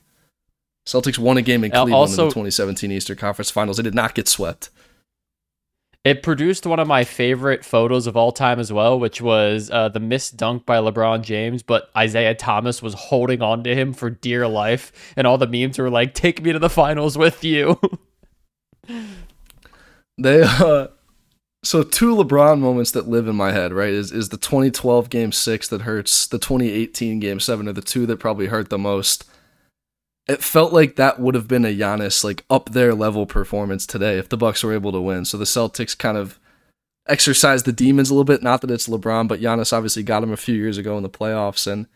Celtics 0.85 1.17
won 1.19 1.37
a 1.37 1.41
game 1.41 1.63
in 1.63 1.71
Cleveland 1.71 1.93
also, 1.93 2.23
in 2.23 2.27
the 2.29 2.33
2017 2.33 2.91
Eastern 2.91 3.17
Conference 3.17 3.51
Finals. 3.51 3.77
They 3.77 3.83
did 3.83 3.95
not 3.95 4.15
get 4.15 4.27
swept. 4.27 4.69
It 6.03 6.23
produced 6.23 6.65
one 6.65 6.79
of 6.79 6.87
my 6.87 7.03
favorite 7.03 7.65
photos 7.65 8.07
of 8.07 8.15
all 8.15 8.31
time 8.31 8.59
as 8.59 8.71
well, 8.71 8.97
which 8.99 9.21
was 9.21 9.69
uh, 9.69 9.89
the 9.89 9.99
missed 9.99 10.37
dunk 10.37 10.65
by 10.65 10.77
LeBron 10.77 11.21
James, 11.21 11.63
but 11.63 11.89
Isaiah 11.97 12.35
Thomas 12.35 12.81
was 12.81 12.93
holding 12.93 13.41
on 13.41 13.63
to 13.65 13.75
him 13.75 13.93
for 13.93 14.09
dear 14.09 14.47
life, 14.47 15.13
and 15.17 15.27
all 15.27 15.37
the 15.37 15.47
memes 15.47 15.77
were 15.77 15.89
like, 15.89 16.13
"Take 16.13 16.41
me 16.41 16.53
to 16.53 16.59
the 16.59 16.69
finals 16.69 17.17
with 17.17 17.43
you." 17.43 17.79
they 20.17 20.43
uh, 20.43 20.87
so 21.63 21.83
two 21.83 22.15
LeBron 22.15 22.59
moments 22.59 22.91
that 22.91 23.09
live 23.09 23.27
in 23.27 23.35
my 23.35 23.51
head, 23.51 23.73
right? 23.73 23.89
Is 23.89 24.11
is 24.11 24.29
the 24.29 24.37
2012 24.37 25.09
Game 25.09 25.31
Six 25.31 25.67
that 25.67 25.81
hurts, 25.81 26.25
the 26.27 26.39
2018 26.39 27.19
Game 27.19 27.39
Seven 27.39 27.67
are 27.67 27.73
the 27.73 27.81
two 27.81 28.05
that 28.05 28.17
probably 28.17 28.47
hurt 28.47 28.69
the 28.69 28.77
most 28.77 29.25
it 30.27 30.43
felt 30.43 30.73
like 30.73 30.95
that 30.95 31.19
would 31.19 31.35
have 31.35 31.47
been 31.47 31.65
a 31.65 31.75
Giannis 31.75 32.23
like 32.23 32.43
up 32.49 32.71
their 32.71 32.93
level 32.93 33.25
performance 33.25 33.85
today 33.85 34.17
if 34.17 34.29
the 34.29 34.37
Bucks 34.37 34.63
were 34.63 34.73
able 34.73 34.91
to 34.91 35.01
win. 35.01 35.25
So 35.25 35.37
the 35.37 35.45
Celtics 35.45 35.97
kind 35.97 36.17
of 36.17 36.39
exercised 37.07 37.65
the 37.65 37.71
demons 37.71 38.09
a 38.09 38.13
little 38.13 38.25
bit. 38.25 38.43
Not 38.43 38.61
that 38.61 38.71
it's 38.71 38.87
LeBron, 38.87 39.27
but 39.27 39.39
Giannis 39.39 39.71
obviously 39.71 40.03
got 40.03 40.23
him 40.23 40.31
a 40.31 40.37
few 40.37 40.55
years 40.55 40.77
ago 40.77 40.97
in 40.97 41.03
the 41.03 41.09
playoffs, 41.09 41.65
and 41.71 41.87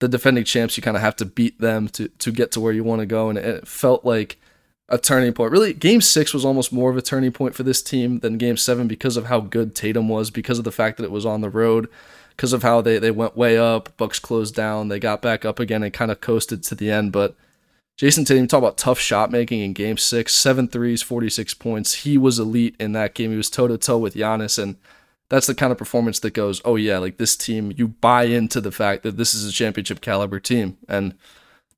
the 0.00 0.08
defending 0.08 0.44
champs 0.44 0.76
you 0.76 0.82
kind 0.82 0.96
of 0.96 1.02
have 1.02 1.16
to 1.16 1.24
beat 1.24 1.60
them 1.60 1.88
to 1.88 2.08
to 2.08 2.30
get 2.30 2.52
to 2.52 2.60
where 2.60 2.72
you 2.72 2.84
want 2.84 3.00
to 3.00 3.06
go, 3.06 3.28
and 3.28 3.38
it 3.38 3.66
felt 3.66 4.04
like 4.04 4.38
a 4.88 4.98
turning 4.98 5.32
point. 5.32 5.52
Really, 5.52 5.72
Game 5.72 6.02
Six 6.02 6.34
was 6.34 6.44
almost 6.44 6.72
more 6.72 6.90
of 6.90 6.96
a 6.98 7.02
turning 7.02 7.32
point 7.32 7.54
for 7.54 7.62
this 7.62 7.82
team 7.82 8.18
than 8.18 8.36
Game 8.36 8.58
Seven 8.58 8.86
because 8.86 9.16
of 9.16 9.26
how 9.26 9.40
good 9.40 9.74
Tatum 9.74 10.08
was, 10.08 10.30
because 10.30 10.58
of 10.58 10.64
the 10.64 10.72
fact 10.72 10.98
that 10.98 11.04
it 11.04 11.10
was 11.10 11.26
on 11.26 11.40
the 11.40 11.50
road. 11.50 11.88
Because 12.36 12.54
of 12.54 12.62
how 12.62 12.80
they, 12.80 12.98
they 12.98 13.10
went 13.10 13.36
way 13.36 13.58
up, 13.58 13.94
Bucks 13.98 14.18
closed 14.18 14.54
down, 14.54 14.88
they 14.88 14.98
got 14.98 15.20
back 15.20 15.44
up 15.44 15.60
again 15.60 15.82
and 15.82 15.92
kind 15.92 16.10
of 16.10 16.22
coasted 16.22 16.62
to 16.62 16.74
the 16.74 16.90
end. 16.90 17.12
But 17.12 17.36
Jayson 17.98 18.26
Tatum, 18.26 18.46
talk 18.46 18.58
about 18.58 18.78
tough 18.78 18.98
shot 18.98 19.30
making 19.30 19.60
in 19.60 19.72
game 19.74 19.96
six, 19.96 20.34
seven 20.34 20.66
threes, 20.66 21.02
46 21.02 21.54
points. 21.54 21.94
He 22.02 22.16
was 22.18 22.38
elite 22.38 22.74
in 22.80 22.92
that 22.92 23.14
game. 23.14 23.30
He 23.30 23.36
was 23.36 23.50
toe 23.50 23.68
to 23.68 23.78
toe 23.78 23.98
with 23.98 24.14
Giannis. 24.14 24.60
And 24.60 24.76
that's 25.28 25.46
the 25.46 25.54
kind 25.54 25.70
of 25.70 25.78
performance 25.78 26.18
that 26.20 26.34
goes, 26.34 26.60
oh, 26.64 26.76
yeah, 26.76 26.98
like 26.98 27.18
this 27.18 27.36
team, 27.36 27.72
you 27.76 27.88
buy 27.88 28.24
into 28.24 28.60
the 28.60 28.72
fact 28.72 29.02
that 29.02 29.16
this 29.16 29.34
is 29.34 29.46
a 29.46 29.52
championship 29.52 30.00
caliber 30.00 30.40
team. 30.40 30.78
And 30.88 31.14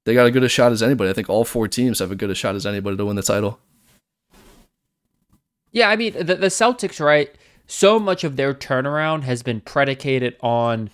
they 0.05 0.15
got 0.15 0.27
as 0.27 0.33
good 0.33 0.45
a 0.45 0.49
shot 0.49 0.73
as 0.73 0.83
anybody. 0.83 1.11
I 1.11 1.15
think 1.15 1.29
all 1.29 1.45
four 1.45 1.69
teams 1.69 1.99
have 1.99 2.11
a 2.11 2.17
good 2.17 2.31
a 2.31 2.35
shot 2.35 2.55
as 2.55 2.65
anybody 2.65 2.97
to 2.97 3.05
win 3.05 3.17
the 3.17 3.23
title. 3.23 3.59
Yeah, 5.73 5.91
I 5.91 5.97
mean, 5.97 6.13
the, 6.15 6.37
the 6.37 6.47
Celtics, 6.47 7.05
right? 7.05 7.35
So 7.67 7.99
much 7.99 8.23
of 8.23 8.37
their 8.37 8.55
turnaround 8.55 9.23
has 9.23 9.43
been 9.43 9.61
predicated 9.61 10.37
on 10.41 10.91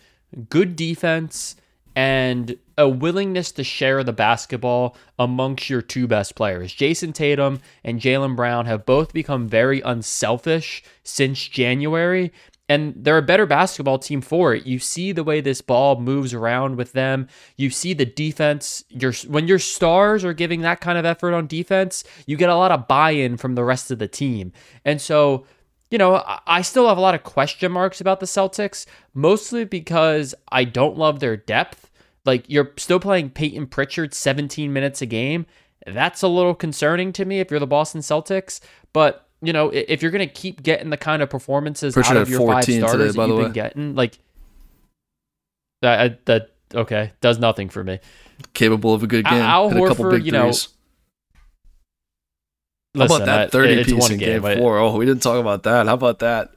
good 0.48 0.76
defense 0.76 1.56
and 1.94 2.56
a 2.81 2.88
willingness 2.88 3.53
to 3.53 3.62
share 3.62 4.03
the 4.03 4.12
basketball 4.12 4.97
amongst 5.19 5.69
your 5.69 5.83
two 5.83 6.07
best 6.07 6.35
players. 6.35 6.75
Jayson 6.75 7.12
Tatum 7.12 7.61
and 7.85 8.01
Jaylen 8.01 8.35
Brown 8.35 8.66
have 8.66 8.87
both 8.87 9.12
become 9.12 9.47
very 9.47 9.81
unselfish 9.83 10.83
since 11.05 11.47
January, 11.47 12.33
and 12.69 12.95
they're 12.97 13.19
a 13.19 13.23
better 13.23 13.47
basketball 13.47 13.99
team 13.99 14.21
for 14.21 14.55
it. 14.55 14.64
You 14.64 14.79
see 14.79 15.12
the 15.12 15.25
way 15.25 15.40
this 15.40 15.61
ball 15.61 16.01
moves 16.01 16.33
around 16.33 16.77
with 16.77 16.93
them. 16.93 17.27
You 17.57 17.69
see 17.69 17.95
the 17.95 18.07
defense. 18.07 18.85
Your 18.88 19.12
when 19.27 19.47
your 19.49 19.59
stars 19.59 20.25
are 20.25 20.33
giving 20.33 20.61
that 20.62 20.81
kind 20.81 20.97
of 20.97 21.05
effort 21.05 21.35
on 21.35 21.47
defense, 21.47 22.05
you 22.27 22.37
get 22.37 22.49
a 22.49 22.55
lot 22.55 22.71
of 22.71 22.88
buy-in 22.88 23.37
from 23.37 23.57
the 23.57 23.64
rest 23.64 23.90
of 23.90 23.99
the 23.99 24.09
team. 24.09 24.53
And 24.85 25.01
so, 25.01 25.47
you 25.90 25.99
know, 25.99 26.23
I 26.47 26.62
still 26.62 26.88
have 26.88 26.97
a 26.97 27.01
lot 27.01 27.16
of 27.16 27.25
question 27.25 27.73
marks 27.73 28.01
about 28.01 28.21
the 28.21 28.27
Celtics, 28.27 28.87
mostly 29.12 29.64
because 29.64 30.35
I 30.51 30.62
don't 30.64 30.97
love 30.97 31.19
their 31.19 31.37
depth. 31.37 31.89
Like 32.24 32.44
you're 32.48 32.72
still 32.76 33.00
playing 33.00 33.30
Payton 33.30 33.68
Pritchard 33.68 34.14
17 34.14 34.72
minutes 34.72 35.00
a 35.02 35.06
game. 35.06 35.46
That's 35.87 36.22
a 36.22 36.28
little 36.28 36.54
concerning 36.54 37.12
to 37.14 37.24
me 37.24 37.40
if 37.40 37.50
you're 37.50 37.61
the 37.61 37.66
Boston 37.66 38.00
Celtics. 38.02 38.61
But 38.92 39.26
you 39.42 39.52
know, 39.52 39.70
if 39.70 40.02
you're 40.02 40.11
gonna 40.11 40.26
keep 40.26 40.62
getting 40.62 40.90
the 40.90 40.96
kind 40.96 41.22
of 41.22 41.30
performances 41.30 41.94
Pritchard 41.94 42.16
out 42.18 42.22
of 42.22 42.28
your 42.28 42.46
five 42.46 42.64
starters 42.64 43.14
today, 43.14 43.22
that 43.22 43.28
you've 43.28 43.38
been 43.38 43.52
getting, 43.52 43.94
like 43.94 44.18
that, 45.83 46.26
that 46.26 46.50
okay 46.74 47.12
does 47.20 47.38
nothing 47.38 47.68
for 47.70 47.83
me. 47.83 48.00
Capable 48.52 48.92
of 48.92 49.02
a 49.02 49.06
good 49.06 49.24
game. 49.24 49.40
Al 49.40 49.70
Horford, 49.70 50.24
you 50.24 50.33
know. 50.33 50.52
Listen, 52.92 53.09
How 53.09 53.16
about 53.16 53.26
that 53.26 53.52
30 53.52 53.85
piece 53.85 54.11
in 54.11 54.18
game, 54.18 54.42
game 54.42 54.59
four? 54.59 54.78
Oh, 54.78 54.96
we 54.96 55.06
didn't 55.06 55.22
talk 55.22 55.38
about 55.38 55.62
that. 55.62 55.87
How 55.87 55.94
about 55.94 56.18
that? 56.20 56.50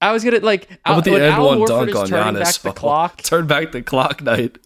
I 0.00 0.12
was 0.12 0.24
gonna 0.24 0.40
like. 0.40 0.68
How 0.84 0.94
about 0.94 1.04
the 1.04 1.28
Al 1.28 1.58
one 1.58 1.68
dunk 1.68 1.94
on 1.94 2.06
Giannis? 2.06 2.44
Back 2.44 2.54
the 2.62 2.72
clock. 2.72 3.16
Turn 3.22 3.46
back 3.46 3.72
the 3.72 3.82
clock 3.82 4.22
night. 4.22 4.58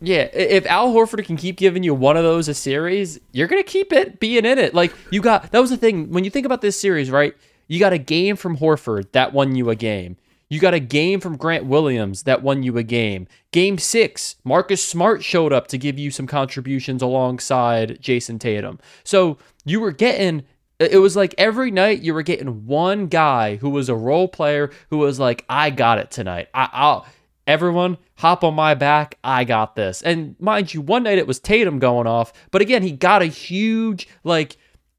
Yeah, 0.00 0.28
if 0.32 0.66
Al 0.66 0.92
Horford 0.92 1.24
can 1.24 1.36
keep 1.36 1.56
giving 1.56 1.82
you 1.82 1.94
one 1.94 2.16
of 2.16 2.24
those 2.24 2.48
a 2.48 2.54
series, 2.54 3.20
you're 3.32 3.48
gonna 3.48 3.62
keep 3.62 3.92
it 3.92 4.20
being 4.20 4.44
in 4.44 4.58
it. 4.58 4.74
Like 4.74 4.94
you 5.10 5.20
got 5.20 5.50
that 5.52 5.60
was 5.60 5.70
the 5.70 5.76
thing 5.76 6.10
when 6.10 6.24
you 6.24 6.30
think 6.30 6.46
about 6.46 6.60
this 6.60 6.78
series, 6.78 7.10
right? 7.10 7.34
You 7.68 7.78
got 7.78 7.92
a 7.92 7.98
game 7.98 8.36
from 8.36 8.58
Horford 8.58 9.12
that 9.12 9.32
won 9.32 9.54
you 9.54 9.70
a 9.70 9.76
game. 9.76 10.16
You 10.50 10.60
got 10.60 10.74
a 10.74 10.80
game 10.80 11.20
from 11.20 11.36
Grant 11.36 11.64
Williams 11.64 12.24
that 12.24 12.42
won 12.42 12.62
you 12.62 12.76
a 12.76 12.82
game. 12.82 13.26
Game 13.50 13.78
six, 13.78 14.36
Marcus 14.44 14.84
Smart 14.84 15.24
showed 15.24 15.52
up 15.52 15.68
to 15.68 15.78
give 15.78 15.98
you 15.98 16.10
some 16.10 16.26
contributions 16.26 17.00
alongside 17.02 17.98
Jayson 18.00 18.38
Tatum. 18.38 18.78
So 19.04 19.38
you 19.64 19.80
were 19.80 19.90
getting 19.90 20.44
it 20.90 20.98
was 20.98 21.16
like 21.16 21.34
every 21.38 21.70
night 21.70 22.02
you 22.02 22.14
were 22.14 22.22
getting 22.22 22.66
one 22.66 23.06
guy 23.06 23.56
who 23.56 23.70
was 23.70 23.88
a 23.88 23.94
role 23.94 24.28
player 24.28 24.70
who 24.90 24.98
was 24.98 25.18
like, 25.18 25.44
I 25.48 25.70
got 25.70 25.98
it 25.98 26.10
tonight. 26.10 26.48
I, 26.54 26.68
I'll 26.72 27.06
everyone 27.46 27.98
hop 28.16 28.44
on 28.44 28.54
my 28.54 28.74
back. 28.74 29.18
I 29.22 29.44
got 29.44 29.76
this. 29.76 30.02
And 30.02 30.36
mind 30.38 30.74
you, 30.74 30.80
one 30.80 31.02
night 31.02 31.18
it 31.18 31.26
was 31.26 31.40
Tatum 31.40 31.78
going 31.78 32.06
off, 32.06 32.32
but 32.50 32.62
again, 32.62 32.82
he 32.82 32.92
got 32.92 33.22
a 33.22 33.26
huge 33.26 34.08
like 34.24 34.56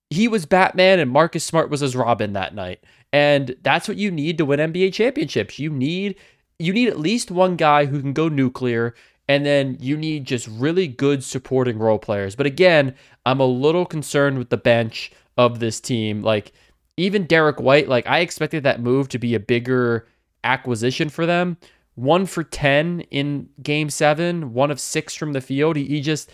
he 0.09 0.27
was 0.27 0.45
Batman 0.45 0.99
and 0.99 1.11
Marcus 1.11 1.43
Smart 1.43 1.69
was 1.69 1.81
his 1.81 1.95
Robin 1.95 2.33
that 2.33 2.53
night. 2.53 2.83
And 3.11 3.55
that's 3.61 3.87
what 3.87 3.97
you 3.97 4.11
need 4.11 4.37
to 4.37 4.45
win 4.45 4.59
NBA 4.59 4.93
championships. 4.93 5.59
You 5.59 5.69
need 5.69 6.15
you 6.59 6.71
need 6.71 6.87
at 6.87 6.99
least 6.99 7.31
one 7.31 7.55
guy 7.55 7.85
who 7.85 8.01
can 8.01 8.13
go 8.13 8.29
nuclear 8.29 8.93
and 9.27 9.45
then 9.45 9.77
you 9.79 9.97
need 9.97 10.25
just 10.25 10.47
really 10.47 10.87
good 10.87 11.23
supporting 11.23 11.79
role 11.79 11.97
players. 11.97 12.35
But 12.35 12.45
again, 12.45 12.95
I'm 13.25 13.39
a 13.39 13.45
little 13.45 13.85
concerned 13.85 14.37
with 14.37 14.49
the 14.49 14.57
bench 14.57 15.11
of 15.37 15.59
this 15.59 15.79
team. 15.79 16.21
Like 16.21 16.53
even 16.97 17.25
Derrick 17.25 17.59
White, 17.59 17.89
like 17.89 18.07
I 18.07 18.19
expected 18.19 18.63
that 18.63 18.81
move 18.81 19.09
to 19.09 19.19
be 19.19 19.35
a 19.35 19.39
bigger 19.39 20.07
acquisition 20.43 21.09
for 21.09 21.25
them. 21.25 21.57
One 21.95 22.25
for 22.25 22.43
10 22.43 23.01
in 23.11 23.49
game 23.61 23.89
seven, 23.89 24.53
one 24.53 24.71
of 24.71 24.79
six 24.79 25.15
from 25.15 25.33
the 25.33 25.41
field. 25.41 25.77
He, 25.77 25.85
he 25.85 26.01
just, 26.01 26.29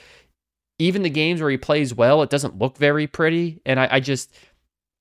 even 0.79 1.03
the 1.03 1.09
games 1.09 1.39
where 1.39 1.51
he 1.51 1.57
plays 1.57 1.93
well, 1.93 2.23
it 2.23 2.31
doesn't 2.31 2.57
look 2.57 2.77
very 2.77 3.05
pretty. 3.05 3.61
And 3.65 3.79
I, 3.79 3.87
I 3.91 3.99
just, 3.99 4.33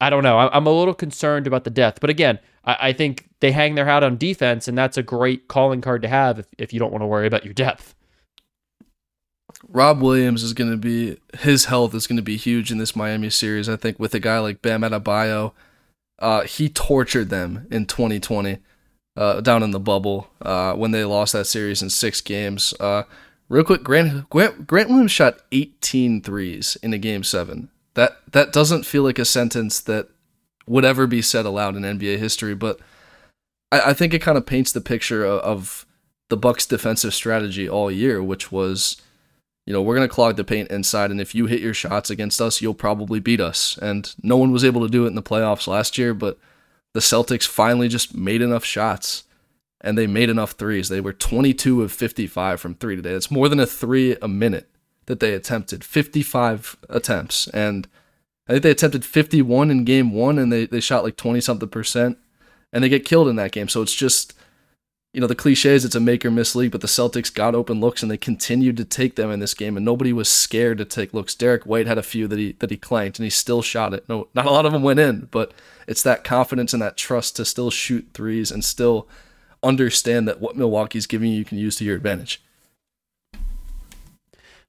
I 0.00 0.10
don't 0.10 0.22
know. 0.22 0.38
I, 0.38 0.56
am 0.56 0.66
a 0.66 0.70
little 0.70 0.94
concerned 0.94 1.46
about 1.46 1.64
the 1.64 1.70
depth. 1.70 2.00
But 2.00 2.10
again, 2.10 2.38
I, 2.64 2.76
I, 2.80 2.92
think 2.92 3.28
they 3.40 3.52
hang 3.52 3.74
their 3.74 3.86
hat 3.86 4.02
on 4.02 4.16
defense, 4.16 4.68
and 4.68 4.76
that's 4.76 4.96
a 4.96 5.02
great 5.02 5.48
calling 5.48 5.80
card 5.80 6.02
to 6.02 6.08
have 6.08 6.38
if, 6.38 6.46
if 6.58 6.72
you 6.72 6.78
don't 6.78 6.92
want 6.92 7.02
to 7.02 7.06
worry 7.06 7.26
about 7.26 7.44
your 7.44 7.54
depth. 7.54 7.94
Rob 9.68 10.00
Williams 10.00 10.42
is 10.42 10.52
going 10.52 10.70
to 10.70 10.76
be 10.76 11.18
his 11.38 11.66
health 11.66 11.94
is 11.94 12.06
going 12.06 12.16
to 12.16 12.22
be 12.22 12.36
huge 12.36 12.70
in 12.70 12.78
this 12.78 12.96
Miami 12.96 13.30
series. 13.30 13.68
I 13.68 13.76
think 13.76 13.98
with 13.98 14.14
a 14.14 14.20
guy 14.20 14.38
like 14.38 14.62
Bam 14.62 14.82
Adebayo, 14.82 15.52
uh, 16.18 16.42
he 16.42 16.68
tortured 16.68 17.30
them 17.30 17.66
in 17.70 17.86
2020 17.86 18.58
uh, 19.16 19.40
down 19.40 19.62
in 19.62 19.70
the 19.70 19.80
bubble 19.80 20.30
uh, 20.42 20.74
when 20.74 20.90
they 20.90 21.04
lost 21.04 21.32
that 21.34 21.46
series 21.46 21.82
in 21.82 21.90
six 21.90 22.20
games. 22.20 22.74
Uh, 22.80 23.04
Real 23.50 23.64
quick, 23.64 23.82
Grant, 23.82 24.30
Grant 24.30 24.64
Grant 24.66 24.88
Williams 24.88 25.10
shot 25.10 25.40
18 25.50 26.22
threes 26.22 26.76
in 26.84 26.94
a 26.94 26.98
game 26.98 27.24
seven. 27.24 27.68
That 27.94 28.20
that 28.30 28.52
doesn't 28.52 28.86
feel 28.86 29.02
like 29.02 29.18
a 29.18 29.24
sentence 29.24 29.80
that 29.80 30.08
would 30.68 30.84
ever 30.84 31.08
be 31.08 31.20
said 31.20 31.44
aloud 31.44 31.74
in 31.74 31.82
NBA 31.82 32.18
history, 32.18 32.54
but 32.54 32.78
I, 33.72 33.90
I 33.90 33.92
think 33.92 34.14
it 34.14 34.22
kind 34.22 34.38
of 34.38 34.46
paints 34.46 34.70
the 34.70 34.80
picture 34.80 35.24
of, 35.24 35.40
of 35.40 35.86
the 36.28 36.36
Bucks' 36.36 36.64
defensive 36.64 37.12
strategy 37.12 37.68
all 37.68 37.90
year, 37.90 38.22
which 38.22 38.52
was, 38.52 39.02
you 39.70 39.74
know, 39.74 39.82
we're 39.82 39.94
gonna 39.94 40.08
clog 40.08 40.34
the 40.34 40.42
paint 40.42 40.68
inside, 40.68 41.12
and 41.12 41.20
if 41.20 41.32
you 41.32 41.46
hit 41.46 41.60
your 41.60 41.74
shots 41.74 42.10
against 42.10 42.40
us, 42.40 42.60
you'll 42.60 42.74
probably 42.74 43.20
beat 43.20 43.40
us. 43.40 43.78
And 43.80 44.12
no 44.20 44.36
one 44.36 44.50
was 44.50 44.64
able 44.64 44.80
to 44.80 44.90
do 44.90 45.04
it 45.04 45.10
in 45.10 45.14
the 45.14 45.22
playoffs 45.22 45.68
last 45.68 45.96
year, 45.96 46.12
but 46.12 46.38
the 46.92 46.98
Celtics 46.98 47.46
finally 47.46 47.86
just 47.86 48.12
made 48.12 48.42
enough 48.42 48.64
shots 48.64 49.22
and 49.80 49.96
they 49.96 50.08
made 50.08 50.28
enough 50.28 50.54
threes. 50.54 50.88
They 50.88 51.00
were 51.00 51.12
22 51.12 51.82
of 51.82 51.92
55 51.92 52.60
from 52.60 52.74
three 52.74 52.96
today. 52.96 53.12
It's 53.12 53.30
more 53.30 53.48
than 53.48 53.60
a 53.60 53.64
three 53.64 54.16
a 54.20 54.26
minute 54.26 54.68
that 55.06 55.20
they 55.20 55.34
attempted, 55.34 55.84
55 55.84 56.76
attempts. 56.88 57.46
And 57.46 57.86
I 58.48 58.54
think 58.54 58.64
they 58.64 58.72
attempted 58.72 59.04
51 59.04 59.70
in 59.70 59.84
game 59.84 60.12
one 60.12 60.36
and 60.36 60.52
they, 60.52 60.66
they 60.66 60.80
shot 60.80 61.04
like 61.04 61.16
20 61.16 61.40
something 61.40 61.68
percent 61.68 62.18
and 62.72 62.82
they 62.82 62.88
get 62.88 63.04
killed 63.04 63.28
in 63.28 63.36
that 63.36 63.52
game. 63.52 63.68
So 63.68 63.82
it's 63.82 63.94
just, 63.94 64.34
you 65.12 65.20
know, 65.20 65.26
the 65.26 65.34
cliches, 65.34 65.84
it's 65.84 65.96
a 65.96 66.00
make 66.00 66.24
or 66.24 66.30
miss 66.30 66.54
league, 66.54 66.70
but 66.70 66.82
the 66.82 66.86
Celtics 66.86 67.34
got 67.34 67.54
open 67.54 67.80
looks 67.80 68.02
and 68.02 68.10
they 68.10 68.16
continued 68.16 68.76
to 68.76 68.84
take 68.84 69.16
them 69.16 69.30
in 69.30 69.40
this 69.40 69.54
game 69.54 69.76
and 69.76 69.84
nobody 69.84 70.12
was 70.12 70.28
scared 70.28 70.78
to 70.78 70.84
take 70.84 71.12
looks. 71.12 71.34
Derrick 71.34 71.66
White 71.66 71.88
had 71.88 71.98
a 71.98 72.02
few 72.02 72.28
that 72.28 72.38
he 72.38 72.52
that 72.60 72.70
he 72.70 72.76
clanked 72.76 73.18
and 73.18 73.24
he 73.24 73.30
still 73.30 73.60
shot 73.60 73.92
it. 73.92 74.08
No, 74.08 74.28
not 74.34 74.46
a 74.46 74.50
lot 74.50 74.66
of 74.66 74.72
them 74.72 74.82
went 74.82 75.00
in, 75.00 75.28
but 75.32 75.52
it's 75.88 76.04
that 76.04 76.22
confidence 76.22 76.72
and 76.72 76.80
that 76.80 76.96
trust 76.96 77.34
to 77.36 77.44
still 77.44 77.70
shoot 77.70 78.08
threes 78.14 78.52
and 78.52 78.64
still 78.64 79.08
understand 79.64 80.28
that 80.28 80.40
what 80.40 80.56
Milwaukee's 80.56 81.06
giving 81.06 81.32
you, 81.32 81.38
you 81.38 81.44
can 81.44 81.58
use 81.58 81.76
to 81.76 81.84
your 81.84 81.96
advantage. 81.96 82.40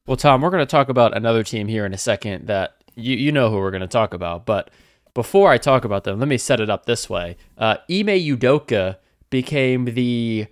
Well, 0.08 0.18
Tom, 0.18 0.42
we're 0.42 0.50
going 0.50 0.66
to 0.66 0.66
talk 0.66 0.90
about 0.90 1.16
another 1.16 1.44
team 1.44 1.68
here 1.68 1.86
in 1.86 1.94
a 1.94 1.98
second 1.98 2.48
that 2.48 2.78
you, 2.96 3.16
you 3.16 3.32
know 3.32 3.52
who 3.52 3.58
we're 3.58 3.72
going 3.72 3.82
to 3.82 3.88
talk 3.88 4.16
about. 4.16 4.48
But 4.48 4.72
before 5.14 5.52
I 5.52 5.60
talk 5.60 5.86
about 5.86 6.04
them, 6.04 6.18
let 6.20 6.28
me 6.28 6.40
set 6.40 6.60
it 6.60 6.70
up 6.70 6.88
this 6.88 7.08
way. 7.08 7.38
Uh, 7.58 7.78
Ime 7.90 8.18
Udoka 8.18 8.98
became 9.32 9.86
the 9.86 10.46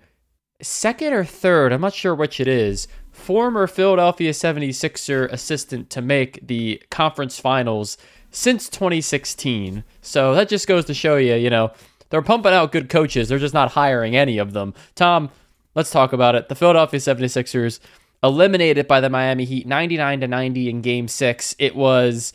second 0.60 1.12
or 1.12 1.24
third, 1.24 1.72
I'm 1.72 1.80
not 1.80 1.94
sure 1.94 2.14
which 2.14 2.40
it 2.40 2.48
is, 2.48 2.88
former 3.12 3.68
Philadelphia 3.68 4.32
76er 4.32 5.30
assistant 5.30 5.90
to 5.90 6.02
make 6.02 6.44
the 6.44 6.82
conference 6.90 7.38
finals 7.38 7.96
since 8.32 8.68
2016. 8.68 9.84
So 10.00 10.34
that 10.34 10.48
just 10.48 10.66
goes 10.66 10.84
to 10.86 10.94
show 10.94 11.16
you, 11.16 11.34
you 11.34 11.50
know, 11.50 11.72
they're 12.08 12.22
pumping 12.22 12.52
out 12.52 12.72
good 12.72 12.88
coaches. 12.88 13.28
They're 13.28 13.38
just 13.38 13.54
not 13.54 13.72
hiring 13.72 14.16
any 14.16 14.38
of 14.38 14.52
them. 14.52 14.74
Tom, 14.96 15.30
let's 15.74 15.90
talk 15.90 16.12
about 16.12 16.34
it. 16.34 16.48
The 16.48 16.54
Philadelphia 16.56 16.98
76ers 16.98 17.78
eliminated 18.22 18.86
by 18.86 19.00
the 19.00 19.08
Miami 19.08 19.44
Heat 19.44 19.66
99 19.66 20.20
to 20.20 20.28
90 20.28 20.70
in 20.70 20.80
game 20.82 21.08
6. 21.08 21.54
It 21.58 21.76
was 21.76 22.32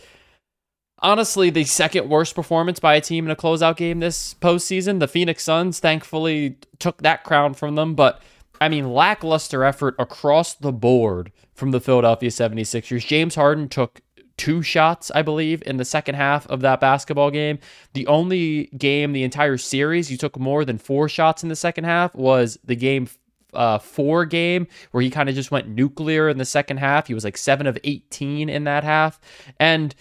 honestly 0.99 1.49
the 1.49 1.63
second 1.63 2.09
worst 2.09 2.35
performance 2.35 2.79
by 2.79 2.95
a 2.95 3.01
team 3.01 3.25
in 3.25 3.31
a 3.31 3.35
closeout 3.35 3.77
game 3.77 3.99
this 3.99 4.33
postseason. 4.35 4.99
The 4.99 5.07
Phoenix 5.07 5.43
Suns 5.43 5.79
thankfully 5.79 6.57
took 6.79 7.01
that 7.01 7.23
crown 7.23 7.53
from 7.53 7.75
them, 7.75 7.95
but 7.95 8.21
I 8.61 8.69
mean 8.69 8.93
lackluster 8.93 9.63
effort 9.63 9.95
across 9.99 10.53
the 10.53 10.71
board 10.71 11.31
from 11.53 11.71
the 11.71 11.79
Philadelphia 11.79 12.29
76ers. 12.29 13.05
James 13.05 13.35
Harden 13.35 13.69
took 13.69 14.01
two 14.37 14.61
shots, 14.61 15.11
I 15.15 15.21
believe, 15.21 15.63
in 15.65 15.77
the 15.77 15.85
second 15.85 16.15
half 16.15 16.45
of 16.47 16.61
that 16.61 16.79
basketball 16.79 17.31
game. 17.31 17.59
The 17.93 18.07
only 18.07 18.65
game 18.77 19.13
the 19.13 19.23
entire 19.23 19.57
series 19.57 20.11
you 20.11 20.17
took 20.17 20.37
more 20.37 20.65
than 20.65 20.77
four 20.77 21.07
shots 21.07 21.43
in 21.43 21.49
the 21.49 21.55
second 21.55 21.85
half 21.85 22.13
was 22.15 22.57
the 22.63 22.75
game 22.75 23.07
uh, 23.53 23.79
four 23.79 24.25
game 24.25 24.67
where 24.91 25.01
he 25.01 25.09
kind 25.09 25.29
of 25.29 25.35
just 25.35 25.51
went 25.51 25.69
nuclear 25.69 26.27
in 26.27 26.37
the 26.37 26.45
second 26.45 26.77
half. 26.77 27.07
He 27.07 27.13
was 27.13 27.23
like 27.23 27.37
seven 27.37 27.67
of 27.67 27.77
18 27.83 28.49
in 28.49 28.65
that 28.65 28.83
half. 28.83 29.19
And, 29.59 29.95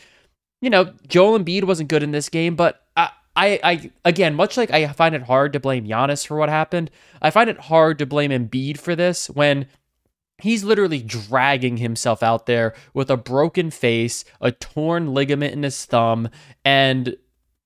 you 0.60 0.70
know, 0.70 0.92
Joel 1.06 1.38
Embiid 1.38 1.64
wasn't 1.64 1.88
good 1.88 2.02
in 2.02 2.12
this 2.12 2.28
game, 2.28 2.56
but 2.56 2.82
I, 2.96 3.10
I, 3.36 3.60
I, 3.62 3.90
again, 4.04 4.34
much 4.34 4.56
like 4.56 4.70
I 4.70 4.86
find 4.88 5.14
it 5.14 5.22
hard 5.22 5.52
to 5.52 5.60
blame 5.60 5.86
Giannis 5.86 6.26
for 6.26 6.36
what 6.36 6.48
happened, 6.48 6.90
I 7.20 7.30
find 7.30 7.50
it 7.50 7.58
hard 7.58 7.98
to 7.98 8.06
blame 8.06 8.30
Embiid 8.30 8.78
for 8.78 8.96
this 8.96 9.28
when 9.28 9.66
He's 10.38 10.64
literally 10.64 11.00
dragging 11.00 11.76
himself 11.76 12.22
out 12.22 12.46
there 12.46 12.74
with 12.92 13.08
a 13.08 13.16
broken 13.16 13.70
face, 13.70 14.24
a 14.40 14.50
torn 14.50 15.14
ligament 15.14 15.52
in 15.52 15.62
his 15.62 15.84
thumb, 15.84 16.28
and 16.64 17.16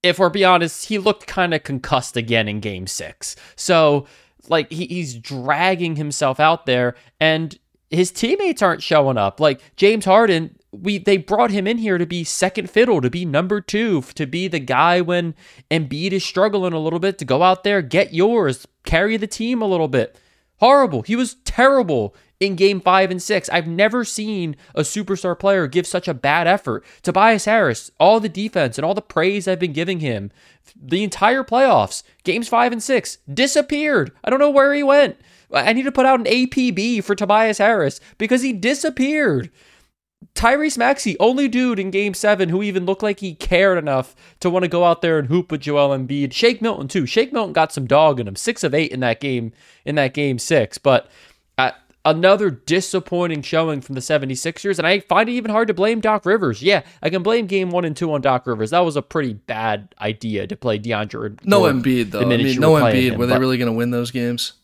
if 0.03 0.19
we're 0.19 0.29
be 0.29 0.45
honest, 0.45 0.87
he 0.87 0.99
looked 0.99 1.27
kind 1.27 1.55
of 1.55 1.63
concussed 1.63 2.17
again 2.17 2.47
in 2.47 2.61
game 2.61 2.87
six. 2.87 3.37
So, 3.57 4.07
like, 4.49 4.71
he, 4.71 4.87
he's 4.87 5.15
dragging 5.15 5.97
himself 5.97 6.39
out 6.39 6.67
there, 6.67 6.95
and 7.19 7.59
his 7.91 8.13
teammates 8.13 8.63
aren't 8.63 8.83
showing 8.83 9.17
up. 9.17 9.41
Like, 9.41 9.61
James 9.77 10.05
Harden, 10.05 10.58
we 10.73 10.99
they 10.99 11.17
brought 11.17 11.51
him 11.51 11.67
in 11.67 11.79
here 11.79 11.99
to 11.99 12.07
be 12.07 12.25
second 12.25 12.71
fiddle, 12.71 13.01
to 13.01 13.11
be 13.11 13.25
number 13.25 13.61
two, 13.61 14.03
to 14.15 14.27
be 14.27 14.49
the 14.49 14.59
guy 14.59 15.01
when 15.01 15.35
Embiid 15.71 16.13
is 16.13 16.25
struggling 16.25 16.73
a 16.73 16.79
little 16.79 16.99
bit, 16.99 17.19
to 17.19 17.25
go 17.25 17.43
out 17.43 17.65
there, 17.65 17.83
get 17.83 18.13
yours, 18.13 18.67
carry 18.85 19.17
the 19.17 19.27
team 19.27 19.63
a 19.63 19.67
little 19.67 19.89
bit. 19.89 20.19
Horrible. 20.61 21.03
He 21.03 21.15
was 21.15 21.37
terrible 21.45 22.15
in 22.41 22.57
game 22.57 22.81
five 22.81 23.11
and 23.11 23.23
six. 23.23 23.49
I've 23.49 23.67
never 23.67 24.05
seen 24.05 24.57
a 24.75 24.83
superstar 24.83 25.39
player 25.39 25.67
give 25.67 25.87
such 25.87 26.09
a 26.09 26.15
bad 26.15 26.47
effort. 26.47 26.85
Tobias 27.03 27.45
Harris, 27.45 27.91
all 27.99 28.21
the 28.21 28.29
defense 28.29 28.77
and 28.77 28.85
all 28.85 28.95
the 28.95 29.03
praise 29.03 29.49
I've 29.49 29.61
been 29.61 29.73
giving 29.73 30.01
him 30.01 30.31
the 30.77 31.03
entire 31.03 31.45
playoffs, 31.45 32.03
games 32.25 32.49
five 32.49 32.73
and 32.73 32.83
six, 32.83 33.19
disappeared. 33.33 34.13
I 34.23 34.31
don't 34.31 34.41
know 34.41 34.51
where 34.51 34.75
he 34.75 34.83
went. 34.83 35.17
I 35.53 35.73
need 35.73 35.85
to 35.85 35.93
put 35.93 36.07
out 36.07 36.21
an 36.21 36.27
APB 36.27 37.03
for 37.03 37.15
Tobias 37.15 37.59
Harris 37.59 38.01
because 38.19 38.43
he 38.43 38.53
disappeared. 38.53 39.51
Tyrese 40.35 40.79
Maxey, 40.79 41.17
only 41.19 41.49
dude 41.49 41.79
in 41.79 41.91
game 41.91 42.15
seven 42.15 42.49
who 42.49 42.63
even 42.63 42.87
looked 42.87 43.03
like 43.03 43.21
he 43.21 43.35
cared 43.35 43.79
enough 43.79 44.15
to 44.41 44.51
want 44.51 44.65
to 44.65 44.69
go 44.69 44.85
out 44.85 45.01
there 45.01 45.19
and 45.19 45.29
hoop 45.29 45.51
with 45.51 45.61
Joel 45.61 45.97
Embiid. 45.97 46.33
Shake 46.33 46.61
Milton, 46.61 46.89
too. 46.89 47.07
Shake 47.07 47.33
Milton 47.33 47.53
got 47.53 47.73
some 47.73 47.87
dog 47.87 48.19
in 48.19 48.27
him. 48.27 48.37
Six 48.37 48.65
of 48.65 48.75
eight 48.75 48.91
in 48.93 49.01
that 49.01 49.21
game, 49.21 49.53
in 49.85 49.95
that 49.95 50.15
game 50.15 50.39
six. 50.39 50.77
But 50.77 51.09
uh, 51.57 51.73
another 52.05 52.51
disappointing 52.51 53.43
showing 53.43 53.81
from 53.81 53.95
the 53.95 54.01
76ers. 54.01 54.79
And 54.79 54.87
I 54.87 55.01
find 55.01 55.29
it 55.29 55.33
even 55.33 55.51
hard 55.53 55.69
to 55.69 55.75
blame 55.75 56.01
Doc 56.01 56.27
Rivers. 56.27 56.63
Yeah, 56.63 56.83
I 57.03 57.11
can 57.11 57.23
blame 57.23 57.47
game 57.47 57.71
one 57.71 57.85
and 57.85 57.97
two 57.97 58.13
on 58.13 58.21
Doc 58.21 58.47
Rivers. 58.47 58.71
That 58.71 58.81
was 58.81 58.97
a 58.97 59.03
pretty 59.03 59.35
bad 59.35 59.95
idea 60.01 60.47
to 60.49 60.57
play 60.57 60.79
DeAndre. 60.79 61.45
No 61.45 61.63
Embiid, 61.63 62.11
though. 62.11 62.21
I 62.21 62.25
mean, 62.25 62.61
no 62.61 62.75
Embiid. 62.75 63.13
Him, 63.13 63.19
were 63.19 63.27
they 63.27 63.39
really 63.39 63.59
going 63.59 63.71
to 63.71 63.77
win 63.77 63.91
those 63.93 64.11
games? 64.11 64.55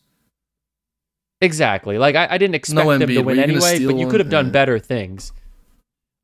Exactly. 1.41 1.97
Like, 1.97 2.15
I, 2.15 2.27
I 2.31 2.37
didn't 2.37 2.55
expect 2.55 2.85
no 2.85 2.97
them 2.97 3.09
to 3.09 3.21
win 3.21 3.39
anyway, 3.39 3.85
but 3.85 3.97
you 3.97 4.07
could 4.07 4.19
have 4.19 4.29
done 4.29 4.51
better 4.51 4.79
things. 4.79 5.31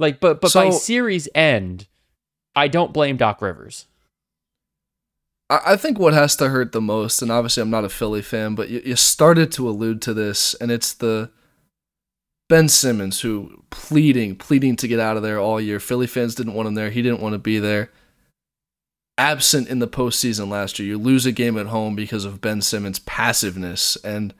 Like, 0.01 0.19
but, 0.19 0.41
but 0.41 0.51
so, 0.51 0.63
by 0.63 0.69
series 0.71 1.29
end, 1.35 1.87
I 2.55 2.67
don't 2.67 2.91
blame 2.91 3.17
Doc 3.17 3.39
Rivers. 3.39 3.85
I 5.47 5.75
think 5.75 5.99
what 5.99 6.13
has 6.13 6.35
to 6.37 6.49
hurt 6.49 6.71
the 6.71 6.81
most, 6.81 7.21
and 7.21 7.29
obviously 7.29 7.61
I'm 7.61 7.69
not 7.69 7.83
a 7.83 7.89
Philly 7.89 8.21
fan, 8.21 8.55
but 8.55 8.69
you, 8.69 8.81
you 8.83 8.95
started 8.95 9.51
to 9.53 9.69
allude 9.69 10.01
to 10.03 10.13
this, 10.13 10.53
and 10.55 10.71
it's 10.71 10.93
the 10.93 11.29
Ben 12.49 12.67
Simmons 12.67 13.21
who 13.21 13.63
pleading, 13.69 14.37
pleading 14.37 14.75
to 14.77 14.87
get 14.87 14.99
out 14.99 15.17
of 15.17 15.23
there 15.23 15.39
all 15.39 15.61
year. 15.61 15.79
Philly 15.79 16.07
fans 16.07 16.35
didn't 16.35 16.53
want 16.53 16.69
him 16.69 16.75
there. 16.75 16.89
He 16.89 17.01
didn't 17.01 17.21
want 17.21 17.33
to 17.33 17.39
be 17.39 17.59
there. 17.59 17.91
Absent 19.17 19.67
in 19.67 19.79
the 19.79 19.87
postseason 19.87 20.47
last 20.47 20.79
year, 20.79 20.87
you 20.87 20.97
lose 20.97 21.25
a 21.25 21.31
game 21.31 21.57
at 21.57 21.67
home 21.67 21.95
because 21.95 22.25
of 22.25 22.41
Ben 22.41 22.61
Simmons' 22.61 22.99
passiveness, 22.99 23.97
and 23.97 24.33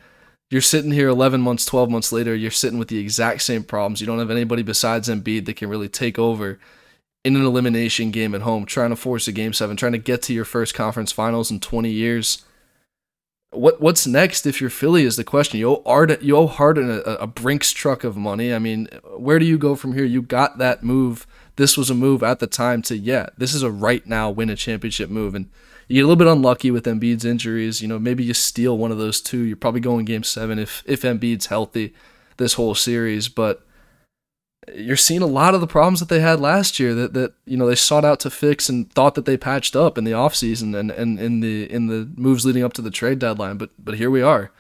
you're 0.51 0.61
sitting 0.61 0.91
here 0.91 1.07
11 1.07 1.39
months, 1.39 1.65
12 1.65 1.89
months 1.89 2.11
later. 2.11 2.35
You're 2.35 2.51
sitting 2.51 2.77
with 2.77 2.89
the 2.89 2.99
exact 2.99 3.41
same 3.41 3.63
problems. 3.63 4.01
You 4.01 4.05
don't 4.05 4.19
have 4.19 4.29
anybody 4.29 4.63
besides 4.63 5.07
Embiid 5.07 5.45
that 5.45 5.55
can 5.55 5.69
really 5.69 5.87
take 5.87 6.19
over 6.19 6.59
in 7.23 7.37
an 7.37 7.45
elimination 7.45 8.11
game 8.11 8.35
at 8.35 8.41
home, 8.41 8.65
trying 8.65 8.89
to 8.89 8.97
force 8.97 9.29
a 9.29 9.31
game 9.31 9.53
seven, 9.53 9.77
trying 9.77 9.93
to 9.93 9.97
get 9.97 10.21
to 10.23 10.33
your 10.33 10.43
first 10.43 10.73
conference 10.73 11.13
finals 11.13 11.51
in 11.51 11.61
20 11.61 11.89
years. 11.89 12.43
What 13.51 13.79
what's 13.79 14.05
next 14.05 14.45
if 14.45 14.59
you're 14.59 14.69
Philly 14.69 15.03
is 15.03 15.15
the 15.15 15.23
question. 15.23 15.59
You 15.59 15.69
owe 15.69 15.83
Harden, 15.85 16.17
you 16.21 16.35
owe 16.35 16.47
Harden 16.47 16.89
a, 16.89 16.99
a 17.01 17.27
Brinks 17.27 17.71
truck 17.71 18.03
of 18.03 18.17
money. 18.17 18.53
I 18.53 18.59
mean, 18.59 18.87
where 19.17 19.39
do 19.39 19.45
you 19.45 19.57
go 19.57 19.75
from 19.75 19.93
here? 19.93 20.05
You 20.05 20.21
got 20.21 20.57
that 20.57 20.83
move. 20.83 21.25
This 21.55 21.77
was 21.77 21.89
a 21.89 21.95
move 21.95 22.23
at 22.23 22.39
the 22.39 22.47
time 22.47 22.81
to 22.83 22.97
yeah, 22.97 23.27
this 23.37 23.53
is 23.53 23.63
a 23.63 23.71
right 23.71 24.05
now 24.05 24.29
win 24.29 24.49
a 24.49 24.55
championship 24.55 25.09
move, 25.09 25.35
and 25.35 25.49
you 25.91 25.95
get 25.95 26.05
a 26.05 26.07
little 26.07 26.15
bit 26.15 26.27
unlucky 26.27 26.71
with 26.71 26.85
Embiid's 26.85 27.25
injuries. 27.25 27.81
You 27.81 27.87
know, 27.89 27.99
maybe 27.99 28.23
you 28.23 28.33
steal 28.33 28.77
one 28.77 28.91
of 28.91 28.97
those 28.97 29.19
two. 29.19 29.41
You're 29.41 29.57
probably 29.57 29.81
going 29.81 30.05
game 30.05 30.23
seven 30.23 30.57
if 30.57 30.83
if 30.85 31.01
Embiid's 31.01 31.47
healthy 31.47 31.93
this 32.37 32.53
whole 32.53 32.75
series, 32.75 33.27
but 33.27 33.65
you're 34.73 34.95
seeing 34.95 35.21
a 35.21 35.27
lot 35.27 35.53
of 35.53 35.59
the 35.59 35.67
problems 35.67 35.99
that 35.99 36.07
they 36.07 36.21
had 36.21 36.39
last 36.39 36.79
year 36.79 36.93
that, 36.93 37.13
that 37.13 37.33
you 37.45 37.57
know 37.57 37.65
they 37.65 37.75
sought 37.75 38.05
out 38.05 38.19
to 38.21 38.29
fix 38.29 38.69
and 38.69 38.91
thought 38.93 39.15
that 39.15 39.25
they 39.25 39.35
patched 39.35 39.75
up 39.75 39.97
in 39.97 40.05
the 40.05 40.11
offseason 40.11 40.77
and, 40.77 40.91
and 40.91 41.19
in 41.19 41.41
the 41.41 41.69
in 41.69 41.87
the 41.87 42.09
moves 42.15 42.45
leading 42.45 42.63
up 42.63 42.71
to 42.73 42.81
the 42.81 42.91
trade 42.91 43.19
deadline 43.19 43.57
but 43.57 43.71
but 43.77 43.95
here 43.95 44.11
we 44.11 44.21
are 44.21 44.51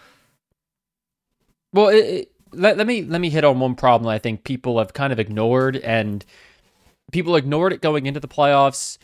well 1.71 1.87
it, 1.87 1.97
it, 1.97 2.31
let, 2.51 2.77
let 2.77 2.87
me 2.87 3.03
let 3.03 3.21
me 3.21 3.29
hit 3.29 3.43
on 3.43 3.59
one 3.59 3.75
problem 3.75 4.07
i 4.07 4.17
think 4.17 4.43
people 4.43 4.79
have 4.79 4.93
kind 4.93 5.13
of 5.13 5.19
ignored 5.19 5.77
and 5.77 6.25
people 7.11 7.35
ignored 7.35 7.71
it 7.71 7.81
going 7.81 8.07
into 8.07 8.19
the 8.19 8.27
playoffs 8.27 8.97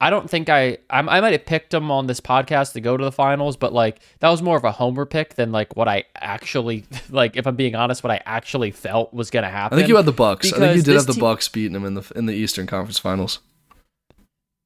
I 0.00 0.10
don't 0.10 0.28
think 0.28 0.48
I, 0.48 0.78
I 0.90 0.98
I 0.98 1.20
might 1.20 1.32
have 1.32 1.46
picked 1.46 1.70
them 1.70 1.90
on 1.90 2.06
this 2.06 2.20
podcast 2.20 2.72
to 2.72 2.80
go 2.80 2.96
to 2.96 3.04
the 3.04 3.12
finals, 3.12 3.56
but 3.56 3.72
like 3.72 4.00
that 4.20 4.28
was 4.28 4.42
more 4.42 4.56
of 4.56 4.64
a 4.64 4.72
homer 4.72 5.06
pick 5.06 5.34
than 5.34 5.52
like 5.52 5.76
what 5.76 5.88
I 5.88 6.04
actually 6.16 6.84
like. 7.10 7.36
If 7.36 7.46
I'm 7.46 7.56
being 7.56 7.74
honest, 7.74 8.02
what 8.02 8.10
I 8.10 8.20
actually 8.26 8.70
felt 8.70 9.14
was 9.14 9.30
going 9.30 9.44
to 9.44 9.50
happen. 9.50 9.76
I 9.76 9.80
think 9.80 9.88
you 9.88 9.96
had 9.96 10.06
the 10.06 10.12
Bucks. 10.12 10.52
I 10.52 10.58
think 10.58 10.76
you 10.76 10.82
did 10.82 10.94
have 10.96 11.06
the 11.06 11.14
te- 11.14 11.20
Bucks 11.20 11.48
beating 11.48 11.72
them 11.72 11.84
in 11.84 11.94
the 11.94 12.12
in 12.16 12.26
the 12.26 12.34
Eastern 12.34 12.66
Conference 12.66 12.98
Finals. 12.98 13.40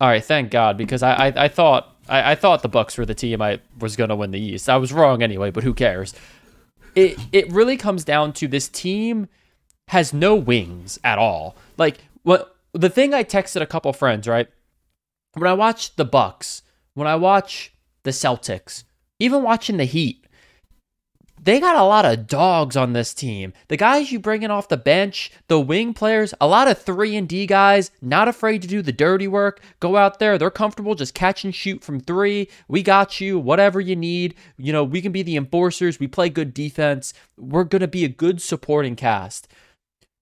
All 0.00 0.08
right, 0.08 0.24
thank 0.24 0.50
God, 0.50 0.76
because 0.76 1.02
I 1.02 1.12
I, 1.12 1.44
I 1.44 1.48
thought 1.48 1.94
I, 2.08 2.32
I 2.32 2.34
thought 2.34 2.62
the 2.62 2.68
Bucks 2.68 2.96
were 2.96 3.06
the 3.06 3.14
team 3.14 3.42
I 3.42 3.60
was 3.78 3.96
going 3.96 4.10
to 4.10 4.16
win 4.16 4.30
the 4.30 4.40
East. 4.40 4.68
I 4.68 4.76
was 4.76 4.92
wrong 4.92 5.22
anyway, 5.22 5.50
but 5.50 5.64
who 5.64 5.74
cares? 5.74 6.14
It 6.94 7.18
it 7.32 7.50
really 7.52 7.76
comes 7.76 8.04
down 8.04 8.32
to 8.34 8.48
this 8.48 8.68
team 8.68 9.28
has 9.88 10.12
no 10.12 10.34
wings 10.34 10.98
at 11.04 11.18
all. 11.18 11.56
Like 11.76 11.98
what 12.22 12.56
the 12.72 12.90
thing 12.90 13.14
I 13.14 13.24
texted 13.24 13.62
a 13.62 13.66
couple 13.66 13.92
friends, 13.92 14.28
right? 14.28 14.48
When 15.38 15.50
I 15.50 15.54
watch 15.54 15.94
the 15.96 16.04
Bucks, 16.04 16.62
when 16.94 17.06
I 17.06 17.14
watch 17.14 17.72
the 18.02 18.10
Celtics, 18.10 18.84
even 19.18 19.42
watching 19.42 19.76
the 19.76 19.84
Heat, 19.84 20.26
they 21.40 21.60
got 21.60 21.76
a 21.76 21.84
lot 21.84 22.04
of 22.04 22.26
dogs 22.26 22.76
on 22.76 22.92
this 22.92 23.14
team. 23.14 23.52
The 23.68 23.76
guys 23.76 24.10
you 24.10 24.18
bring 24.18 24.42
in 24.42 24.50
off 24.50 24.68
the 24.68 24.76
bench, 24.76 25.30
the 25.46 25.60
wing 25.60 25.94
players, 25.94 26.34
a 26.40 26.48
lot 26.48 26.66
of 26.66 26.82
3 26.82 27.16
and 27.16 27.28
D 27.28 27.46
guys, 27.46 27.92
not 28.02 28.26
afraid 28.26 28.62
to 28.62 28.68
do 28.68 28.82
the 28.82 28.92
dirty 28.92 29.28
work. 29.28 29.60
Go 29.78 29.96
out 29.96 30.18
there, 30.18 30.36
they're 30.36 30.50
comfortable 30.50 30.96
just 30.96 31.14
catch 31.14 31.44
and 31.44 31.54
shoot 31.54 31.84
from 31.84 32.00
3. 32.00 32.48
We 32.66 32.82
got 32.82 33.20
you, 33.20 33.38
whatever 33.38 33.80
you 33.80 33.94
need. 33.94 34.34
You 34.56 34.72
know, 34.72 34.82
we 34.82 35.00
can 35.00 35.12
be 35.12 35.22
the 35.22 35.36
enforcers. 35.36 36.00
We 36.00 36.08
play 36.08 36.28
good 36.28 36.52
defense. 36.52 37.14
We're 37.36 37.64
going 37.64 37.80
to 37.80 37.88
be 37.88 38.04
a 38.04 38.08
good 38.08 38.42
supporting 38.42 38.96
cast. 38.96 39.46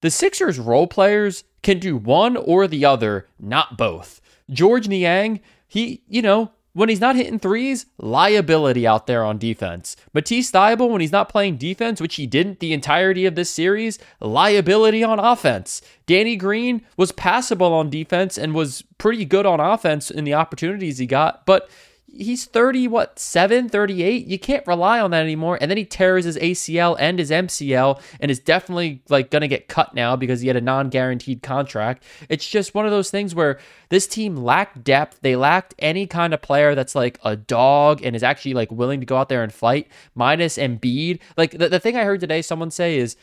The 0.02 0.10
Sixers 0.10 0.58
role 0.58 0.86
players 0.86 1.44
can 1.62 1.78
do 1.78 1.96
one 1.96 2.36
or 2.36 2.68
the 2.68 2.84
other, 2.84 3.26
not 3.40 3.78
both. 3.78 4.20
Georges 4.50 4.88
Niang, 4.88 5.40
he, 5.66 6.02
you 6.08 6.22
know, 6.22 6.52
when 6.76 6.90
he's 6.90 7.00
not 7.00 7.16
hitting 7.16 7.38
threes, 7.38 7.86
liability 7.96 8.86
out 8.86 9.06
there 9.06 9.24
on 9.24 9.38
defense. 9.38 9.96
Matisse 10.12 10.50
Thybulle, 10.50 10.90
when 10.90 11.00
he's 11.00 11.10
not 11.10 11.30
playing 11.30 11.56
defense, 11.56 12.02
which 12.02 12.16
he 12.16 12.26
didn't 12.26 12.60
the 12.60 12.74
entirety 12.74 13.24
of 13.24 13.34
this 13.34 13.48
series, 13.48 13.98
liability 14.20 15.02
on 15.02 15.18
offense. 15.18 15.80
Danny 16.04 16.36
Green 16.36 16.82
was 16.98 17.12
passable 17.12 17.72
on 17.72 17.88
defense 17.88 18.36
and 18.36 18.54
was 18.54 18.82
pretty 18.98 19.24
good 19.24 19.46
on 19.46 19.58
offense 19.58 20.10
in 20.10 20.24
the 20.24 20.34
opportunities 20.34 20.98
he 20.98 21.06
got, 21.06 21.46
but 21.46 21.70
he's 22.18 22.44
30 22.44 22.88
what 22.88 23.18
7 23.18 23.68
38 23.68 24.26
you 24.26 24.38
can't 24.38 24.66
rely 24.66 25.00
on 25.00 25.10
that 25.10 25.22
anymore. 25.22 25.58
And 25.60 25.70
then 25.70 25.78
he 25.78 25.84
tears 25.84 26.24
his 26.24 26.36
acl 26.36 26.96
and 26.98 27.18
his 27.18 27.30
mcl 27.30 28.00
and 28.20 28.30
is 28.30 28.38
definitely 28.38 29.02
like 29.08 29.30
gonna 29.30 29.48
get 29.48 29.68
cut 29.68 29.94
now 29.94 30.16
because 30.16 30.40
he 30.40 30.48
had 30.48 30.56
a 30.56 30.60
non-guaranteed 30.60 31.42
contract. 31.42 32.02
It's 32.28 32.48
just 32.48 32.74
one 32.74 32.84
of 32.84 32.90
those 32.90 33.10
things 33.10 33.34
where 33.34 33.58
this 33.88 34.06
team 34.06 34.36
lacked 34.36 34.84
depth. 34.84 35.20
They 35.22 35.36
lacked 35.36 35.74
any 35.78 36.06
kind 36.06 36.34
of 36.34 36.42
player 36.42 36.74
that's 36.74 36.94
like 36.94 37.18
a 37.24 37.36
dog 37.36 38.02
and 38.02 38.16
is 38.16 38.22
actually 38.22 38.54
like 38.54 38.70
willing 38.70 39.00
to 39.00 39.06
go 39.06 39.16
out 39.16 39.28
there 39.28 39.42
and 39.42 39.52
fight 39.52 39.88
minus 40.14 40.58
Embiid. 40.58 41.20
Like 41.36 41.52
the, 41.52 41.68
the 41.68 41.80
thing 41.80 41.96
i 41.96 42.04
heard 42.04 42.20
today 42.20 42.42
someone 42.42 42.70
say 42.70 42.98
is 42.98 43.16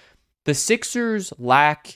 the 0.46 0.54
sixers 0.54 1.34
lack 1.38 1.96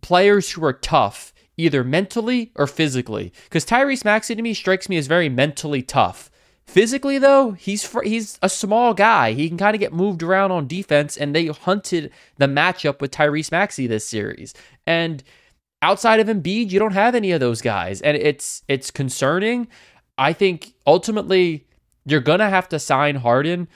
players 0.00 0.50
who 0.50 0.64
are 0.64 0.72
tough 0.72 1.32
either 1.58 1.84
mentally 1.84 2.52
or 2.54 2.66
physically. 2.66 3.32
Because 3.44 3.66
Tyrese 3.66 4.04
Maxey 4.04 4.34
to 4.34 4.40
me 4.40 4.54
strikes 4.54 4.88
me 4.88 4.96
as 4.96 5.06
very 5.06 5.28
mentally 5.28 5.82
tough. 5.82 6.30
Physically, 6.66 7.18
though, 7.18 7.52
he's 7.52 7.84
fr- 7.84 8.02
he's 8.02 8.38
a 8.42 8.48
small 8.48 8.94
guy. 8.94 9.32
He 9.32 9.48
can 9.48 9.58
kind 9.58 9.74
of 9.74 9.80
get 9.80 9.92
moved 9.92 10.22
around 10.22 10.52
on 10.52 10.66
defense, 10.66 11.16
and 11.16 11.34
they 11.34 11.46
hunted 11.46 12.12
the 12.36 12.46
matchup 12.46 13.00
with 13.00 13.10
Tyrese 13.10 13.50
Maxey 13.50 13.86
this 13.86 14.06
series. 14.06 14.52
And 14.86 15.24
outside 15.80 16.20
of 16.20 16.26
Embiid, 16.26 16.70
you 16.70 16.78
don't 16.78 16.92
have 16.92 17.14
any 17.14 17.32
of 17.32 17.40
those 17.40 17.62
guys, 17.62 18.02
and 18.02 18.16
it's 18.18 18.62
it's 18.68 18.90
concerning. 18.90 19.68
I 20.18 20.34
think 20.34 20.74
ultimately 20.86 21.66
you're 22.04 22.20
gonna 22.20 22.50
have 22.50 22.68
to 22.68 22.78
sign 22.78 23.16
Harden. 23.16 23.68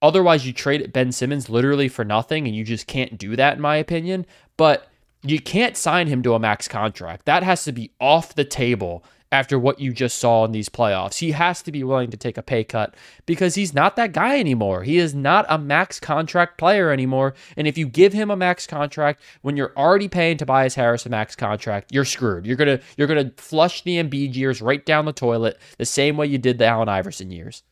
Otherwise, 0.00 0.46
you 0.46 0.54
trade 0.54 0.92
Ben 0.94 1.12
Simmons 1.12 1.50
literally 1.50 1.88
for 1.88 2.06
nothing, 2.06 2.46
and 2.46 2.56
you 2.56 2.64
just 2.64 2.86
can't 2.86 3.18
do 3.18 3.36
that, 3.36 3.56
in 3.56 3.60
my 3.60 3.76
opinion. 3.76 4.24
But 4.56 4.88
you 5.24 5.40
can't 5.40 5.76
sign 5.76 6.06
him 6.06 6.22
to 6.22 6.34
a 6.34 6.38
max 6.38 6.68
contract. 6.68 7.24
That 7.24 7.42
has 7.42 7.64
to 7.64 7.72
be 7.72 7.90
off 8.00 8.34
the 8.34 8.44
table 8.44 9.04
after 9.32 9.58
what 9.58 9.80
you 9.80 9.92
just 9.92 10.18
saw 10.18 10.44
in 10.44 10.52
these 10.52 10.68
playoffs. 10.68 11.18
He 11.18 11.32
has 11.32 11.60
to 11.62 11.72
be 11.72 11.82
willing 11.82 12.10
to 12.10 12.16
take 12.16 12.38
a 12.38 12.42
pay 12.42 12.62
cut 12.62 12.94
because 13.26 13.56
he's 13.56 13.74
not 13.74 13.96
that 13.96 14.12
guy 14.12 14.38
anymore. 14.38 14.84
He 14.84 14.98
is 14.98 15.12
not 15.12 15.44
a 15.48 15.58
max 15.58 15.98
contract 15.98 16.56
player 16.56 16.90
anymore. 16.90 17.34
And 17.56 17.66
if 17.66 17.76
you 17.76 17.88
give 17.88 18.12
him 18.12 18.30
a 18.30 18.36
max 18.36 18.64
contract 18.64 19.20
when 19.42 19.56
you're 19.56 19.72
already 19.76 20.06
paying 20.06 20.36
Tobias 20.36 20.76
Harris 20.76 21.04
a 21.04 21.08
max 21.08 21.34
contract, 21.34 21.90
you're 21.90 22.04
screwed. 22.04 22.46
You're 22.46 22.56
gonna 22.56 22.78
you're 22.96 23.08
gonna 23.08 23.32
flush 23.36 23.82
the 23.82 23.96
Embiid 23.96 24.36
years 24.36 24.62
right 24.62 24.86
down 24.86 25.04
the 25.04 25.12
toilet 25.12 25.58
the 25.78 25.86
same 25.86 26.16
way 26.16 26.26
you 26.26 26.38
did 26.38 26.58
the 26.58 26.66
Allen 26.66 26.88
Iverson 26.88 27.32
years. 27.32 27.64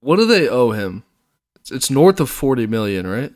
What 0.00 0.16
do 0.16 0.26
they 0.26 0.48
owe 0.48 0.70
him? 0.70 1.02
It's 1.70 1.90
north 1.90 2.20
of 2.20 2.30
forty 2.30 2.68
million, 2.68 3.06
right? 3.06 3.32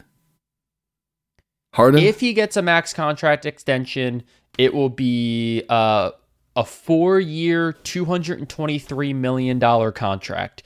Harden? 1.75 2.03
If 2.03 2.21
he 2.21 2.33
gets 2.33 2.57
a 2.57 2.63
max 2.63 2.93
contract 2.93 3.45
extension, 3.45 4.23
it 4.57 4.73
will 4.73 4.89
be 4.89 5.65
uh, 5.69 6.13
a 6.55 6.65
four-year, 6.65 7.73
two 7.73 8.05
hundred 8.05 8.39
and 8.39 8.49
twenty-three 8.49 9.13
million 9.13 9.59
dollar 9.59 9.91
contract. 9.91 10.63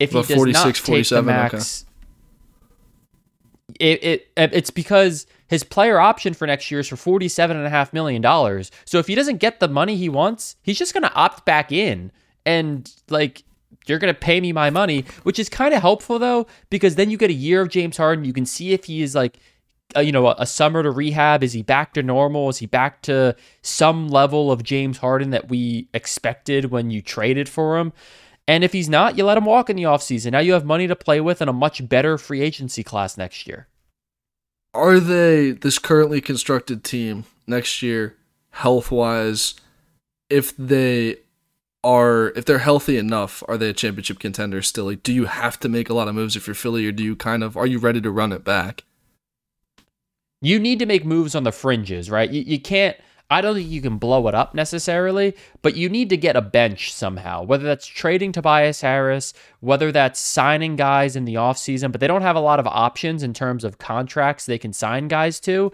If 0.00 0.10
he 0.10 0.22
does 0.22 0.46
not 0.46 0.74
take 0.74 1.08
the 1.08 1.22
max, 1.22 1.84
okay. 3.70 3.92
it, 3.92 4.28
it 4.36 4.52
it's 4.52 4.70
because 4.70 5.26
his 5.46 5.62
player 5.62 6.00
option 6.00 6.34
for 6.34 6.46
next 6.46 6.70
year 6.70 6.80
is 6.80 6.88
for 6.88 6.96
forty-seven 6.96 7.56
and 7.56 7.64
a 7.64 7.70
half 7.70 7.92
million 7.92 8.20
dollars. 8.20 8.72
So 8.84 8.98
if 8.98 9.06
he 9.06 9.14
doesn't 9.14 9.36
get 9.36 9.60
the 9.60 9.68
money 9.68 9.96
he 9.96 10.08
wants, 10.08 10.56
he's 10.62 10.78
just 10.78 10.94
going 10.94 11.04
to 11.04 11.14
opt 11.14 11.46
back 11.46 11.70
in, 11.70 12.10
and 12.44 12.92
like 13.08 13.44
you're 13.86 13.98
going 13.98 14.12
to 14.12 14.18
pay 14.18 14.40
me 14.40 14.52
my 14.52 14.70
money, 14.70 15.04
which 15.22 15.38
is 15.38 15.48
kind 15.48 15.72
of 15.74 15.80
helpful 15.80 16.18
though, 16.18 16.46
because 16.70 16.96
then 16.96 17.10
you 17.10 17.16
get 17.16 17.30
a 17.30 17.34
year 17.34 17.60
of 17.60 17.68
James 17.68 17.96
Harden. 17.96 18.24
You 18.24 18.32
can 18.32 18.46
see 18.46 18.72
if 18.72 18.84
he 18.84 19.02
is 19.02 19.14
like 19.14 19.38
uh, 19.96 20.00
you 20.00 20.12
know, 20.12 20.28
a, 20.28 20.36
a, 20.38 20.46
summer 20.46 20.82
to 20.82 20.90
rehab? 20.90 21.42
Is 21.42 21.52
he 21.52 21.62
back 21.62 21.94
to 21.94 22.02
normal? 22.02 22.48
Is 22.48 22.58
he 22.58 22.66
back 22.66 23.02
to 23.02 23.36
some 23.62 24.08
level 24.08 24.50
of 24.50 24.62
James 24.62 24.98
Harden 24.98 25.30
that 25.30 25.48
we 25.48 25.88
expected 25.94 26.70
when 26.70 26.90
you 26.90 27.02
traded 27.02 27.48
for 27.48 27.78
him? 27.78 27.92
And 28.46 28.64
if 28.64 28.72
he's 28.72 28.88
not, 28.88 29.16
you 29.16 29.24
let 29.24 29.38
him 29.38 29.44
walk 29.44 29.70
in 29.70 29.76
the 29.76 29.84
offseason. 29.84 30.32
Now 30.32 30.40
you 30.40 30.54
have 30.54 30.64
money 30.64 30.86
to 30.86 30.96
play 30.96 31.20
with 31.20 31.40
and 31.40 31.48
a 31.48 31.52
much 31.52 31.88
better 31.88 32.18
free 32.18 32.40
agency 32.40 32.82
class 32.82 33.16
next 33.16 33.46
year. 33.46 33.68
Are 34.74 35.00
they 35.00 35.52
this 35.52 35.78
currently 35.78 36.20
constructed 36.20 36.84
team 36.84 37.24
next 37.46 37.82
year, 37.82 38.16
health 38.50 38.90
wise, 38.90 39.54
if 40.28 40.56
they 40.56 41.16
are 41.82 42.28
if 42.36 42.44
they're 42.44 42.58
healthy 42.58 42.96
enough, 42.96 43.42
are 43.48 43.56
they 43.56 43.70
a 43.70 43.72
championship 43.72 44.18
contender 44.18 44.62
still? 44.62 44.86
Like, 44.86 45.02
do 45.02 45.12
you 45.12 45.26
have 45.26 45.58
to 45.60 45.68
make 45.68 45.90
a 45.90 45.94
lot 45.94 46.08
of 46.08 46.14
moves 46.14 46.36
if 46.36 46.46
you're 46.46 46.54
Philly, 46.54 46.86
or 46.86 46.92
do 46.92 47.02
you 47.02 47.16
kind 47.16 47.42
of 47.42 47.56
are 47.56 47.66
you 47.66 47.78
ready 47.78 48.00
to 48.00 48.10
run 48.10 48.32
it 48.32 48.44
back? 48.44 48.84
You 50.40 50.58
need 50.58 50.78
to 50.78 50.86
make 50.86 51.04
moves 51.04 51.34
on 51.34 51.44
the 51.44 51.52
fringes, 51.52 52.10
right? 52.10 52.30
You, 52.30 52.42
you 52.42 52.60
can't. 52.60 52.96
I 53.32 53.40
don't 53.40 53.54
think 53.54 53.70
you 53.70 53.80
can 53.80 53.98
blow 53.98 54.26
it 54.26 54.34
up 54.34 54.56
necessarily, 54.56 55.36
but 55.62 55.76
you 55.76 55.88
need 55.88 56.08
to 56.08 56.16
get 56.16 56.34
a 56.34 56.40
bench 56.40 56.92
somehow, 56.92 57.44
whether 57.44 57.62
that's 57.62 57.86
trading 57.86 58.32
Tobias 58.32 58.80
Harris, 58.80 59.32
whether 59.60 59.92
that's 59.92 60.18
signing 60.18 60.74
guys 60.74 61.14
in 61.14 61.26
the 61.26 61.34
offseason, 61.34 61.92
but 61.92 62.00
they 62.00 62.08
don't 62.08 62.22
have 62.22 62.34
a 62.34 62.40
lot 62.40 62.58
of 62.58 62.66
options 62.66 63.22
in 63.22 63.32
terms 63.32 63.62
of 63.62 63.78
contracts 63.78 64.46
they 64.46 64.58
can 64.58 64.72
sign 64.72 65.06
guys 65.06 65.38
to 65.40 65.70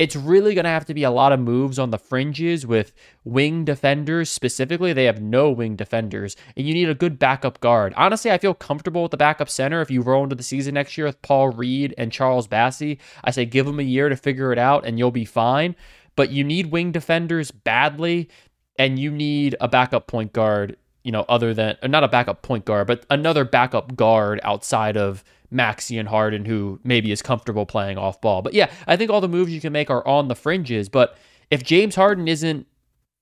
it's 0.00 0.16
really 0.16 0.54
going 0.54 0.64
to 0.64 0.70
have 0.70 0.86
to 0.86 0.94
be 0.94 1.02
a 1.02 1.10
lot 1.10 1.30
of 1.30 1.38
moves 1.38 1.78
on 1.78 1.90
the 1.90 1.98
fringes 1.98 2.66
with 2.66 2.94
wing 3.22 3.66
defenders 3.66 4.30
specifically. 4.30 4.94
They 4.94 5.04
have 5.04 5.20
no 5.20 5.50
wing 5.50 5.76
defenders, 5.76 6.36
and 6.56 6.66
you 6.66 6.72
need 6.72 6.88
a 6.88 6.94
good 6.94 7.18
backup 7.18 7.60
guard. 7.60 7.92
Honestly, 7.98 8.30
I 8.30 8.38
feel 8.38 8.54
comfortable 8.54 9.02
with 9.02 9.10
the 9.10 9.18
backup 9.18 9.50
center 9.50 9.82
if 9.82 9.90
you 9.90 10.00
roll 10.00 10.24
into 10.24 10.34
the 10.34 10.42
season 10.42 10.72
next 10.72 10.96
year 10.96 11.06
with 11.06 11.20
Paul 11.20 11.50
Reed 11.50 11.94
and 11.98 12.10
Charles 12.10 12.48
Bassey. 12.48 12.98
I 13.22 13.30
say 13.30 13.44
give 13.44 13.66
them 13.66 13.78
a 13.78 13.82
year 13.82 14.08
to 14.08 14.16
figure 14.16 14.52
it 14.52 14.58
out, 14.58 14.86
and 14.86 14.98
you'll 14.98 15.10
be 15.10 15.26
fine. 15.26 15.76
But 16.16 16.30
you 16.30 16.44
need 16.44 16.72
wing 16.72 16.92
defenders 16.92 17.50
badly, 17.50 18.30
and 18.78 18.98
you 18.98 19.10
need 19.10 19.54
a 19.60 19.68
backup 19.68 20.06
point 20.06 20.32
guard, 20.32 20.78
you 21.04 21.12
know, 21.12 21.26
other 21.28 21.52
than, 21.52 21.76
not 21.84 22.04
a 22.04 22.08
backup 22.08 22.40
point 22.40 22.64
guard, 22.64 22.86
but 22.86 23.04
another 23.10 23.44
backup 23.44 23.96
guard 23.96 24.40
outside 24.44 24.96
of 24.96 25.22
Maxey 25.50 25.98
and 25.98 26.08
Harden, 26.08 26.44
who 26.44 26.80
maybe 26.84 27.12
is 27.12 27.22
comfortable 27.22 27.66
playing 27.66 27.98
off 27.98 28.20
ball. 28.20 28.42
But 28.42 28.54
yeah, 28.54 28.70
I 28.86 28.96
think 28.96 29.10
all 29.10 29.20
the 29.20 29.28
moves 29.28 29.52
you 29.52 29.60
can 29.60 29.72
make 29.72 29.90
are 29.90 30.06
on 30.06 30.28
the 30.28 30.34
fringes. 30.34 30.88
But 30.88 31.16
if 31.50 31.62
James 31.62 31.94
Harden 31.94 32.28
isn't, 32.28 32.66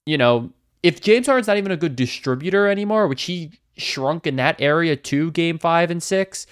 you 0.07 0.18
know, 0.18 0.51
if 0.83 1.01
James 1.01 1.26
Harden's 1.26 1.49
not 1.49 1.57
even 1.57 1.72
a 1.72 1.76
good 1.76 1.97
distributor 1.97 2.68
anymore, 2.68 3.09
which 3.09 3.22
he 3.22 3.53
shrunk 3.76 4.26
in 4.26 4.37
that 4.37 4.61
area 4.61 4.97
to 4.97 5.31
game 5.31 5.59
five 5.59 5.91
and 5.91 6.03
six, 6.03 6.47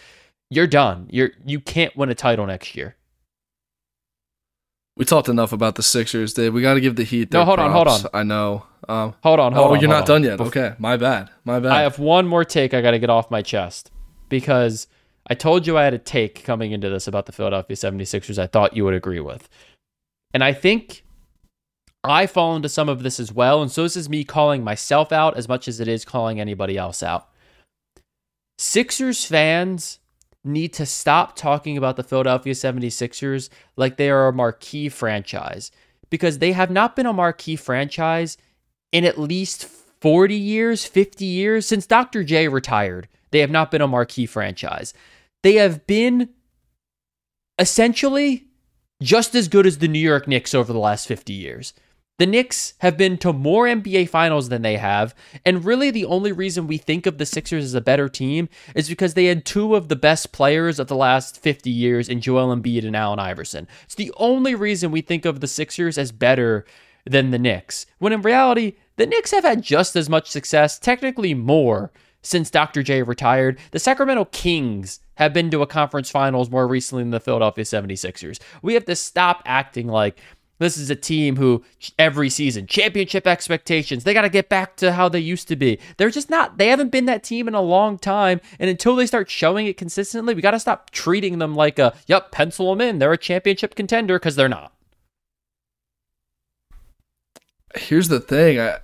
you're 0.51 0.67
done. 0.67 1.09
You're 1.11 1.31
you 1.45 1.61
can't 1.61 1.97
win 1.97 2.09
a 2.09 2.15
title 2.15 2.47
next 2.47 2.75
year. 2.77 2.97
We 4.97 5.05
talked 5.05 5.29
enough 5.29 5.53
about 5.53 5.75
the 5.75 5.83
Sixers, 5.83 6.33
Dave. 6.33 6.55
We 6.55 6.63
got 6.63 6.75
to 6.75 6.81
give 6.81 6.97
the 6.97 7.05
Heat. 7.05 7.31
no, 7.31 7.45
hold 7.45 7.59
props. 7.59 7.67
on, 7.67 7.73
hold 7.73 7.89
on. 7.89 8.11
I 8.15 8.23
know. 8.23 8.65
Um, 8.89 9.15
hold 9.23 9.41
on, 9.41 9.53
hold 9.53 9.71
oh, 9.71 9.75
on. 9.75 9.81
you're 9.81 9.91
not 9.91 10.03
on. 10.03 10.23
done 10.23 10.25
yet. 10.25 10.41
Okay, 10.41 10.75
my 10.79 10.97
bad. 10.97 11.29
My 11.45 11.61
bad. 11.61 11.73
I 11.73 11.83
have 11.83 11.99
one 11.99 12.27
more 12.27 12.45
take 12.47 12.73
I 12.73 12.81
got 12.81 12.93
to 12.93 12.99
get 12.99 13.11
off 13.11 13.31
my 13.31 13.43
chest 13.43 13.91
because 14.31 14.87
I 15.29 15.35
told 15.35 15.67
you 15.67 15.77
I 15.77 15.85
had 15.85 15.95
a 15.95 15.99
take 15.99 16.45
coming 16.45 16.73
into 16.73 16.89
this 16.89 17.09
about 17.09 17.27
the 17.27 17.33
Philadelphia 17.33 17.77
76ers 17.77 18.39
I 18.39 18.47
thought 18.47 18.77
you 18.77 18.85
would 18.85 18.95
agree 18.95 19.21
with. 19.21 19.49
And 20.33 20.45
I 20.45 20.53
think 20.53 21.05
I 22.05 22.27
fall 22.27 22.55
into 22.55 22.69
some 22.69 22.89
of 22.89 23.03
this 23.03 23.19
as 23.19 23.33
well. 23.33 23.63
And 23.63 23.71
so 23.71 23.83
this 23.83 23.97
is 23.97 24.09
me 24.09 24.23
calling 24.23 24.63
myself 24.63 25.13
out 25.13 25.37
as 25.37 25.49
much 25.49 25.67
as 25.67 25.81
it 25.81 25.89
is 25.89 26.05
calling 26.05 26.41
anybody 26.41 26.77
else 26.77 27.03
out. 27.03 27.29
Sixers 28.59 29.25
fans 29.25 29.99
need 30.45 30.73
to 30.75 30.87
stop 30.87 31.35
talking 31.35 31.77
about 31.77 31.97
the 31.97 32.05
Philadelphia 32.05 32.55
76ers 32.55 33.49
like 33.77 33.97
they 33.97 34.09
are 34.09 34.29
a 34.29 34.33
marquee 34.33 34.89
franchise 34.89 35.73
because 36.09 36.39
they 36.39 36.53
have 36.53 36.71
not 36.71 36.95
been 36.95 37.07
a 37.07 37.13
marquee 37.13 37.57
franchise 37.57 38.39
in 38.93 39.05
at 39.05 39.19
least 39.19 39.65
40 40.01 40.37
years, 40.37 40.85
50 40.85 41.25
years 41.25 41.67
since 41.67 41.87
Dr. 41.87 42.23
J 42.23 42.47
retired. 42.47 43.09
They 43.33 43.41
have 43.41 43.51
not 43.51 43.73
been 43.73 43.83
a 43.83 43.89
marquee 43.89 44.27
franchise. 44.27 44.95
They 45.47 45.55
have 45.55 45.87
been 45.87 46.31
essentially 47.57 48.49
just 49.01 49.33
as 49.37 49.47
good 49.47 49.65
as 49.65 49.79
the 49.79 49.87
New 49.87 50.01
York 50.01 50.27
Knicks 50.27 50.57
over 50.57 50.73
the 50.73 50.81
last 50.81 51.07
50 51.07 51.33
years. 51.33 51.73
The 52.19 52.27
Knicks 52.27 52.75
have 52.79 52.97
been 52.97 53.17
to 53.19 53.33
more 53.33 53.67
NBA 53.67 54.09
finals 54.09 54.49
than 54.49 54.63
they 54.63 54.77
have, 54.77 55.15
and 55.45 55.65
really 55.65 55.93
the 55.93 56.05
only 56.05 56.33
reason 56.33 56.67
we 56.67 56.79
think 56.79 57.07
of 57.07 57.19
the 57.19 57.25
Sixers 57.25 57.63
as 57.63 57.75
a 57.75 57.81
better 57.81 58.09
team 58.09 58.49
is 58.75 58.89
because 58.89 59.15
they 59.15 59.27
had 59.27 59.45
two 59.45 59.77
of 59.77 59.87
the 59.87 59.95
best 59.95 60.33
players 60.33 60.81
of 60.81 60.89
the 60.89 60.97
last 60.97 61.41
50 61.41 61.71
years 61.71 62.09
in 62.09 62.21
Joel 62.21 62.53
Embiid 62.53 62.85
and 62.85 62.97
Allen 62.97 63.21
Iverson. 63.21 63.69
It's 63.85 63.95
the 63.95 64.13
only 64.17 64.57
reason 64.57 64.91
we 64.91 65.01
think 65.01 65.25
of 65.25 65.39
the 65.39 65.47
Sixers 65.47 65.97
as 65.97 66.11
better 66.11 66.67
than 67.05 67.31
the 67.31 67.39
Knicks, 67.39 67.87
when 68.01 68.13
in 68.13 68.23
reality, 68.23 68.73
the 68.97 69.07
Knicks 69.07 69.31
have 69.31 69.45
had 69.45 69.63
just 69.63 69.95
as 69.95 70.09
much 70.09 70.29
success, 70.29 70.77
technically 70.77 71.35
more, 71.35 71.93
since 72.21 72.51
Dr. 72.51 72.83
J 72.83 73.05
retired. 73.05 73.61
The 73.71 73.79
Sacramento 73.79 74.25
Kings 74.33 74.99
have 75.17 75.33
been 75.33 75.51
to 75.51 75.63
a 75.63 75.67
conference 75.67 76.11
finals 76.11 76.51
more 76.51 76.67
recently 76.67 77.03
than 77.03 77.11
the 77.11 77.21
Philadelphia 77.21 77.65
76ers. 77.65 78.39
We 78.63 78.75
have 78.75 78.85
to 78.87 78.97
stop 78.97 79.43
acting 79.45 79.89
like 79.89 80.21
this 80.59 80.79
is 80.79 80.89
a 80.89 80.97
team 80.97 81.37
who 81.37 81.65
every 81.99 82.31
season 82.31 82.67
championship 82.67 83.27
expectations. 83.27 84.05
They 84.05 84.15
got 84.15 84.23
to 84.23 84.31
get 84.31 84.49
back 84.49 84.77
to 84.77 84.93
how 84.93 85.09
they 85.09 85.19
used 85.19 85.49
to 85.49 85.57
be. 85.57 85.79
They're 85.97 86.11
just 86.11 86.31
not. 86.31 86.57
They 86.57 86.69
haven't 86.69 86.91
been 86.91 87.05
that 87.07 87.23
team 87.23 87.47
in 87.49 87.55
a 87.55 87.61
long 87.61 87.99
time. 87.99 88.41
And 88.59 88.71
until 88.71 88.97
they 88.97 89.07
start 89.07 89.29
showing 89.29 89.67
it 89.67 89.77
consistently, 89.77 90.35
we 90.35 90.43
got 90.43 90.53
to 90.53 90.61
stop 90.61 90.91
treating 90.91 91.39
them 91.39 91.55
like 91.55 91.79
a 91.79 91.95
yep, 92.07 92.31
pencil 92.31 92.71
them 92.71 92.81
in. 92.81 92.99
They're 92.99 93.13
a 93.13 93.19
championship 93.19 93.75
contender 93.75 94.19
because 94.19 94.37
they're 94.37 94.49
not. 94.49 94.73
Here's 97.75 98.09
the 98.09 98.21
thing. 98.21 98.59
I, 98.59 98.79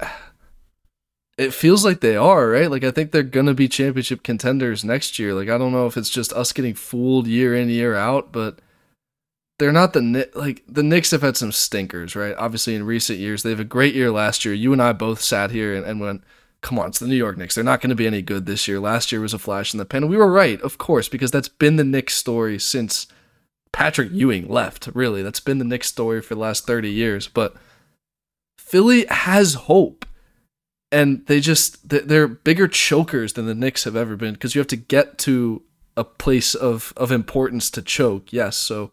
it 1.38 1.54
feels 1.54 1.84
like 1.84 2.00
they 2.00 2.16
are 2.16 2.48
right. 2.50 2.70
Like 2.70 2.84
I 2.84 2.90
think 2.90 3.10
they're 3.10 3.22
gonna 3.22 3.54
be 3.54 3.68
championship 3.68 4.22
contenders 4.22 4.84
next 4.84 5.18
year. 5.18 5.34
Like 5.34 5.48
I 5.48 5.58
don't 5.58 5.72
know 5.72 5.86
if 5.86 5.96
it's 5.96 6.10
just 6.10 6.32
us 6.32 6.52
getting 6.52 6.74
fooled 6.74 7.26
year 7.26 7.54
in 7.54 7.68
year 7.68 7.94
out, 7.94 8.32
but 8.32 8.58
they're 9.58 9.72
not 9.72 9.92
the 9.92 10.28
like 10.34 10.62
the 10.66 10.82
Knicks 10.82 11.12
have 11.12 11.22
had 11.22 11.36
some 11.36 11.52
stinkers, 11.52 12.16
right? 12.16 12.34
Obviously, 12.36 12.74
in 12.74 12.84
recent 12.84 13.18
years, 13.18 13.42
they 13.42 13.50
have 13.50 13.60
a 13.60 13.64
great 13.64 13.94
year 13.94 14.10
last 14.10 14.44
year. 14.44 14.54
You 14.54 14.72
and 14.72 14.82
I 14.82 14.92
both 14.92 15.20
sat 15.20 15.52
here 15.52 15.74
and, 15.74 15.86
and 15.86 16.00
went, 16.00 16.24
"Come 16.62 16.78
on, 16.78 16.88
it's 16.88 16.98
the 16.98 17.06
New 17.06 17.14
York 17.14 17.38
Knicks. 17.38 17.54
They're 17.54 17.62
not 17.62 17.80
going 17.80 17.90
to 17.90 17.96
be 17.96 18.06
any 18.06 18.22
good 18.22 18.46
this 18.46 18.66
year." 18.66 18.80
Last 18.80 19.12
year 19.12 19.20
was 19.20 19.34
a 19.34 19.38
flash 19.38 19.72
in 19.72 19.78
the 19.78 19.84
pan. 19.84 20.02
And 20.02 20.10
we 20.10 20.16
were 20.16 20.30
right, 20.30 20.60
of 20.62 20.78
course, 20.78 21.08
because 21.08 21.30
that's 21.30 21.48
been 21.48 21.76
the 21.76 21.84
Knicks 21.84 22.14
story 22.14 22.58
since 22.58 23.06
Patrick 23.72 24.10
Ewing 24.10 24.48
left. 24.48 24.88
Really, 24.94 25.22
that's 25.22 25.40
been 25.40 25.58
the 25.58 25.64
Knicks 25.64 25.88
story 25.88 26.20
for 26.20 26.34
the 26.34 26.40
last 26.40 26.66
thirty 26.66 26.90
years. 26.90 27.28
But 27.28 27.54
Philly 28.58 29.06
has 29.06 29.54
hope, 29.54 30.04
and 30.92 31.26
they 31.26 31.40
just 31.40 31.88
they're 31.88 32.28
bigger 32.28 32.68
chokers 32.68 33.32
than 33.32 33.46
the 33.46 33.54
Knicks 33.54 33.84
have 33.84 33.96
ever 33.96 34.14
been 34.14 34.34
because 34.34 34.54
you 34.54 34.60
have 34.60 34.68
to 34.68 34.76
get 34.76 35.18
to 35.18 35.62
a 35.96 36.04
place 36.04 36.54
of 36.54 36.92
of 36.96 37.10
importance 37.10 37.70
to 37.70 37.82
choke. 37.82 38.32
Yes, 38.32 38.56
so 38.56 38.92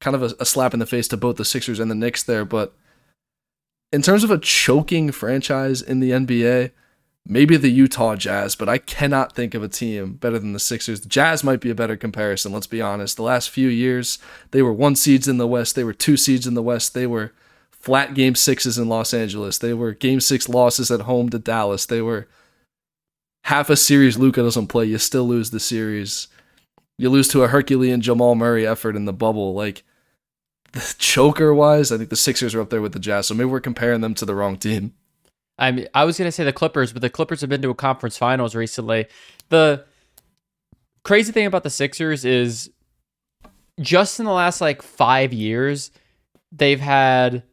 kind 0.00 0.14
of 0.14 0.22
a, 0.22 0.34
a 0.38 0.44
slap 0.44 0.74
in 0.74 0.78
the 0.78 0.86
face 0.86 1.08
to 1.08 1.16
both 1.16 1.36
the 1.36 1.44
Sixers 1.44 1.80
and 1.80 1.90
the 1.90 1.94
Knicks 1.94 2.22
there. 2.22 2.44
But 2.44 2.74
in 3.90 4.02
terms 4.02 4.22
of 4.22 4.30
a 4.30 4.38
choking 4.38 5.10
franchise 5.10 5.80
in 5.80 6.00
the 6.00 6.10
NBA, 6.10 6.70
maybe 7.26 7.56
the 7.56 7.70
Utah 7.70 8.14
Jazz, 8.14 8.54
but 8.54 8.68
I 8.68 8.78
cannot 8.78 9.34
think 9.34 9.54
of 9.54 9.62
a 9.62 9.68
team 9.68 10.14
better 10.14 10.38
than 10.38 10.52
the 10.52 10.60
Sixers. 10.60 11.00
The 11.00 11.08
Jazz 11.08 11.42
might 11.42 11.60
be 11.60 11.70
a 11.70 11.74
better 11.74 11.96
comparison, 11.96 12.52
let's 12.52 12.66
be 12.66 12.82
honest. 12.82 13.16
The 13.16 13.22
last 13.22 13.50
few 13.50 13.68
years, 13.68 14.18
they 14.50 14.62
were 14.62 14.72
one 14.72 14.96
seeds 14.96 15.26
in 15.26 15.38
the 15.38 15.48
West, 15.48 15.74
they 15.74 15.84
were 15.84 15.94
two 15.94 16.18
seeds 16.18 16.46
in 16.46 16.54
the 16.54 16.62
West, 16.62 16.92
they 16.92 17.06
were 17.06 17.32
flat 17.78 18.14
game 18.14 18.34
sixes 18.34 18.78
in 18.78 18.88
Los 18.88 19.14
Angeles, 19.14 19.58
they 19.58 19.72
were 19.72 19.92
game 19.92 20.20
six 20.20 20.48
losses 20.48 20.90
at 20.90 21.02
home 21.02 21.28
to 21.30 21.38
Dallas, 21.38 21.86
they 21.86 22.02
were 22.02 22.28
half 23.44 23.70
a 23.70 23.76
series 23.76 24.18
Luka 24.18 24.42
doesn't 24.42 24.66
play, 24.66 24.84
you 24.84 24.98
still 24.98 25.24
lose 25.24 25.50
the 25.50 25.60
series. 25.60 26.28
You 26.98 27.10
lose 27.10 27.28
to 27.28 27.44
a 27.44 27.48
Herculean 27.48 28.00
Jamal 28.00 28.34
Murray 28.34 28.66
effort 28.66 28.96
in 28.96 29.04
the 29.04 29.12
bubble. 29.12 29.54
Like 29.54 29.84
the 30.72 30.94
choker 30.98 31.54
wise, 31.54 31.92
I 31.92 31.96
think 31.96 32.10
the 32.10 32.16
Sixers 32.16 32.54
are 32.54 32.60
up 32.60 32.70
there 32.70 32.82
with 32.82 32.92
the 32.92 32.98
Jazz. 32.98 33.28
So 33.28 33.34
maybe 33.34 33.48
we're 33.48 33.60
comparing 33.60 34.00
them 34.00 34.14
to 34.14 34.24
the 34.24 34.34
wrong 34.34 34.56
team. 34.56 34.92
I 35.58 35.72
mean, 35.72 35.88
I 35.94 36.04
was 36.04 36.18
gonna 36.18 36.32
say 36.32 36.44
the 36.44 36.52
Clippers, 36.52 36.92
but 36.92 37.02
the 37.02 37.10
Clippers 37.10 37.40
have 37.40 37.50
been 37.50 37.62
to 37.62 37.70
a 37.70 37.74
conference 37.74 38.18
finals 38.18 38.54
recently. 38.54 39.06
The 39.48 39.84
crazy 41.04 41.32
thing 41.32 41.46
about 41.46 41.62
the 41.62 41.70
Sixers 41.70 42.24
is 42.24 42.70
just 43.80 44.18
in 44.18 44.26
the 44.26 44.32
last 44.32 44.60
like 44.60 44.82
five 44.82 45.32
years, 45.32 45.90
they've 46.52 46.80
had 46.80 47.44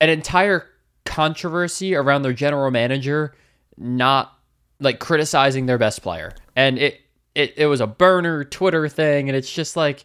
an 0.00 0.08
entire 0.08 0.66
controversy 1.04 1.94
around 1.94 2.22
their 2.22 2.32
general 2.32 2.70
manager 2.70 3.34
not 3.76 4.38
like 4.80 4.98
criticizing 4.98 5.66
their 5.66 5.78
best 5.78 6.02
player. 6.02 6.32
And 6.56 6.78
it 6.78 7.00
it, 7.34 7.54
it 7.56 7.66
was 7.66 7.80
a 7.80 7.86
burner 7.86 8.44
Twitter 8.44 8.88
thing, 8.88 9.28
and 9.28 9.36
it's 9.36 9.52
just 9.52 9.76
like 9.76 10.04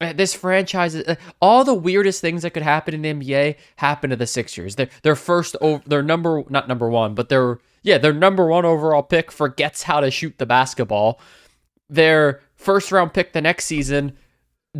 this 0.00 0.34
franchise, 0.34 0.96
uh, 0.96 1.14
all 1.40 1.64
the 1.64 1.74
weirdest 1.74 2.20
things 2.20 2.42
that 2.42 2.50
could 2.50 2.62
happen 2.62 2.94
in 2.94 3.02
the 3.02 3.12
NBA 3.12 3.56
happen 3.76 4.10
to 4.10 4.16
the 4.16 4.26
Sixers. 4.26 4.76
Their 4.76 4.88
their 5.02 5.16
first, 5.16 5.54
their 5.86 6.02
number 6.02 6.44
not 6.48 6.68
number 6.68 6.88
one, 6.88 7.14
but 7.14 7.28
their 7.28 7.58
yeah 7.82 7.98
their 7.98 8.12
number 8.12 8.46
one 8.46 8.64
overall 8.64 9.02
pick 9.02 9.30
forgets 9.30 9.82
how 9.82 10.00
to 10.00 10.10
shoot 10.10 10.38
the 10.38 10.46
basketball. 10.46 11.20
Their 11.88 12.40
first 12.54 12.90
round 12.90 13.12
pick 13.12 13.32
the 13.32 13.42
next 13.42 13.66
season 13.66 14.16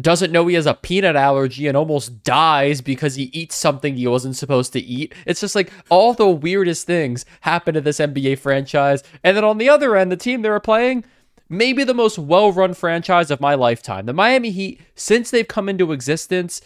doesn't 0.01 0.32
know 0.32 0.47
he 0.47 0.55
has 0.55 0.66
a 0.66 0.74
peanut 0.74 1.16
allergy 1.16 1.66
and 1.66 1.76
almost 1.76 2.22
dies 2.24 2.80
because 2.80 3.14
he 3.14 3.24
eats 3.24 3.55
something 3.55 3.95
he 3.95 4.07
wasn't 4.07 4.36
supposed 4.36 4.72
to 4.72 4.80
eat. 4.80 5.14
It's 5.26 5.40
just 5.40 5.55
like 5.55 5.70
all 5.90 6.14
the 6.14 6.28
weirdest 6.28 6.86
things 6.86 7.26
happen 7.43 7.74
to 7.74 7.80
this 7.80 7.99
NBA 7.99 8.38
franchise. 8.38 9.03
And 9.22 9.36
then 9.36 9.45
on 9.45 9.59
the 9.59 9.68
other 9.68 9.97
end, 9.97 10.11
the 10.11 10.16
team 10.16 10.43
they 10.43 10.49
were 10.49 10.61
playing 10.61 11.05
maybe 11.53 11.84
the 11.84 11.95
most 11.95 12.18
well 12.18 12.51
run 12.51 12.74
franchise 12.74 13.30
of 13.30 13.40
my 13.40 13.55
lifetime. 13.55 14.07
The 14.07 14.12
Miami 14.12 14.51
Heat, 14.51 14.80
since 14.95 15.30
they've 15.30 15.47
come 15.47 15.68
into 15.68 15.93
existence, 15.93 16.62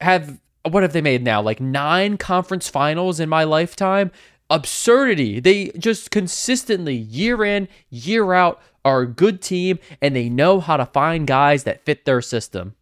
have 0.00 0.40
what 0.68 0.82
have 0.82 0.94
they 0.94 1.02
made 1.02 1.22
now? 1.22 1.42
Like 1.42 1.60
nine 1.60 2.16
conference 2.16 2.68
finals 2.68 3.20
in 3.20 3.28
my 3.28 3.44
lifetime. 3.44 4.10
Absurdity. 4.50 5.40
They 5.40 5.68
just 5.78 6.10
consistently, 6.10 6.94
year 6.94 7.44
in, 7.44 7.68
year 7.90 8.32
out, 8.32 8.60
are 8.84 9.02
a 9.02 9.06
good 9.06 9.40
team 9.40 9.78
and 10.00 10.14
they 10.14 10.28
know 10.28 10.60
how 10.60 10.76
to 10.76 10.86
find 10.86 11.26
guys 11.26 11.64
that 11.64 11.84
fit 11.84 12.04
their 12.04 12.20
system. 12.20 12.74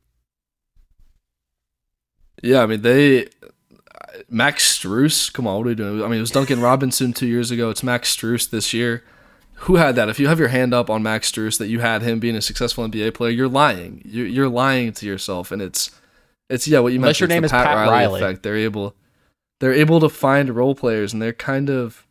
Yeah, 2.42 2.62
I 2.62 2.66
mean, 2.66 2.82
they. 2.82 3.28
Max 4.28 4.78
Strus, 4.78 5.32
come 5.32 5.46
on, 5.46 5.56
what 5.56 5.66
are 5.66 5.70
we 5.70 5.74
doing? 5.74 6.02
I 6.02 6.08
mean, 6.08 6.18
it 6.18 6.22
was 6.22 6.30
Duncan 6.30 6.60
Robinson 6.60 7.12
two 7.12 7.26
years 7.26 7.50
ago. 7.50 7.70
It's 7.70 7.82
Max 7.82 8.14
Strus 8.14 8.50
this 8.50 8.74
year 8.74 9.04
who 9.62 9.76
had 9.76 9.94
that? 9.94 10.08
If 10.08 10.18
you 10.18 10.26
have 10.26 10.40
your 10.40 10.48
hand 10.48 10.74
up 10.74 10.90
on 10.90 11.04
Max 11.04 11.30
Strus 11.30 11.56
that 11.58 11.68
you 11.68 11.78
had 11.78 12.02
him 12.02 12.18
being 12.18 12.34
a 12.34 12.42
successful 12.42 12.86
NBA 12.88 13.14
player, 13.14 13.30
you're 13.30 13.48
lying. 13.48 14.02
You're, 14.04 14.26
you're 14.26 14.48
lying 14.48 14.92
to 14.94 15.06
yourself, 15.06 15.52
and 15.52 15.62
it's 15.62 15.92
it's 16.50 16.66
yeah 16.66 16.80
what 16.80 16.92
you 16.92 16.98
Unless 16.98 17.20
mentioned. 17.20 17.30
your 17.30 17.36
name 17.36 17.44
is 17.44 17.52
Pat, 17.52 17.66
Pat 17.66 17.76
Riley, 17.76 17.90
Riley, 17.90 18.20
effect. 18.20 18.42
They're 18.42 18.56
able 18.56 18.96
they're 19.60 19.72
able 19.72 20.00
to 20.00 20.08
find 20.08 20.50
role 20.50 20.74
players, 20.74 21.12
and 21.12 21.22
they're 21.22 21.32
kind 21.32 21.70
of 21.70 22.04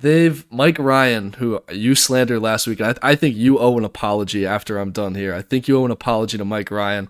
they've 0.00 0.50
Mike 0.50 0.78
Ryan, 0.78 1.34
who 1.34 1.62
you 1.70 1.94
slandered 1.94 2.42
last 2.42 2.66
week. 2.66 2.80
I, 2.80 2.94
I 3.02 3.14
think 3.14 3.36
you 3.36 3.58
owe 3.58 3.76
an 3.78 3.84
apology 3.84 4.46
after 4.46 4.78
I'm 4.78 4.92
done 4.92 5.14
here. 5.14 5.34
I 5.34 5.42
think 5.42 5.68
you 5.68 5.78
owe 5.78 5.84
an 5.84 5.90
apology 5.90 6.38
to 6.38 6.44
Mike 6.44 6.70
Ryan. 6.70 7.08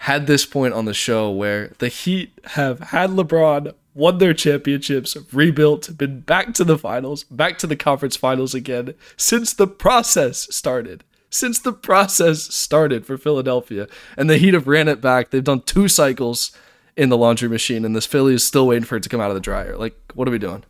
Had 0.00 0.26
this 0.26 0.44
point 0.44 0.74
on 0.74 0.84
the 0.84 0.94
show 0.94 1.30
where 1.30 1.68
the 1.78 1.88
Heat 1.88 2.32
have 2.44 2.80
had 2.80 3.10
LeBron 3.10 3.74
won 3.94 4.18
their 4.18 4.34
championships, 4.34 5.16
rebuilt, 5.32 5.96
been 5.96 6.20
back 6.20 6.52
to 6.54 6.64
the 6.64 6.76
finals, 6.76 7.24
back 7.24 7.58
to 7.58 7.66
the 7.66 7.76
conference 7.76 8.16
finals 8.16 8.54
again 8.54 8.94
since 9.16 9.52
the 9.52 9.68
process 9.68 10.48
started. 10.54 11.04
Since 11.30 11.60
the 11.60 11.72
process 11.72 12.42
started 12.54 13.06
for 13.06 13.16
Philadelphia. 13.16 13.88
And 14.16 14.28
the 14.28 14.38
Heat 14.38 14.54
have 14.54 14.68
ran 14.68 14.88
it 14.88 15.00
back. 15.00 15.30
They've 15.30 15.42
done 15.42 15.62
two 15.62 15.88
cycles 15.88 16.52
in 16.96 17.08
the 17.08 17.16
laundry 17.16 17.48
machine, 17.48 17.84
and 17.84 17.96
this 17.96 18.06
Philly 18.06 18.34
is 18.34 18.44
still 18.44 18.68
waiting 18.68 18.84
for 18.84 18.96
it 18.96 19.02
to 19.02 19.08
come 19.08 19.20
out 19.20 19.30
of 19.30 19.34
the 19.34 19.40
dryer. 19.40 19.76
Like, 19.76 19.96
what 20.14 20.28
are 20.28 20.30
we 20.30 20.38
doing? 20.38 20.64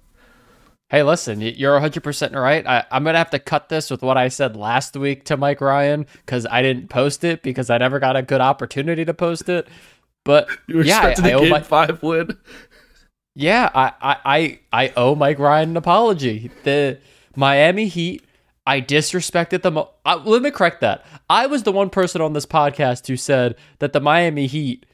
Hey, 0.94 1.02
listen, 1.02 1.40
you're 1.40 1.80
100% 1.80 2.40
right. 2.40 2.64
I, 2.64 2.84
am 2.92 3.02
going 3.02 3.14
to 3.14 3.18
have 3.18 3.30
to 3.30 3.40
cut 3.40 3.68
this 3.68 3.90
with 3.90 4.00
what 4.00 4.16
I 4.16 4.28
said 4.28 4.54
last 4.54 4.96
week 4.96 5.24
to 5.24 5.36
Mike 5.36 5.60
Ryan 5.60 6.06
because 6.24 6.46
I 6.48 6.62
didn't 6.62 6.88
post 6.88 7.24
it 7.24 7.42
because 7.42 7.68
I 7.68 7.78
never 7.78 7.98
got 7.98 8.14
a 8.14 8.22
good 8.22 8.40
opportunity 8.40 9.04
to 9.04 9.12
post 9.12 9.48
it. 9.48 9.66
But 10.24 10.48
you 10.68 10.76
were 10.76 10.84
yeah, 10.84 11.08
expecting 11.08 11.24
I, 11.24 11.36
a 11.36 11.40
game 11.40 11.50
my, 11.50 11.62
five 11.62 12.00
win. 12.00 12.38
Yeah, 13.34 13.72
I, 13.74 13.92
I, 14.00 14.60
I 14.72 14.92
owe 14.96 15.16
Mike 15.16 15.40
Ryan 15.40 15.70
an 15.70 15.76
apology. 15.78 16.52
The 16.62 17.00
Miami 17.34 17.88
Heat, 17.88 18.22
I 18.64 18.80
disrespected 18.80 19.62
them. 19.62 19.76
Uh, 19.76 20.22
let 20.24 20.42
me 20.42 20.52
correct 20.52 20.80
that. 20.82 21.04
I 21.28 21.46
was 21.46 21.64
the 21.64 21.72
one 21.72 21.90
person 21.90 22.20
on 22.20 22.34
this 22.34 22.46
podcast 22.46 23.08
who 23.08 23.16
said 23.16 23.56
that 23.80 23.92
the 23.92 24.00
Miami 24.00 24.46
Heat 24.46 24.86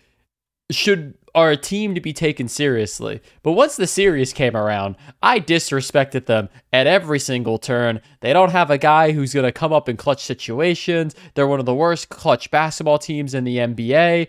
should 0.70 1.12
are 1.34 1.50
a 1.50 1.56
team 1.56 1.94
to 1.94 2.00
be 2.00 2.12
taken 2.12 2.48
seriously. 2.48 3.20
But 3.42 3.52
once 3.52 3.76
the 3.76 3.86
series 3.86 4.32
came 4.32 4.56
around, 4.56 4.96
I 5.22 5.40
disrespected 5.40 6.26
them 6.26 6.48
at 6.72 6.86
every 6.86 7.18
single 7.18 7.58
turn. 7.58 8.00
They 8.20 8.32
don't 8.32 8.52
have 8.52 8.70
a 8.70 8.78
guy 8.78 9.12
who's 9.12 9.34
going 9.34 9.46
to 9.46 9.52
come 9.52 9.72
up 9.72 9.88
in 9.88 9.96
clutch 9.96 10.24
situations. 10.24 11.14
They're 11.34 11.46
one 11.46 11.60
of 11.60 11.66
the 11.66 11.74
worst 11.74 12.08
clutch 12.08 12.50
basketball 12.50 12.98
teams 12.98 13.34
in 13.34 13.44
the 13.44 13.58
NBA. 13.58 14.28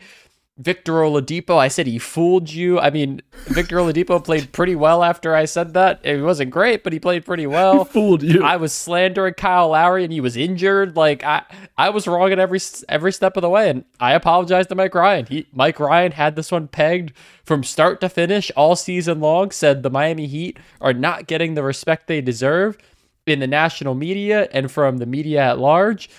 Victor 0.58 0.94
Oladipo, 0.94 1.58
I 1.58 1.70
said 1.70 1.88
he 1.88 1.98
fooled 1.98 2.52
you. 2.52 2.80
I 2.80 2.90
mean, 2.90 3.22
Victor 3.48 3.78
Oladipo 3.78 4.24
played 4.24 4.52
pretty 4.52 4.76
well 4.76 5.04
after 5.04 5.34
I 5.34 5.46
said 5.46 5.74
that. 5.74 6.02
It 6.04 6.22
wasn't 6.22 6.52
great, 6.52 6.84
but 6.84 6.94
he 6.94 7.00
played 7.00 7.26
pretty 7.26 7.48
well. 7.48 7.86
He 7.86 7.92
fooled 7.92 8.22
you. 8.22 8.44
I 8.44 8.58
was 8.58 8.74
slandering 8.74 9.34
Kyle 9.36 9.70
Lowry, 9.70 10.04
and 10.04 10.14
he 10.14 10.22
was 10.22 10.36
injured. 10.36 10.96
Like 10.96 11.24
I, 11.24 11.44
I 11.78 11.90
was 11.90 12.06
wrong 12.06 12.32
at 12.32 12.40
every 12.40 12.60
every 12.90 13.12
step 13.12 13.38
of 13.38 13.42
the 13.42 13.50
way, 13.50 13.70
and 13.70 13.86
I 14.00 14.14
apologize 14.14 14.68
to 14.68 14.76
Mike 14.76 14.94
Ryan. 14.94 15.26
He, 15.26 15.48
Mike 15.54 15.80
Ryan 15.80 16.12
had 16.12 16.36
this 16.36 16.52
one 16.52 16.68
pegged 16.68 17.14
from 17.44 17.64
start 17.64 18.02
to 18.02 18.10
finish 18.10 18.52
all 18.56 18.76
season 18.76 19.20
long. 19.20 19.52
Said 19.52 19.84
the 19.84 19.90
Miami 19.90 20.28
Heat 20.28 20.60
are 20.80 20.94
not 20.94 21.28
getting 21.28 21.56
the 21.56 21.64
respect 21.64 22.08
they 22.08 22.22
deserve 22.22 22.78
in 23.26 23.40
the 23.40 23.48
national 23.48 23.96
media 23.96 24.50
and 24.52 24.70
from 24.72 24.98
the 24.98 25.06
media 25.06 25.42
at 25.42 25.60
large, 25.60 26.10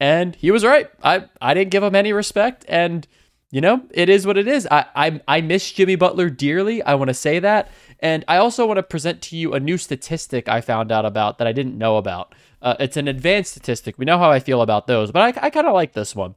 and 0.00 0.34
he 0.36 0.50
was 0.50 0.64
right. 0.64 0.88
I, 1.02 1.26
I 1.40 1.54
didn't 1.54 1.70
give 1.70 1.82
him 1.82 1.94
any 1.94 2.12
respect, 2.12 2.64
and 2.66 3.06
you 3.54 3.60
know, 3.60 3.82
it 3.92 4.08
is 4.08 4.26
what 4.26 4.36
it 4.36 4.48
is. 4.48 4.66
I, 4.68 4.84
I, 4.96 5.20
I 5.28 5.40
miss 5.40 5.70
Jimmy 5.70 5.94
Butler 5.94 6.28
dearly. 6.28 6.82
I 6.82 6.96
want 6.96 7.06
to 7.06 7.14
say 7.14 7.38
that. 7.38 7.70
And 8.00 8.24
I 8.26 8.38
also 8.38 8.66
want 8.66 8.78
to 8.78 8.82
present 8.82 9.22
to 9.22 9.36
you 9.36 9.54
a 9.54 9.60
new 9.60 9.78
statistic 9.78 10.48
I 10.48 10.60
found 10.60 10.90
out 10.90 11.06
about 11.06 11.38
that 11.38 11.46
I 11.46 11.52
didn't 11.52 11.78
know 11.78 11.96
about. 11.96 12.34
Uh, 12.60 12.74
it's 12.80 12.96
an 12.96 13.06
advanced 13.06 13.52
statistic. 13.52 13.96
We 13.96 14.06
know 14.06 14.18
how 14.18 14.28
I 14.28 14.40
feel 14.40 14.60
about 14.60 14.88
those, 14.88 15.12
but 15.12 15.22
I, 15.22 15.46
I 15.46 15.50
kind 15.50 15.68
of 15.68 15.72
like 15.72 15.92
this 15.92 16.16
one. 16.16 16.34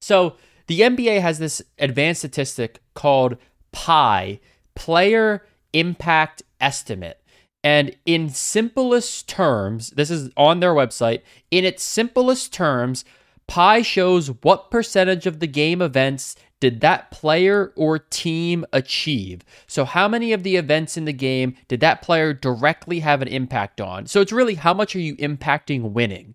So 0.00 0.36
the 0.68 0.80
NBA 0.80 1.20
has 1.20 1.38
this 1.38 1.60
advanced 1.78 2.22
statistic 2.22 2.80
called 2.94 3.36
PIE, 3.72 4.40
Player 4.74 5.44
Impact 5.74 6.42
Estimate. 6.62 7.20
And 7.62 7.94
in 8.06 8.30
simplest 8.30 9.28
terms, 9.28 9.90
this 9.90 10.10
is 10.10 10.30
on 10.34 10.60
their 10.60 10.72
website, 10.72 11.20
in 11.50 11.66
its 11.66 11.82
simplest 11.82 12.54
terms, 12.54 13.04
PIE 13.48 13.82
shows 13.82 14.28
what 14.42 14.70
percentage 14.70 15.26
of 15.26 15.40
the 15.40 15.46
game 15.46 15.80
events 15.80 16.36
did 16.60 16.80
that 16.80 17.10
player 17.10 17.72
or 17.76 17.98
team 17.98 18.64
achieve. 18.72 19.42
So, 19.66 19.84
how 19.84 20.08
many 20.08 20.32
of 20.32 20.42
the 20.42 20.56
events 20.56 20.96
in 20.96 21.04
the 21.04 21.12
game 21.12 21.54
did 21.68 21.80
that 21.80 22.02
player 22.02 22.32
directly 22.32 23.00
have 23.00 23.22
an 23.22 23.28
impact 23.28 23.80
on? 23.80 24.06
So, 24.06 24.20
it's 24.20 24.32
really 24.32 24.54
how 24.54 24.74
much 24.74 24.96
are 24.96 25.00
you 25.00 25.16
impacting 25.16 25.92
winning? 25.92 26.34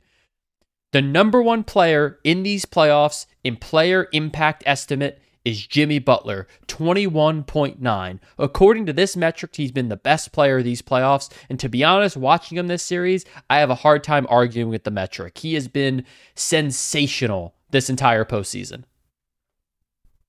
The 0.92 1.02
number 1.02 1.42
one 1.42 1.64
player 1.64 2.20
in 2.24 2.44
these 2.44 2.66
playoffs 2.66 3.26
in 3.44 3.56
player 3.56 4.08
impact 4.12 4.64
estimate 4.66 5.22
is 5.44 5.66
Jimmy 5.66 6.00
Butler, 6.00 6.48
21.9. 6.68 8.20
According 8.38 8.86
to 8.86 8.94
this 8.94 9.16
metric, 9.18 9.56
he's 9.56 9.72
been 9.72 9.90
the 9.90 9.98
best 9.98 10.32
player 10.32 10.62
these 10.62 10.82
playoffs. 10.82 11.32
And 11.50 11.60
to 11.60 11.70
be 11.70 11.84
honest, 11.84 12.18
watching 12.18 12.58
him 12.58 12.68
this 12.68 12.84
series, 12.84 13.26
I 13.50 13.60
have 13.60 13.70
a 13.70 13.76
hard 13.76 14.04
time 14.04 14.28
arguing 14.30 14.70
with 14.70 14.84
the 14.84 14.92
metric. 14.92 15.40
He 15.40 15.54
has 15.56 15.68
been 15.68 16.06
sensational 16.36 17.56
this 17.72 17.90
entire 17.90 18.26
postseason. 18.26 18.84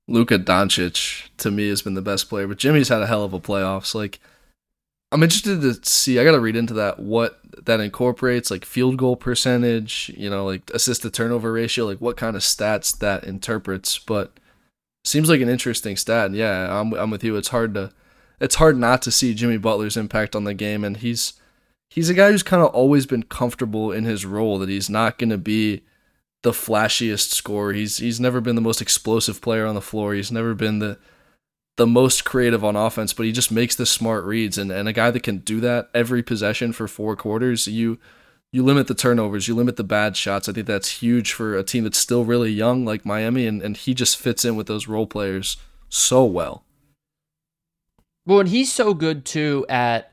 Luka 0.08 0.38
Doncic 0.38 1.28
to 1.38 1.50
me 1.50 1.68
has 1.68 1.82
been 1.82 1.94
the 1.94 2.02
best 2.02 2.28
player, 2.28 2.46
but 2.46 2.58
Jimmy's 2.58 2.88
had 2.88 3.02
a 3.02 3.06
hell 3.06 3.24
of 3.24 3.32
a 3.32 3.40
playoffs. 3.40 3.94
Like 3.94 4.20
I'm 5.12 5.22
interested 5.22 5.60
to 5.60 5.88
see. 5.88 6.18
I 6.18 6.24
got 6.24 6.32
to 6.32 6.40
read 6.40 6.56
into 6.56 6.74
that 6.74 6.98
what 6.98 7.38
that 7.66 7.80
incorporates, 7.80 8.50
like 8.50 8.64
field 8.64 8.96
goal 8.96 9.14
percentage, 9.14 10.10
you 10.16 10.30
know, 10.30 10.46
like 10.46 10.70
assist 10.72 11.02
to 11.02 11.10
turnover 11.10 11.52
ratio, 11.52 11.84
like 11.84 12.00
what 12.00 12.16
kind 12.16 12.34
of 12.34 12.42
stats 12.42 12.98
that 12.98 13.24
interprets. 13.24 13.98
But 13.98 14.32
seems 15.04 15.28
like 15.28 15.40
an 15.40 15.48
interesting 15.48 15.96
stat. 15.96 16.32
Yeah, 16.32 16.80
I'm 16.80 16.92
I'm 16.94 17.10
with 17.10 17.24
you. 17.24 17.36
It's 17.36 17.48
hard 17.48 17.74
to 17.74 17.92
it's 18.40 18.56
hard 18.56 18.76
not 18.76 19.02
to 19.02 19.10
see 19.10 19.34
Jimmy 19.34 19.56
Butler's 19.56 19.96
impact 19.96 20.34
on 20.34 20.44
the 20.44 20.54
game, 20.54 20.84
and 20.84 20.96
he's 20.96 21.34
he's 21.90 22.08
a 22.08 22.14
guy 22.14 22.30
who's 22.30 22.42
kind 22.42 22.62
of 22.62 22.70
always 22.70 23.06
been 23.06 23.22
comfortable 23.22 23.92
in 23.92 24.04
his 24.04 24.26
role. 24.26 24.58
That 24.58 24.68
he's 24.68 24.90
not 24.90 25.18
going 25.18 25.30
to 25.30 25.38
be 25.38 25.82
the 26.42 26.52
flashiest 26.52 27.30
scorer. 27.30 27.72
He's 27.72 27.98
he's 27.98 28.20
never 28.20 28.40
been 28.40 28.56
the 28.56 28.60
most 28.60 28.80
explosive 28.82 29.40
player 29.40 29.66
on 29.66 29.74
the 29.74 29.80
floor. 29.80 30.14
He's 30.14 30.32
never 30.32 30.54
been 30.54 30.78
the 30.78 30.98
the 31.76 31.86
most 31.86 32.24
creative 32.24 32.64
on 32.64 32.76
offense, 32.76 33.12
but 33.12 33.26
he 33.26 33.32
just 33.32 33.50
makes 33.50 33.74
the 33.74 33.86
smart 33.86 34.24
reads 34.24 34.58
and, 34.58 34.70
and 34.70 34.88
a 34.88 34.92
guy 34.92 35.10
that 35.10 35.22
can 35.22 35.38
do 35.38 35.58
that 35.60 35.88
every 35.94 36.22
possession 36.22 36.72
for 36.72 36.86
four 36.86 37.16
quarters, 37.16 37.66
you 37.66 37.98
you 38.52 38.62
limit 38.62 38.86
the 38.86 38.94
turnovers, 38.94 39.48
you 39.48 39.54
limit 39.54 39.76
the 39.76 39.84
bad 39.84 40.16
shots. 40.16 40.48
I 40.48 40.52
think 40.52 40.66
that's 40.66 41.00
huge 41.02 41.32
for 41.32 41.56
a 41.56 41.64
team 41.64 41.84
that's 41.84 41.98
still 41.98 42.24
really 42.24 42.50
young 42.50 42.84
like 42.84 43.06
Miami, 43.06 43.46
and, 43.46 43.62
and 43.62 43.76
he 43.76 43.94
just 43.94 44.18
fits 44.18 44.44
in 44.44 44.56
with 44.56 44.66
those 44.66 44.86
role 44.86 45.06
players 45.06 45.56
so 45.88 46.24
well. 46.24 46.64
Well, 48.26 48.40
and 48.40 48.48
he's 48.48 48.70
so 48.70 48.94
good 48.94 49.24
too 49.24 49.66
at 49.68 50.12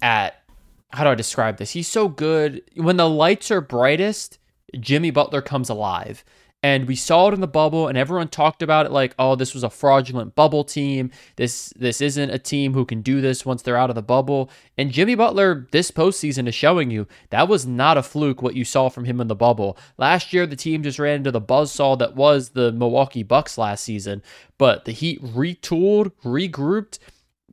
at 0.00 0.42
how 0.90 1.04
do 1.04 1.10
I 1.10 1.14
describe 1.14 1.58
this? 1.58 1.72
He's 1.72 1.88
so 1.88 2.08
good 2.08 2.62
when 2.76 2.96
the 2.96 3.08
lights 3.08 3.50
are 3.50 3.60
brightest, 3.60 4.38
Jimmy 4.78 5.10
Butler 5.10 5.42
comes 5.42 5.68
alive. 5.68 6.24
And 6.66 6.88
we 6.88 6.96
saw 6.96 7.28
it 7.28 7.34
in 7.34 7.40
the 7.40 7.46
bubble, 7.46 7.86
and 7.86 7.96
everyone 7.96 8.26
talked 8.26 8.60
about 8.60 8.86
it 8.86 8.90
like, 8.90 9.14
oh, 9.20 9.36
this 9.36 9.54
was 9.54 9.62
a 9.62 9.70
fraudulent 9.70 10.34
bubble 10.34 10.64
team. 10.64 11.12
This 11.36 11.72
this 11.76 12.00
isn't 12.00 12.30
a 12.30 12.40
team 12.40 12.74
who 12.74 12.84
can 12.84 13.02
do 13.02 13.20
this 13.20 13.46
once 13.46 13.62
they're 13.62 13.76
out 13.76 13.88
of 13.88 13.94
the 13.94 14.02
bubble. 14.02 14.50
And 14.76 14.90
Jimmy 14.90 15.14
Butler 15.14 15.68
this 15.70 15.92
postseason 15.92 16.48
is 16.48 16.56
showing 16.56 16.90
you 16.90 17.06
that 17.30 17.46
was 17.46 17.66
not 17.66 17.96
a 17.96 18.02
fluke 18.02 18.42
what 18.42 18.56
you 18.56 18.64
saw 18.64 18.88
from 18.88 19.04
him 19.04 19.20
in 19.20 19.28
the 19.28 19.36
bubble. 19.36 19.78
Last 19.96 20.32
year, 20.32 20.44
the 20.44 20.56
team 20.56 20.82
just 20.82 20.98
ran 20.98 21.18
into 21.18 21.30
the 21.30 21.40
buzzsaw 21.40 21.96
that 22.00 22.16
was 22.16 22.48
the 22.48 22.72
Milwaukee 22.72 23.22
Bucks 23.22 23.56
last 23.56 23.84
season, 23.84 24.20
but 24.58 24.86
the 24.86 24.92
Heat 24.92 25.22
retooled, 25.22 26.10
regrouped, 26.24 26.98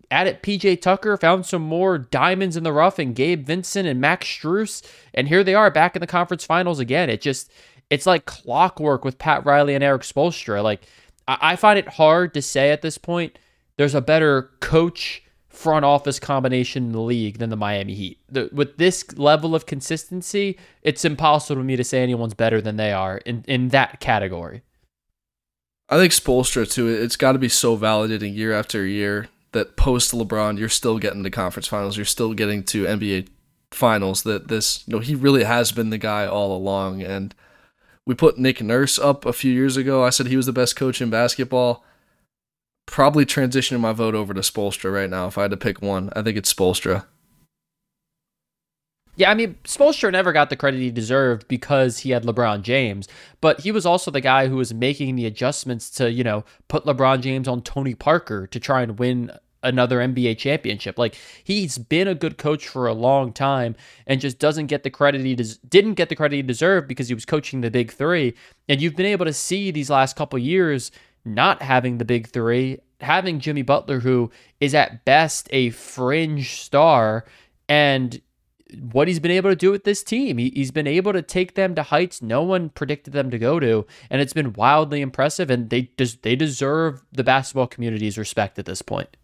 added 0.10 0.42
PJ 0.42 0.82
Tucker, 0.82 1.18
found 1.18 1.46
some 1.46 1.62
more 1.62 2.00
diamonds 2.00 2.58
in 2.58 2.64
the 2.64 2.74
rough, 2.74 2.98
and 2.98 3.14
Gabe 3.14 3.46
Vincent 3.46 3.88
and 3.88 4.02
Max 4.02 4.26
Strus, 4.26 4.84
and 5.14 5.28
here 5.28 5.44
they 5.44 5.54
are 5.54 5.70
back 5.70 5.96
in 5.96 6.00
the 6.00 6.08
conference 6.08 6.44
finals 6.46 6.80
again. 6.80 7.12
It 7.12 7.22
just 7.22 7.52
it's 7.94 8.08
like 8.08 8.26
clockwork 8.26 9.06
with 9.06 9.20
Pat 9.20 9.46
Riley 9.46 9.76
and 9.76 9.84
Erik 9.84 10.02
Spoelstra. 10.02 10.64
Like 10.64 10.82
I 11.28 11.56
find 11.56 11.78
it 11.78 11.88
hard 11.88 12.34
to 12.34 12.42
say 12.42 12.72
at 12.72 12.82
this 12.82 12.98
point. 12.98 13.38
There's 13.78 13.94
a 13.94 14.02
better 14.02 14.50
coach 14.60 15.24
front 15.48 15.86
office 15.86 16.20
combination 16.20 16.88
in 16.88 16.92
the 16.92 17.00
league 17.00 17.38
than 17.38 17.52
the 17.52 17.56
Miami 17.56 17.94
Heat. 17.94 18.20
The, 18.28 18.50
with 18.52 18.78
this 18.78 19.16
level 19.18 19.54
of 19.54 19.68
consistency, 19.68 20.58
it's 20.82 21.06
impossible 21.06 21.62
for 21.62 21.64
me 21.64 21.76
to 21.76 21.84
say 21.84 22.02
anyone's 22.02 22.34
better 22.34 22.60
than 22.62 22.78
they 22.78 22.92
are 22.92 23.18
in, 23.20 23.46
in 23.48 23.70
that 23.70 24.00
category. 24.00 24.64
I 25.88 25.98
think 25.98 26.14
Spoelstra 26.14 26.70
too. 26.70 26.88
It's 26.88 27.16
got 27.16 27.34
to 27.34 27.40
be 27.40 27.50
so 27.50 27.78
validating 27.78 28.36
year 28.36 28.54
after 28.54 28.86
year 28.86 29.30
that 29.52 29.78
post 29.78 30.14
LeBron, 30.14 30.58
you're 30.58 30.68
still 30.68 30.98
getting 30.98 31.24
to 31.24 31.30
conference 31.30 31.68
finals. 31.68 31.96
You're 31.96 32.06
still 32.06 32.34
getting 32.34 32.64
to 32.66 32.86
NBA 32.86 33.28
finals. 33.72 34.24
That 34.24 34.48
this, 34.48 34.84
you 34.88 34.96
know, 34.96 35.00
he 35.00 35.14
really 35.14 35.44
has 35.44 35.72
been 35.72 35.92
the 35.92 36.00
guy 36.00 36.26
all 36.26 36.58
along, 36.58 37.04
and 37.04 37.36
we 38.06 38.16
put 38.16 38.38
Nick 38.38 38.62
Nurse 38.62 39.00
up 39.00 39.26
a 39.26 39.34
few 39.34 39.52
years 39.52 39.78
ago. 39.78 40.04
I 40.04 40.10
said 40.10 40.28
he 40.28 40.38
was 40.38 40.46
the 40.46 40.54
best 40.54 40.76
coach 40.76 41.02
in 41.02 41.10
basketball. 41.10 41.84
Probably 42.86 43.26
transitioning 43.26 43.80
my 43.80 43.94
vote 43.94 44.14
over 44.14 44.34
to 44.34 44.42
Spoelstra 44.42 44.94
right 44.94 45.10
now. 45.10 45.28
If 45.28 45.38
I 45.38 45.44
had 45.44 45.52
to 45.52 45.58
pick 45.58 45.82
one, 45.82 46.12
I 46.16 46.22
think 46.22 46.38
it's 46.38 46.54
Spoelstra. 46.54 47.06
Yeah, 49.16 49.30
I 49.30 49.36
mean, 49.36 49.56
Spoelstra 49.64 50.12
never 50.12 50.34
got 50.34 50.50
the 50.50 50.56
credit 50.56 50.80
he 50.80 50.90
deserved 50.90 51.48
because 51.48 52.00
he 52.00 52.10
had 52.10 52.24
LeBron 52.24 52.64
James, 52.64 53.08
but 53.42 53.60
he 53.60 53.72
was 53.72 53.86
also 53.86 54.10
the 54.10 54.22
guy 54.22 54.48
who 54.48 54.56
was 54.56 54.74
making 54.74 55.16
the 55.16 55.28
adjustments 55.28 55.92
to, 55.92 56.12
you 56.12 56.24
know, 56.24 56.44
put 56.68 56.86
LeBron 56.86 57.22
James 57.22 57.48
on 57.48 57.62
Tony 57.62 57.94
Parker 57.94 58.48
to 58.48 58.60
try 58.60 58.82
and 58.82 58.98
win 58.98 59.32
another 59.64 60.00
NBA 60.00 60.38
championship. 60.38 61.00
Like 61.00 61.16
he's 61.44 61.78
been 61.78 62.08
a 62.08 62.16
good 62.16 62.38
coach 62.38 62.68
for 62.68 62.88
a 62.88 62.94
long 62.94 63.34
time 63.34 63.76
and 64.06 64.22
just 64.22 64.40
doesn't 64.40 64.68
get 64.68 64.84
the 64.84 64.90
credit 64.90 65.22
he 65.22 65.36
des- 65.36 65.60
didn't 65.68 65.96
get 65.96 66.10
the 66.10 66.16
credit 66.16 66.36
he 66.36 66.42
deserved 66.42 66.88
because 66.88 67.08
he 67.08 67.14
was 67.14 67.26
coaching 67.26 67.62
the 67.62 67.72
big 67.72 67.92
3. 67.92 68.34
And 68.70 68.82
you've 68.82 68.96
been 68.96 69.06
able 69.06 69.26
to 69.26 69.34
see 69.34 69.72
these 69.72 69.90
last 69.90 70.16
couple 70.16 70.38
years 70.38 70.92
not 71.26 71.62
having 71.62 71.98
the 71.98 72.06
big 72.06 72.28
3, 72.28 72.78
having 73.02 73.40
Jimmy 73.40 73.62
Butler 73.62 74.02
who 74.02 74.30
is 74.60 74.76
at 74.76 75.06
best 75.06 75.48
a 75.52 75.70
fringe 75.72 76.62
star 76.62 77.26
and 77.70 78.22
what 78.92 79.08
he's 79.08 79.20
been 79.20 79.32
able 79.32 79.50
to 79.50 79.56
do 79.56 79.72
with 79.72 79.84
this 79.84 80.04
team. 80.04 80.38
He, 80.38 80.52
has 80.58 80.72
been 80.72 80.88
able 80.88 81.14
to 81.14 81.22
take 81.22 81.56
them 81.56 81.76
to 81.76 81.84
heights 81.84 82.22
no 82.22 82.42
one 82.42 82.70
predicted 82.70 83.14
them 83.14 83.30
to 83.30 83.38
go 83.38 83.60
to, 83.60 83.86
and 84.10 84.22
it's 84.22 84.34
been 84.34 84.54
wildly 84.54 85.02
impressive. 85.02 85.50
And 85.50 85.70
they 85.70 85.84
des- 85.96 86.18
they 86.22 86.36
deserve 86.36 87.04
the 87.12 87.24
basketball 87.24 87.68
community's 87.68 88.18
respect 88.18 88.58
at 88.58 88.66
this 88.66 88.82
point 88.82 89.16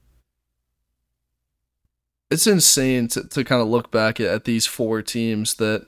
it's 2.31 2.47
insane 2.47 3.07
to, 3.09 3.23
to 3.27 3.43
kind 3.43 3.61
of 3.61 3.67
look 3.67 3.91
back 3.91 4.19
at, 4.19 4.27
at 4.27 4.43
these 4.45 4.65
four 4.65 5.01
teams 5.01 5.55
that 5.55 5.87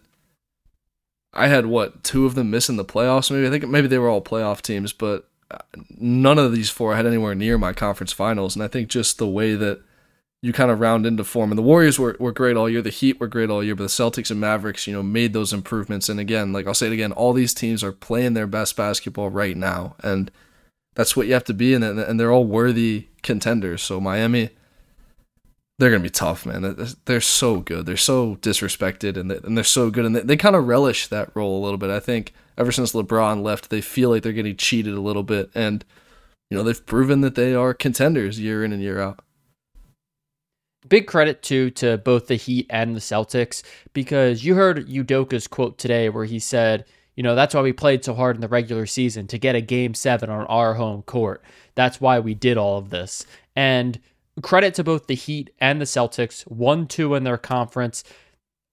I 1.33 1.47
had 1.47 1.65
what 1.65 2.03
two 2.03 2.25
of 2.25 2.35
them 2.35 2.49
missing 2.49 2.77
the 2.77 2.85
playoffs. 2.85 3.31
Maybe 3.31 3.47
I 3.47 3.49
think 3.49 3.69
maybe 3.69 3.87
they 3.87 3.99
were 3.99 4.09
all 4.09 4.21
playoff 4.21 4.61
teams, 4.61 4.91
but 4.91 5.29
uh, 5.49 5.59
none 5.97 6.37
of 6.39 6.51
these 6.51 6.69
four 6.69 6.95
had 6.95 7.05
anywhere 7.05 7.35
near 7.35 7.57
my 7.57 7.73
conference 7.73 8.11
finals. 8.11 8.55
And 8.55 8.63
I 8.63 8.67
think 8.67 8.89
just 8.89 9.17
the 9.17 9.27
way 9.27 9.55
that 9.55 9.81
you 10.41 10.51
kind 10.51 10.71
of 10.71 10.79
round 10.79 11.05
into 11.05 11.23
form, 11.23 11.51
and 11.51 11.57
the 11.57 11.63
Warriors 11.63 11.99
were, 11.99 12.17
were 12.19 12.31
great 12.31 12.57
all 12.57 12.67
year, 12.67 12.81
the 12.81 12.89
Heat 12.89 13.19
were 13.19 13.27
great 13.27 13.51
all 13.51 13.63
year, 13.63 13.75
but 13.75 13.83
the 13.83 13.89
Celtics 13.89 14.31
and 14.31 14.39
Mavericks, 14.39 14.87
you 14.87 14.93
know, 14.93 15.03
made 15.03 15.33
those 15.33 15.53
improvements. 15.53 16.09
And 16.09 16.19
again, 16.19 16.51
like 16.51 16.65
I'll 16.65 16.73
say 16.73 16.87
it 16.87 16.93
again, 16.93 17.11
all 17.11 17.31
these 17.31 17.53
teams 17.53 17.83
are 17.83 17.91
playing 17.91 18.33
their 18.33 18.47
best 18.47 18.75
basketball 18.75 19.29
right 19.29 19.55
now, 19.55 19.95
and 20.03 20.31
that's 20.95 21.15
what 21.15 21.27
you 21.27 21.33
have 21.33 21.43
to 21.45 21.53
be, 21.53 21.75
in 21.75 21.83
and 21.83 21.99
and 21.99 22.19
they're 22.19 22.31
all 22.31 22.45
worthy 22.45 23.07
contenders. 23.21 23.83
So 23.83 24.01
Miami, 24.01 24.49
they're 25.81 25.89
gonna 25.89 26.03
be 26.03 26.11
tough, 26.11 26.45
man. 26.45 26.75
They're 27.05 27.19
so 27.19 27.59
good. 27.59 27.87
They're 27.87 27.97
so 27.97 28.35
disrespected, 28.35 29.17
and 29.17 29.31
and 29.31 29.57
they're 29.57 29.63
so 29.63 29.89
good, 29.89 30.05
and 30.05 30.15
they, 30.15 30.21
they 30.21 30.37
kind 30.37 30.55
of 30.55 30.67
relish 30.67 31.07
that 31.07 31.35
role 31.35 31.59
a 31.59 31.63
little 31.63 31.79
bit. 31.79 31.89
I 31.89 31.99
think 31.99 32.33
ever 32.55 32.71
since 32.71 32.93
LeBron 32.93 33.41
left, 33.41 33.71
they 33.71 33.81
feel 33.81 34.11
like 34.11 34.21
they're 34.21 34.31
getting 34.31 34.55
cheated 34.55 34.93
a 34.93 35.01
little 35.01 35.23
bit, 35.23 35.49
and 35.55 35.83
you 36.51 36.57
know 36.57 36.63
they've 36.63 36.85
proven 36.85 37.21
that 37.21 37.33
they 37.33 37.55
are 37.55 37.73
contenders 37.73 38.39
year 38.39 38.63
in 38.63 38.73
and 38.73 38.83
year 38.83 39.01
out. 39.01 39.23
Big 40.87 41.07
credit 41.07 41.41
too 41.41 41.71
to 41.71 41.97
both 41.97 42.27
the 42.27 42.35
Heat 42.35 42.67
and 42.69 42.95
the 42.95 42.99
Celtics 42.99 43.63
because 43.93 44.43
you 44.43 44.53
heard 44.53 44.87
Udoka's 44.87 45.47
quote 45.47 45.79
today 45.79 46.09
where 46.09 46.25
he 46.25 46.37
said 46.37 46.85
you 47.15 47.23
know, 47.23 47.35
that's 47.35 47.53
why 47.53 47.61
we 47.61 47.73
played 47.73 48.05
so 48.05 48.13
hard 48.13 48.37
in 48.37 48.41
the 48.41 48.47
regular 48.47 48.85
season 48.85 49.27
to 49.27 49.37
get 49.37 49.53
a 49.53 49.61
game 49.61 49.93
seven 49.93 50.29
on 50.29 50.45
our 50.47 50.73
home 50.75 51.01
court. 51.03 51.43
That's 51.75 51.99
why 51.99 52.19
we 52.19 52.33
did 52.33 52.57
all 52.57 52.77
of 52.77 52.89
this. 52.89 53.25
And 53.55 53.99
credit 54.41 54.73
to 54.75 54.83
both 54.83 55.07
the 55.07 55.15
Heat 55.15 55.49
and 55.59 55.81
the 55.81 55.85
Celtics, 55.85 56.43
1 56.43 56.87
2 56.87 57.15
in 57.15 57.23
their 57.23 57.37
conference. 57.37 58.03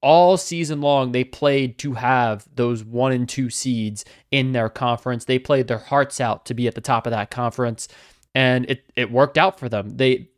All 0.00 0.36
season 0.36 0.80
long, 0.80 1.10
they 1.10 1.24
played 1.24 1.76
to 1.78 1.94
have 1.94 2.46
those 2.54 2.84
one 2.84 3.10
and 3.10 3.28
two 3.28 3.50
seeds 3.50 4.04
in 4.30 4.52
their 4.52 4.68
conference. 4.68 5.24
They 5.24 5.40
played 5.40 5.66
their 5.66 5.78
hearts 5.78 6.20
out 6.20 6.46
to 6.46 6.54
be 6.54 6.68
at 6.68 6.76
the 6.76 6.80
top 6.80 7.04
of 7.04 7.10
that 7.10 7.32
conference, 7.32 7.88
and 8.32 8.64
it, 8.70 8.84
it 8.94 9.10
worked 9.10 9.36
out 9.36 9.58
for 9.58 9.68
them. 9.68 9.96
They 9.96 10.28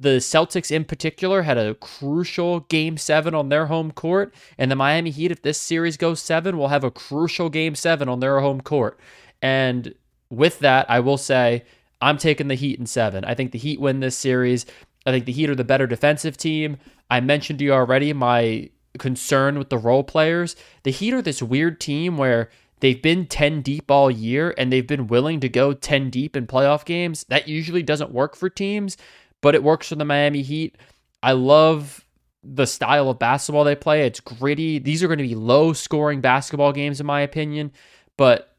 the 0.00 0.18
Celtics 0.18 0.70
in 0.70 0.84
particular 0.84 1.42
had 1.42 1.58
a 1.58 1.74
crucial 1.74 2.60
game 2.60 2.96
seven 2.96 3.34
on 3.34 3.48
their 3.48 3.66
home 3.66 3.90
court, 3.90 4.34
and 4.58 4.70
the 4.70 4.76
Miami 4.76 5.10
Heat, 5.10 5.30
if 5.30 5.42
this 5.42 5.58
series 5.58 5.96
goes 5.96 6.20
seven, 6.20 6.56
will 6.56 6.68
have 6.68 6.84
a 6.84 6.90
crucial 6.90 7.48
game 7.50 7.74
seven 7.74 8.08
on 8.08 8.20
their 8.20 8.40
home 8.40 8.60
court. 8.60 9.00
And 9.42 9.94
with 10.30 10.58
that, 10.60 10.88
I 10.90 11.00
will 11.00 11.18
say 11.18 11.64
I'm 12.00 12.18
taking 12.18 12.48
the 12.48 12.54
Heat 12.54 12.78
in 12.78 12.86
seven. 12.86 13.24
I 13.24 13.34
think 13.34 13.52
the 13.52 13.58
Heat 13.58 13.80
win 13.80 14.00
this 14.00 14.16
series. 14.16 14.66
I 15.06 15.10
think 15.10 15.24
the 15.26 15.32
Heat 15.32 15.50
are 15.50 15.54
the 15.54 15.64
better 15.64 15.86
defensive 15.86 16.36
team. 16.36 16.78
I 17.10 17.20
mentioned 17.20 17.58
to 17.58 17.64
you 17.64 17.72
already 17.72 18.12
my 18.12 18.70
concern 18.98 19.58
with 19.58 19.70
the 19.70 19.78
role 19.78 20.04
players. 20.04 20.56
The 20.82 20.90
Heat 20.90 21.14
are 21.14 21.22
this 21.22 21.42
weird 21.42 21.80
team 21.80 22.16
where 22.16 22.50
they've 22.80 23.00
been 23.00 23.26
10 23.26 23.62
deep 23.62 23.90
all 23.90 24.10
year 24.10 24.54
and 24.56 24.72
they've 24.72 24.86
been 24.86 25.06
willing 25.06 25.40
to 25.40 25.48
go 25.48 25.72
10 25.72 26.10
deep 26.10 26.36
in 26.36 26.46
playoff 26.46 26.84
games. 26.84 27.24
That 27.28 27.48
usually 27.48 27.82
doesn't 27.82 28.12
work 28.12 28.36
for 28.36 28.48
teams 28.48 28.96
but 29.40 29.54
it 29.54 29.62
works 29.62 29.88
for 29.88 29.94
the 29.94 30.04
Miami 30.04 30.42
Heat. 30.42 30.76
I 31.22 31.32
love 31.32 32.04
the 32.42 32.66
style 32.66 33.10
of 33.10 33.18
basketball 33.18 33.64
they 33.64 33.76
play. 33.76 34.06
It's 34.06 34.20
gritty. 34.20 34.78
These 34.78 35.02
are 35.02 35.08
going 35.08 35.18
to 35.18 35.24
be 35.24 35.34
low 35.34 35.72
scoring 35.72 36.20
basketball 36.20 36.72
games, 36.72 37.00
in 37.00 37.06
my 37.06 37.20
opinion. 37.20 37.72
But 38.16 38.49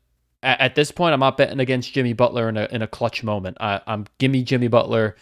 at, 0.43 0.59
at 0.59 0.75
this 0.75 0.91
point, 0.91 1.13
I'm 1.13 1.19
not 1.19 1.37
betting 1.37 1.59
against 1.59 1.93
Jimmy 1.93 2.13
Butler 2.13 2.49
in 2.49 2.57
a, 2.57 2.67
in 2.71 2.81
a 2.81 2.87
clutch 2.87 3.23
moment. 3.23 3.57
I, 3.59 3.81
I'm 3.87 4.05
give 4.17 4.31
me 4.31 4.43
Jimmy 4.43 4.67
Butler 4.67 5.15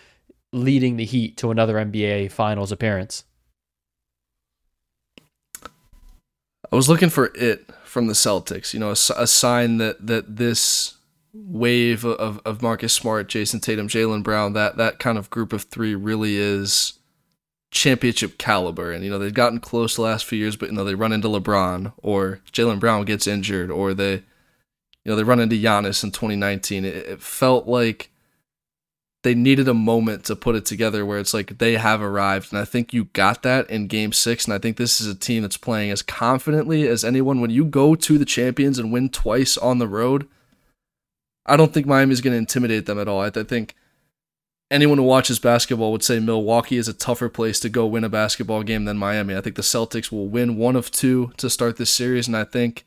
leading 0.51 0.97
the 0.97 1.05
Heat 1.05 1.37
to 1.37 1.51
another 1.51 1.75
NBA 1.75 2.31
Finals 2.31 2.71
appearance. 2.71 3.23
I 6.71 6.75
was 6.75 6.87
looking 6.87 7.09
for 7.09 7.31
it 7.35 7.69
from 7.83 8.07
the 8.07 8.13
Celtics. 8.13 8.73
You 8.73 8.79
know, 8.79 8.89
a, 8.89 9.21
a 9.23 9.27
sign 9.27 9.77
that 9.77 10.05
that 10.05 10.35
this 10.35 10.95
wave 11.33 12.05
of, 12.05 12.41
of 12.45 12.61
Marcus 12.61 12.93
Smart, 12.93 13.27
Jayson 13.27 13.59
Tatum, 13.59 13.87
Jaylen 13.87 14.23
Brown, 14.23 14.53
that 14.53 14.77
that 14.77 14.99
kind 14.99 15.17
of 15.17 15.29
group 15.29 15.53
of 15.53 15.63
three 15.63 15.95
really 15.95 16.35
is 16.35 16.93
championship 17.71 18.37
caliber. 18.37 18.91
And 18.91 19.03
you 19.03 19.09
know 19.09 19.19
they've 19.19 19.33
gotten 19.33 19.59
close 19.59 19.95
the 19.95 20.03
last 20.03 20.25
few 20.25 20.39
years, 20.39 20.55
but 20.55 20.69
you 20.69 20.75
know 20.75 20.83
they 20.83 20.95
run 20.95 21.13
into 21.13 21.27
LeBron 21.27 21.93
or 21.97 22.39
Jaylen 22.51 22.79
Brown 22.79 23.05
gets 23.05 23.27
injured, 23.27 23.71
or 23.71 23.93
they, 23.93 24.23
you 25.09 25.15
know, 25.15 25.17
they 25.17 25.23
run 25.23 25.39
into 25.39 25.55
Giannis 25.55 26.03
in 26.03 26.11
2019. 26.11 26.85
It, 26.85 26.95
it 26.95 27.19
felt 27.19 27.67
like 27.67 28.11
they 29.23 29.33
needed 29.33 29.67
a 29.67 29.73
moment 29.73 30.23
to 30.25 30.35
put 30.35 30.55
it 30.55 30.67
together 30.67 31.03
where 31.03 31.17
it's 31.17 31.33
like 31.33 31.57
they 31.57 31.77
have 31.77 31.99
arrived. 31.99 32.53
And 32.53 32.61
I 32.61 32.65
think 32.65 32.93
you 32.93 33.05
got 33.05 33.41
that 33.41 33.67
in 33.71 33.87
game 33.87 34.13
six. 34.13 34.45
And 34.45 34.53
I 34.53 34.59
think 34.59 34.77
this 34.77 35.01
is 35.01 35.07
a 35.07 35.15
team 35.15 35.41
that's 35.41 35.57
playing 35.57 35.89
as 35.89 36.03
confidently 36.03 36.87
as 36.87 37.03
anyone. 37.03 37.41
When 37.41 37.49
you 37.49 37.65
go 37.65 37.95
to 37.95 38.17
the 38.19 38.23
champions 38.25 38.77
and 38.77 38.93
win 38.93 39.09
twice 39.09 39.57
on 39.57 39.79
the 39.79 39.87
road, 39.87 40.27
I 41.43 41.57
don't 41.57 41.73
think 41.73 41.87
Miami's 41.87 42.21
going 42.21 42.33
to 42.33 42.37
intimidate 42.37 42.85
them 42.85 42.99
at 42.99 43.07
all. 43.07 43.21
I, 43.21 43.29
I 43.29 43.43
think 43.43 43.73
anyone 44.69 44.99
who 44.99 45.05
watches 45.05 45.39
basketball 45.39 45.91
would 45.91 46.03
say 46.03 46.19
Milwaukee 46.19 46.77
is 46.77 46.87
a 46.87 46.93
tougher 46.93 47.29
place 47.29 47.59
to 47.61 47.69
go 47.69 47.87
win 47.87 48.03
a 48.03 48.09
basketball 48.09 48.61
game 48.61 48.85
than 48.85 48.99
Miami. 48.99 49.35
I 49.35 49.41
think 49.41 49.55
the 49.55 49.63
Celtics 49.63 50.11
will 50.11 50.27
win 50.27 50.55
one 50.55 50.75
of 50.75 50.91
two 50.91 51.33
to 51.37 51.49
start 51.49 51.77
this 51.77 51.89
series, 51.89 52.27
and 52.27 52.37
I 52.37 52.43
think 52.43 52.85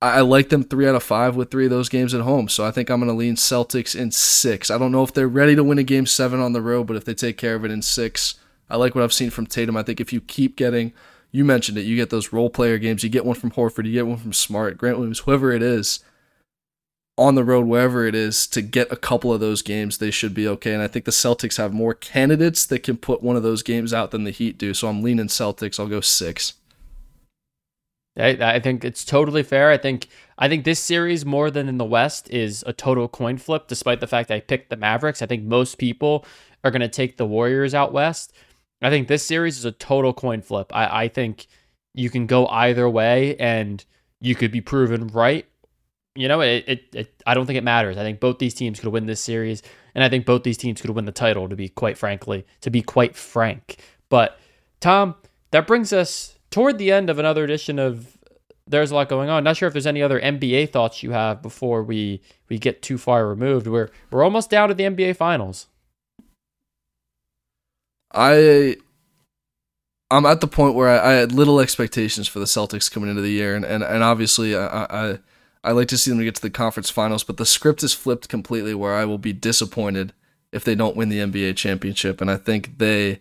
I, 0.00 0.20
like 0.20 0.48
them 0.48 0.62
three 0.62 0.86
out 0.86 0.94
of 0.94 1.02
five 1.02 1.34
with 1.34 1.50
three 1.50 1.64
of 1.64 1.70
those 1.70 1.88
games 1.88 2.14
at 2.14 2.20
home. 2.20 2.48
So 2.48 2.64
I 2.64 2.70
think 2.70 2.88
I'm 2.88 3.00
going 3.00 3.10
to 3.10 3.16
lean 3.16 3.34
Celtics 3.34 3.98
in 3.98 4.12
six. 4.12 4.70
I 4.70 4.78
don't 4.78 4.92
know 4.92 5.02
if 5.02 5.12
they're 5.12 5.26
ready 5.26 5.56
to 5.56 5.64
win 5.64 5.78
a 5.78 5.82
game 5.82 6.06
seven 6.06 6.40
on 6.40 6.52
the 6.52 6.62
road, 6.62 6.86
but 6.86 6.96
if 6.96 7.04
they 7.04 7.14
take 7.14 7.36
care 7.36 7.56
of 7.56 7.64
it 7.64 7.72
in 7.72 7.82
six, 7.82 8.36
I 8.70 8.76
like 8.76 8.94
what 8.94 9.02
I've 9.02 9.12
seen 9.12 9.30
from 9.30 9.46
Tatum. 9.46 9.76
I 9.76 9.82
think 9.82 10.00
if 10.00 10.12
you 10.12 10.20
keep 10.20 10.56
getting, 10.56 10.92
you 11.32 11.44
mentioned 11.44 11.78
it, 11.78 11.82
you 11.82 11.96
get 11.96 12.10
those 12.10 12.32
role 12.32 12.50
player 12.50 12.78
games, 12.78 13.02
you 13.02 13.10
get 13.10 13.24
one 13.24 13.34
from 13.34 13.50
Horford, 13.50 13.86
you 13.86 13.92
get 13.92 14.06
one 14.06 14.18
from 14.18 14.32
Smart, 14.32 14.78
Grant 14.78 14.98
Williams, 14.98 15.20
whoever 15.20 15.52
it 15.52 15.62
is 15.62 16.00
on 17.18 17.34
the 17.34 17.44
road, 17.44 17.66
wherever 17.66 18.06
it 18.06 18.14
is, 18.14 18.46
to 18.46 18.62
get 18.62 18.92
a 18.92 18.96
couple 18.96 19.32
of 19.32 19.40
those 19.40 19.60
games, 19.60 19.98
they 19.98 20.12
should 20.12 20.32
be 20.32 20.46
okay. 20.46 20.72
And 20.72 20.82
I 20.82 20.86
think 20.86 21.04
the 21.04 21.10
Celtics 21.10 21.56
have 21.56 21.72
more 21.72 21.92
candidates 21.92 22.64
that 22.66 22.84
can 22.84 22.96
put 22.96 23.22
one 23.22 23.34
of 23.34 23.42
those 23.42 23.64
games 23.64 23.92
out 23.92 24.12
than 24.12 24.22
the 24.22 24.30
Heat 24.30 24.56
do. 24.56 24.72
So 24.72 24.86
I'm 24.86 25.02
leaning 25.02 25.26
Celtics. 25.26 25.80
I'll 25.80 25.88
go 25.88 26.00
six. 26.00 26.54
I, 28.18 28.56
I 28.56 28.60
think 28.60 28.84
it's 28.84 29.04
totally 29.04 29.42
fair. 29.42 29.70
I 29.70 29.78
think 29.78 30.08
I 30.38 30.48
think 30.48 30.64
this 30.64 30.80
series 30.80 31.24
more 31.24 31.50
than 31.50 31.68
in 31.68 31.78
the 31.78 31.84
West 31.84 32.30
is 32.30 32.64
a 32.66 32.72
total 32.72 33.08
coin 33.08 33.38
flip. 33.38 33.68
Despite 33.68 34.00
the 34.00 34.06
fact 34.06 34.30
I 34.30 34.40
picked 34.40 34.70
the 34.70 34.76
Mavericks, 34.76 35.22
I 35.22 35.26
think 35.26 35.44
most 35.44 35.78
people 35.78 36.24
are 36.64 36.70
going 36.70 36.80
to 36.80 36.88
take 36.88 37.16
the 37.16 37.26
Warriors 37.26 37.74
out 37.74 37.92
west. 37.92 38.32
I 38.82 38.90
think 38.90 39.08
this 39.08 39.26
series 39.26 39.58
is 39.58 39.64
a 39.64 39.72
total 39.72 40.12
coin 40.12 40.42
flip. 40.42 40.70
I, 40.74 41.04
I 41.04 41.08
think 41.08 41.46
you 41.94 42.10
can 42.10 42.26
go 42.26 42.46
either 42.48 42.88
way, 42.88 43.36
and 43.36 43.84
you 44.20 44.34
could 44.34 44.52
be 44.52 44.60
proven 44.60 45.08
right 45.08 45.46
you 46.18 46.26
know, 46.26 46.40
it, 46.40 46.64
it, 46.66 46.84
it, 46.94 47.22
I 47.26 47.34
don't 47.34 47.46
think 47.46 47.58
it 47.58 47.64
matters. 47.64 47.96
I 47.96 48.02
think 48.02 48.18
both 48.18 48.40
these 48.40 48.52
teams 48.52 48.80
could 48.80 48.88
win 48.88 49.06
this 49.06 49.20
series, 49.20 49.62
and 49.94 50.02
I 50.02 50.08
think 50.08 50.26
both 50.26 50.42
these 50.42 50.58
teams 50.58 50.80
could 50.80 50.90
win 50.90 51.04
the 51.04 51.12
title. 51.12 51.48
To 51.48 51.54
be 51.54 51.68
quite 51.68 51.96
frankly, 51.96 52.44
to 52.62 52.70
be 52.70 52.82
quite 52.82 53.14
frank. 53.14 53.76
But 54.08 54.36
Tom, 54.80 55.14
that 55.52 55.68
brings 55.68 55.92
us 55.92 56.36
toward 56.50 56.78
the 56.78 56.90
end 56.92 57.10
of 57.10 57.18
another 57.18 57.44
edition 57.44 57.78
of. 57.78 58.14
There's 58.66 58.90
a 58.90 58.94
lot 58.94 59.08
going 59.08 59.30
on. 59.30 59.44
Not 59.44 59.56
sure 59.56 59.66
if 59.66 59.72
there's 59.72 59.86
any 59.86 60.02
other 60.02 60.20
NBA 60.20 60.70
thoughts 60.72 61.02
you 61.02 61.12
have 61.12 61.40
before 61.40 61.82
we 61.82 62.20
we 62.50 62.58
get 62.58 62.82
too 62.82 62.98
far 62.98 63.26
removed. 63.26 63.66
We're 63.66 63.88
we're 64.10 64.22
almost 64.22 64.50
down 64.50 64.68
to 64.68 64.74
the 64.74 64.84
NBA 64.84 65.16
Finals. 65.16 65.68
I 68.12 68.76
I'm 70.10 70.26
at 70.26 70.42
the 70.42 70.46
point 70.46 70.74
where 70.74 70.88
I, 70.88 71.10
I, 71.10 71.12
had 71.14 71.32
little 71.32 71.60
expectations 71.60 72.28
for 72.28 72.40
the 72.40 72.44
Celtics 72.44 72.90
coming 72.90 73.08
into 73.08 73.22
the 73.22 73.30
year, 73.30 73.56
and 73.56 73.64
and, 73.64 73.82
and 73.82 74.02
obviously 74.02 74.54
I, 74.54 74.84
I 74.84 75.18
I 75.64 75.72
like 75.72 75.88
to 75.88 75.98
see 75.98 76.10
them 76.10 76.22
get 76.22 76.34
to 76.36 76.42
the 76.42 76.50
conference 76.50 76.90
finals, 76.90 77.24
but 77.24 77.36
the 77.36 77.46
script 77.46 77.82
is 77.82 77.92
flipped 77.92 78.28
completely 78.28 78.74
where 78.74 78.94
I 78.94 79.04
will 79.04 79.18
be 79.18 79.32
disappointed 79.32 80.12
if 80.52 80.64
they 80.64 80.74
don't 80.74 80.96
win 80.96 81.08
the 81.08 81.18
NBA 81.18 81.56
championship. 81.56 82.20
And 82.20 82.30
I 82.30 82.36
think 82.36 82.78
they, 82.78 83.20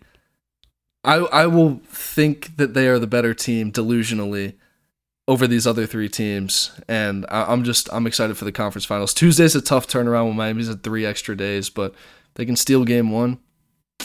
I, 1.08 1.16
I 1.16 1.48
will 1.48 1.82
think 1.86 2.58
that 2.58 2.74
they 2.74 2.88
are 2.88 3.00
the 3.00 3.08
better 3.08 3.34
team 3.34 3.72
delusionally 3.72 4.54
over 5.28 5.48
these 5.48 5.66
other 5.66 5.86
three 5.86 6.10
teams. 6.10 6.72
And 6.88 7.26
I, 7.30 7.52
am 7.52 7.64
just, 7.64 7.92
I'm 7.92 8.06
excited 8.06 8.38
for 8.38 8.46
the 8.46 8.52
conference 8.52 8.86
finals. 8.86 9.14
Tuesday's 9.14 9.56
a 9.56 9.62
tough 9.62 9.88
turnaround 9.88 10.28
when 10.28 10.36
Miami's 10.36 10.70
at 10.70 10.84
three 10.84 11.06
extra 11.06 11.36
days, 11.36 11.70
but 11.70 11.96
they 12.36 12.46
can 12.46 12.56
steal 12.56 12.86
game 12.86 13.10
one. 13.12 13.40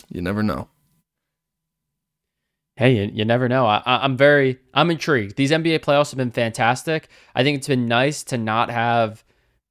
You 0.08 0.22
never 0.22 0.42
know 0.42 0.68
hey, 2.76 2.96
you, 2.96 3.10
you 3.12 3.24
never 3.24 3.48
know. 3.48 3.66
I, 3.66 3.82
I'm 3.86 4.16
very, 4.16 4.58
I'm 4.74 4.90
intrigued. 4.90 5.36
These 5.36 5.50
NBA 5.50 5.80
playoffs 5.80 6.10
have 6.10 6.18
been 6.18 6.30
fantastic. 6.30 7.08
I 7.34 7.42
think 7.42 7.58
it's 7.58 7.68
been 7.68 7.88
nice 7.88 8.22
to 8.24 8.38
not 8.38 8.70
have 8.70 9.24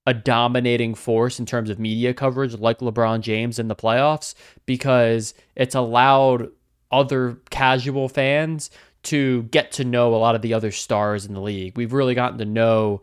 a 0.06 0.14
dominating 0.14 0.96
force 0.96 1.40
in 1.40 1.46
terms 1.46 1.70
of 1.70 1.78
media 1.78 2.14
coverage 2.14 2.58
like 2.58 2.80
LeBron 2.80 3.22
James 3.22 3.60
in 3.60 3.68
the 3.68 3.76
playoffs 3.76 4.34
because 4.66 5.34
it's 5.56 5.76
allowed 5.76 6.50
other 6.92 7.38
casual 7.50 8.10
fans 8.10 8.70
to 9.04 9.44
get 9.44 9.72
to 9.74 9.84
know 9.84 10.14
a 10.14 10.18
lot 10.18 10.36
of 10.36 10.42
the 10.42 10.54
other 10.54 10.72
stars 10.72 11.26
in 11.26 11.34
the 11.34 11.42
league. 11.42 11.76
We've 11.76 11.94
really 11.94 12.14
gotten 12.14 12.38
to 12.38 12.46
know 12.46 13.02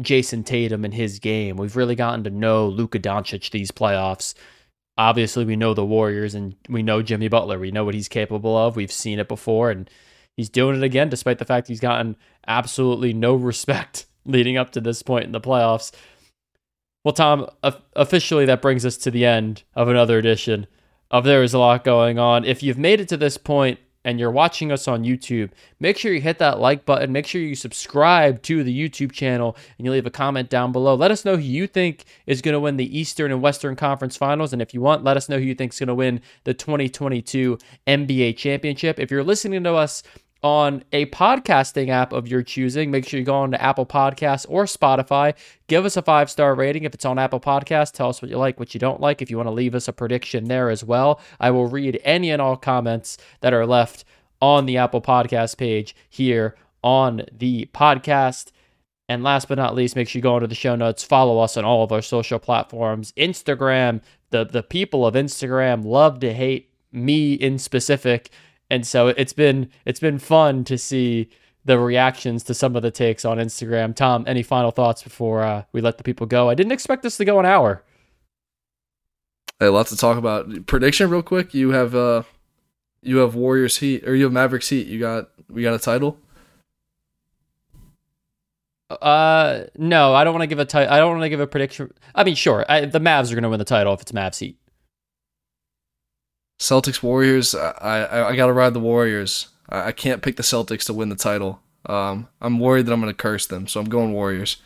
Jayson 0.00 0.44
Tatum 0.44 0.84
and 0.84 0.92
his 0.92 1.18
game. 1.18 1.56
We've 1.56 1.76
really 1.76 1.94
gotten 1.94 2.24
to 2.24 2.30
know 2.30 2.66
Luka 2.68 2.98
Doncic 2.98 3.50
these 3.50 3.70
playoffs 3.70 4.34
obviously 4.98 5.44
we 5.44 5.56
know 5.56 5.74
the 5.74 5.84
Warriors 5.84 6.34
and 6.34 6.54
we 6.68 6.82
know 6.82 7.02
Jimmy 7.02 7.28
Butler. 7.28 7.58
We 7.58 7.70
know 7.70 7.84
what 7.84 7.94
he's 7.94 8.08
capable 8.08 8.56
of. 8.56 8.76
We've 8.76 8.92
seen 8.92 9.18
it 9.18 9.28
before 9.28 9.70
and 9.70 9.88
he's 10.36 10.48
doing 10.48 10.76
it 10.76 10.82
again 10.82 11.08
despite 11.08 11.38
the 11.38 11.44
fact 11.44 11.68
he's 11.68 11.80
gotten 11.80 12.16
absolutely 12.46 13.12
no 13.12 13.34
respect 13.34 14.06
leading 14.24 14.56
up 14.56 14.70
to 14.70 14.80
this 14.80 15.02
point 15.02 15.24
in 15.24 15.32
the 15.32 15.40
playoffs. 15.40 15.92
Well, 17.04 17.12
Tom, 17.12 17.48
officially 17.94 18.46
that 18.46 18.62
brings 18.62 18.84
us 18.84 18.96
to 18.98 19.12
the 19.12 19.24
end 19.24 19.62
of 19.76 19.88
another 19.88 20.18
edition 20.18 20.66
of 21.10 21.24
There 21.24 21.42
Is 21.42 21.54
a 21.54 21.58
Lot 21.58 21.84
Going 21.84 22.18
On. 22.18 22.44
If 22.44 22.62
you've 22.62 22.78
made 22.78 23.00
it 23.00 23.08
to 23.08 23.16
this 23.16 23.36
point 23.36 23.78
and 24.04 24.20
you're 24.20 24.30
watching 24.30 24.70
us 24.70 24.86
on 24.86 25.04
YouTube, 25.04 25.50
make 25.80 25.98
sure 25.98 26.12
you 26.12 26.20
hit 26.20 26.38
that 26.38 26.60
like 26.60 26.84
button. 26.84 27.12
Make 27.12 27.26
sure 27.26 27.40
you 27.40 27.54
subscribe 27.56 28.40
to 28.42 28.62
the 28.62 28.88
YouTube 28.88 29.12
channel 29.12 29.56
and 29.76 29.84
you 29.84 29.90
leave 29.90 30.06
a 30.06 30.10
comment 30.10 30.48
down 30.48 30.70
below. 30.72 30.94
Let 30.94 31.10
us 31.10 31.24
know 31.24 31.36
who 31.36 31.42
you 31.42 31.66
think 31.66 32.04
is 32.26 32.40
going 32.40 32.52
to 32.52 32.60
win 32.60 32.76
the 32.76 32.98
Eastern 32.98 33.32
and 33.32 33.42
Western 33.42 33.74
Conference 33.74 34.16
Finals. 34.16 34.52
And 34.52 34.62
if 34.62 34.72
you 34.72 34.80
want, 34.80 35.02
let 35.04 35.16
us 35.16 35.28
know 35.28 35.38
who 35.38 35.44
you 35.44 35.54
think 35.54 35.72
is 35.72 35.78
going 35.80 35.88
to 35.88 35.94
win 35.94 36.20
the 36.44 36.54
2022 36.54 37.58
NBA 37.86 38.36
Championship. 38.36 39.00
If 39.00 39.10
you're 39.10 39.24
listening 39.24 39.64
to 39.64 39.74
us 39.74 40.02
on 40.46 40.84
a 40.92 41.06
podcasting 41.06 41.88
app 41.88 42.12
of 42.12 42.28
your 42.28 42.40
choosing. 42.40 42.88
Make 42.88 43.04
sure 43.04 43.18
you 43.18 43.26
go 43.26 43.34
on 43.34 43.50
to 43.50 43.60
Apple 43.60 43.84
Podcasts 43.84 44.46
or 44.48 44.64
Spotify. 44.64 45.34
Give 45.66 45.84
us 45.84 45.96
a 45.96 46.02
five 46.02 46.30
star 46.30 46.54
rating. 46.54 46.84
If 46.84 46.94
it's 46.94 47.04
on 47.04 47.18
Apple 47.18 47.40
Podcasts, 47.40 47.90
tell 47.90 48.08
us 48.08 48.22
what 48.22 48.30
you 48.30 48.38
like, 48.38 48.60
what 48.60 48.72
you 48.72 48.78
don't 48.78 49.00
like. 49.00 49.20
If 49.20 49.28
you 49.28 49.38
want 49.38 49.48
to 49.48 49.52
leave 49.52 49.74
us 49.74 49.88
a 49.88 49.92
prediction 49.92 50.44
there 50.44 50.70
as 50.70 50.84
well, 50.84 51.20
I 51.40 51.50
will 51.50 51.66
read 51.66 52.00
any 52.04 52.30
and 52.30 52.40
all 52.40 52.56
comments 52.56 53.18
that 53.40 53.52
are 53.52 53.66
left 53.66 54.04
on 54.40 54.66
the 54.66 54.76
Apple 54.76 55.02
Podcast 55.02 55.56
page 55.56 55.96
here 56.08 56.54
on 56.80 57.22
the 57.32 57.68
podcast. 57.74 58.52
And 59.08 59.24
last 59.24 59.48
but 59.48 59.58
not 59.58 59.74
least, 59.74 59.96
make 59.96 60.08
sure 60.08 60.20
you 60.20 60.22
go 60.22 60.36
into 60.36 60.46
the 60.46 60.54
show 60.54 60.76
notes, 60.76 61.02
follow 61.02 61.40
us 61.40 61.56
on 61.56 61.64
all 61.64 61.82
of 61.82 61.90
our 61.90 62.02
social 62.02 62.38
platforms. 62.38 63.10
Instagram, 63.16 64.00
the, 64.30 64.44
the 64.44 64.62
people 64.62 65.04
of 65.04 65.14
Instagram 65.14 65.84
love 65.84 66.20
to 66.20 66.32
hate 66.32 66.70
me 66.92 67.34
in 67.34 67.58
specific 67.58 68.30
and 68.70 68.86
so 68.86 69.08
it's 69.08 69.32
been 69.32 69.70
it's 69.84 70.00
been 70.00 70.18
fun 70.18 70.64
to 70.64 70.78
see 70.78 71.30
the 71.64 71.78
reactions 71.78 72.44
to 72.44 72.54
some 72.54 72.76
of 72.76 72.82
the 72.82 72.90
takes 72.90 73.24
on 73.24 73.38
Instagram. 73.38 73.94
Tom, 73.94 74.24
any 74.26 74.42
final 74.42 74.70
thoughts 74.70 75.02
before 75.02 75.42
uh, 75.42 75.64
we 75.72 75.80
let 75.80 75.98
the 75.98 76.04
people 76.04 76.26
go? 76.26 76.48
I 76.48 76.54
didn't 76.54 76.72
expect 76.72 77.02
this 77.02 77.16
to 77.16 77.24
go 77.24 77.40
an 77.40 77.46
hour. 77.46 77.82
Hey, 79.58 79.68
lots 79.68 79.90
to 79.90 79.96
talk 79.96 80.16
about. 80.16 80.66
Prediction, 80.66 81.10
real 81.10 81.22
quick. 81.22 81.54
You 81.54 81.70
have 81.70 81.94
uh, 81.94 82.22
you 83.02 83.18
have 83.18 83.34
Warriors 83.34 83.78
Heat, 83.78 84.06
or 84.06 84.14
you 84.14 84.24
have 84.24 84.32
Mavericks 84.32 84.68
Heat. 84.68 84.86
You 84.86 85.00
got 85.00 85.30
we 85.48 85.62
got 85.62 85.74
a 85.74 85.78
title. 85.78 86.18
Uh, 88.88 89.64
no, 89.76 90.14
I 90.14 90.22
don't 90.22 90.32
want 90.32 90.42
to 90.42 90.46
give 90.46 90.60
a 90.60 90.64
title. 90.64 90.92
I 90.92 90.98
don't 90.98 91.10
want 91.10 91.22
to 91.22 91.28
give 91.28 91.40
a 91.40 91.46
prediction. 91.46 91.92
I 92.14 92.22
mean, 92.22 92.36
sure, 92.36 92.64
I, 92.68 92.84
the 92.84 93.00
Mavs 93.00 93.32
are 93.32 93.34
going 93.34 93.42
to 93.42 93.48
win 93.48 93.58
the 93.58 93.64
title 93.64 93.92
if 93.94 94.00
it's 94.00 94.12
Mavs 94.12 94.38
Heat. 94.38 94.58
Celtics 96.58 97.02
Warriors. 97.02 97.54
I 97.54 97.70
I, 97.70 98.28
I 98.30 98.36
got 98.36 98.46
to 98.46 98.52
ride 98.52 98.74
the 98.74 98.80
Warriors. 98.80 99.48
I, 99.68 99.88
I, 99.88 99.92
can't 99.92 100.22
pick 100.22 100.36
the 100.36 100.42
Celtics 100.42 100.86
to 100.86 100.94
win 100.94 101.08
the 101.08 101.16
title. 101.16 101.60
Um, 101.86 102.28
I'm 102.40 102.58
worried 102.58 102.86
that 102.86 102.92
I'm 102.92 103.00
going 103.00 103.12
to 103.12 103.16
curse 103.16 103.46
them, 103.46 103.66
so 103.66 103.80
I'm 103.80 103.88
going 103.88 104.12
Warriors. 104.12 104.56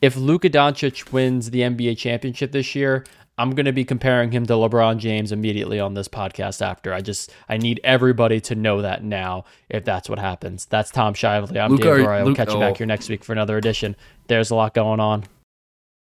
If 0.00 0.16
Luka 0.16 0.48
Doncic 0.48 1.12
wins 1.12 1.50
the 1.50 1.60
NBA 1.60 1.98
championship 1.98 2.52
this 2.52 2.74
year, 2.74 3.04
I'm 3.36 3.50
going 3.50 3.66
to 3.66 3.72
be 3.72 3.84
comparing 3.84 4.32
him 4.32 4.46
to 4.46 4.54
LeBron 4.54 4.98
James 4.98 5.30
immediately 5.30 5.78
on 5.78 5.94
this 5.94 6.08
podcast 6.08 6.60
after. 6.60 6.92
I 6.92 7.00
just 7.00 7.32
I 7.48 7.56
need 7.56 7.80
everybody 7.84 8.40
to 8.42 8.54
know 8.54 8.82
that 8.82 9.04
now 9.04 9.44
if 9.68 9.84
that's 9.84 10.08
what 10.08 10.18
happens. 10.18 10.66
That's 10.66 10.90
Tom 10.90 11.14
Shively. 11.14 11.62
I'm 11.62 11.70
Luka, 11.70 11.96
Dave 11.96 12.06
Roy. 12.06 12.18
I'll 12.18 12.34
catch 12.34 12.52
you 12.52 12.58
back 12.58 12.72
oh. 12.72 12.78
here 12.78 12.86
next 12.86 13.08
week 13.08 13.24
for 13.24 13.32
another 13.32 13.56
edition. 13.56 13.96
There's 14.26 14.50
a 14.50 14.56
lot 14.56 14.74
going 14.74 15.00
on. 15.00 15.24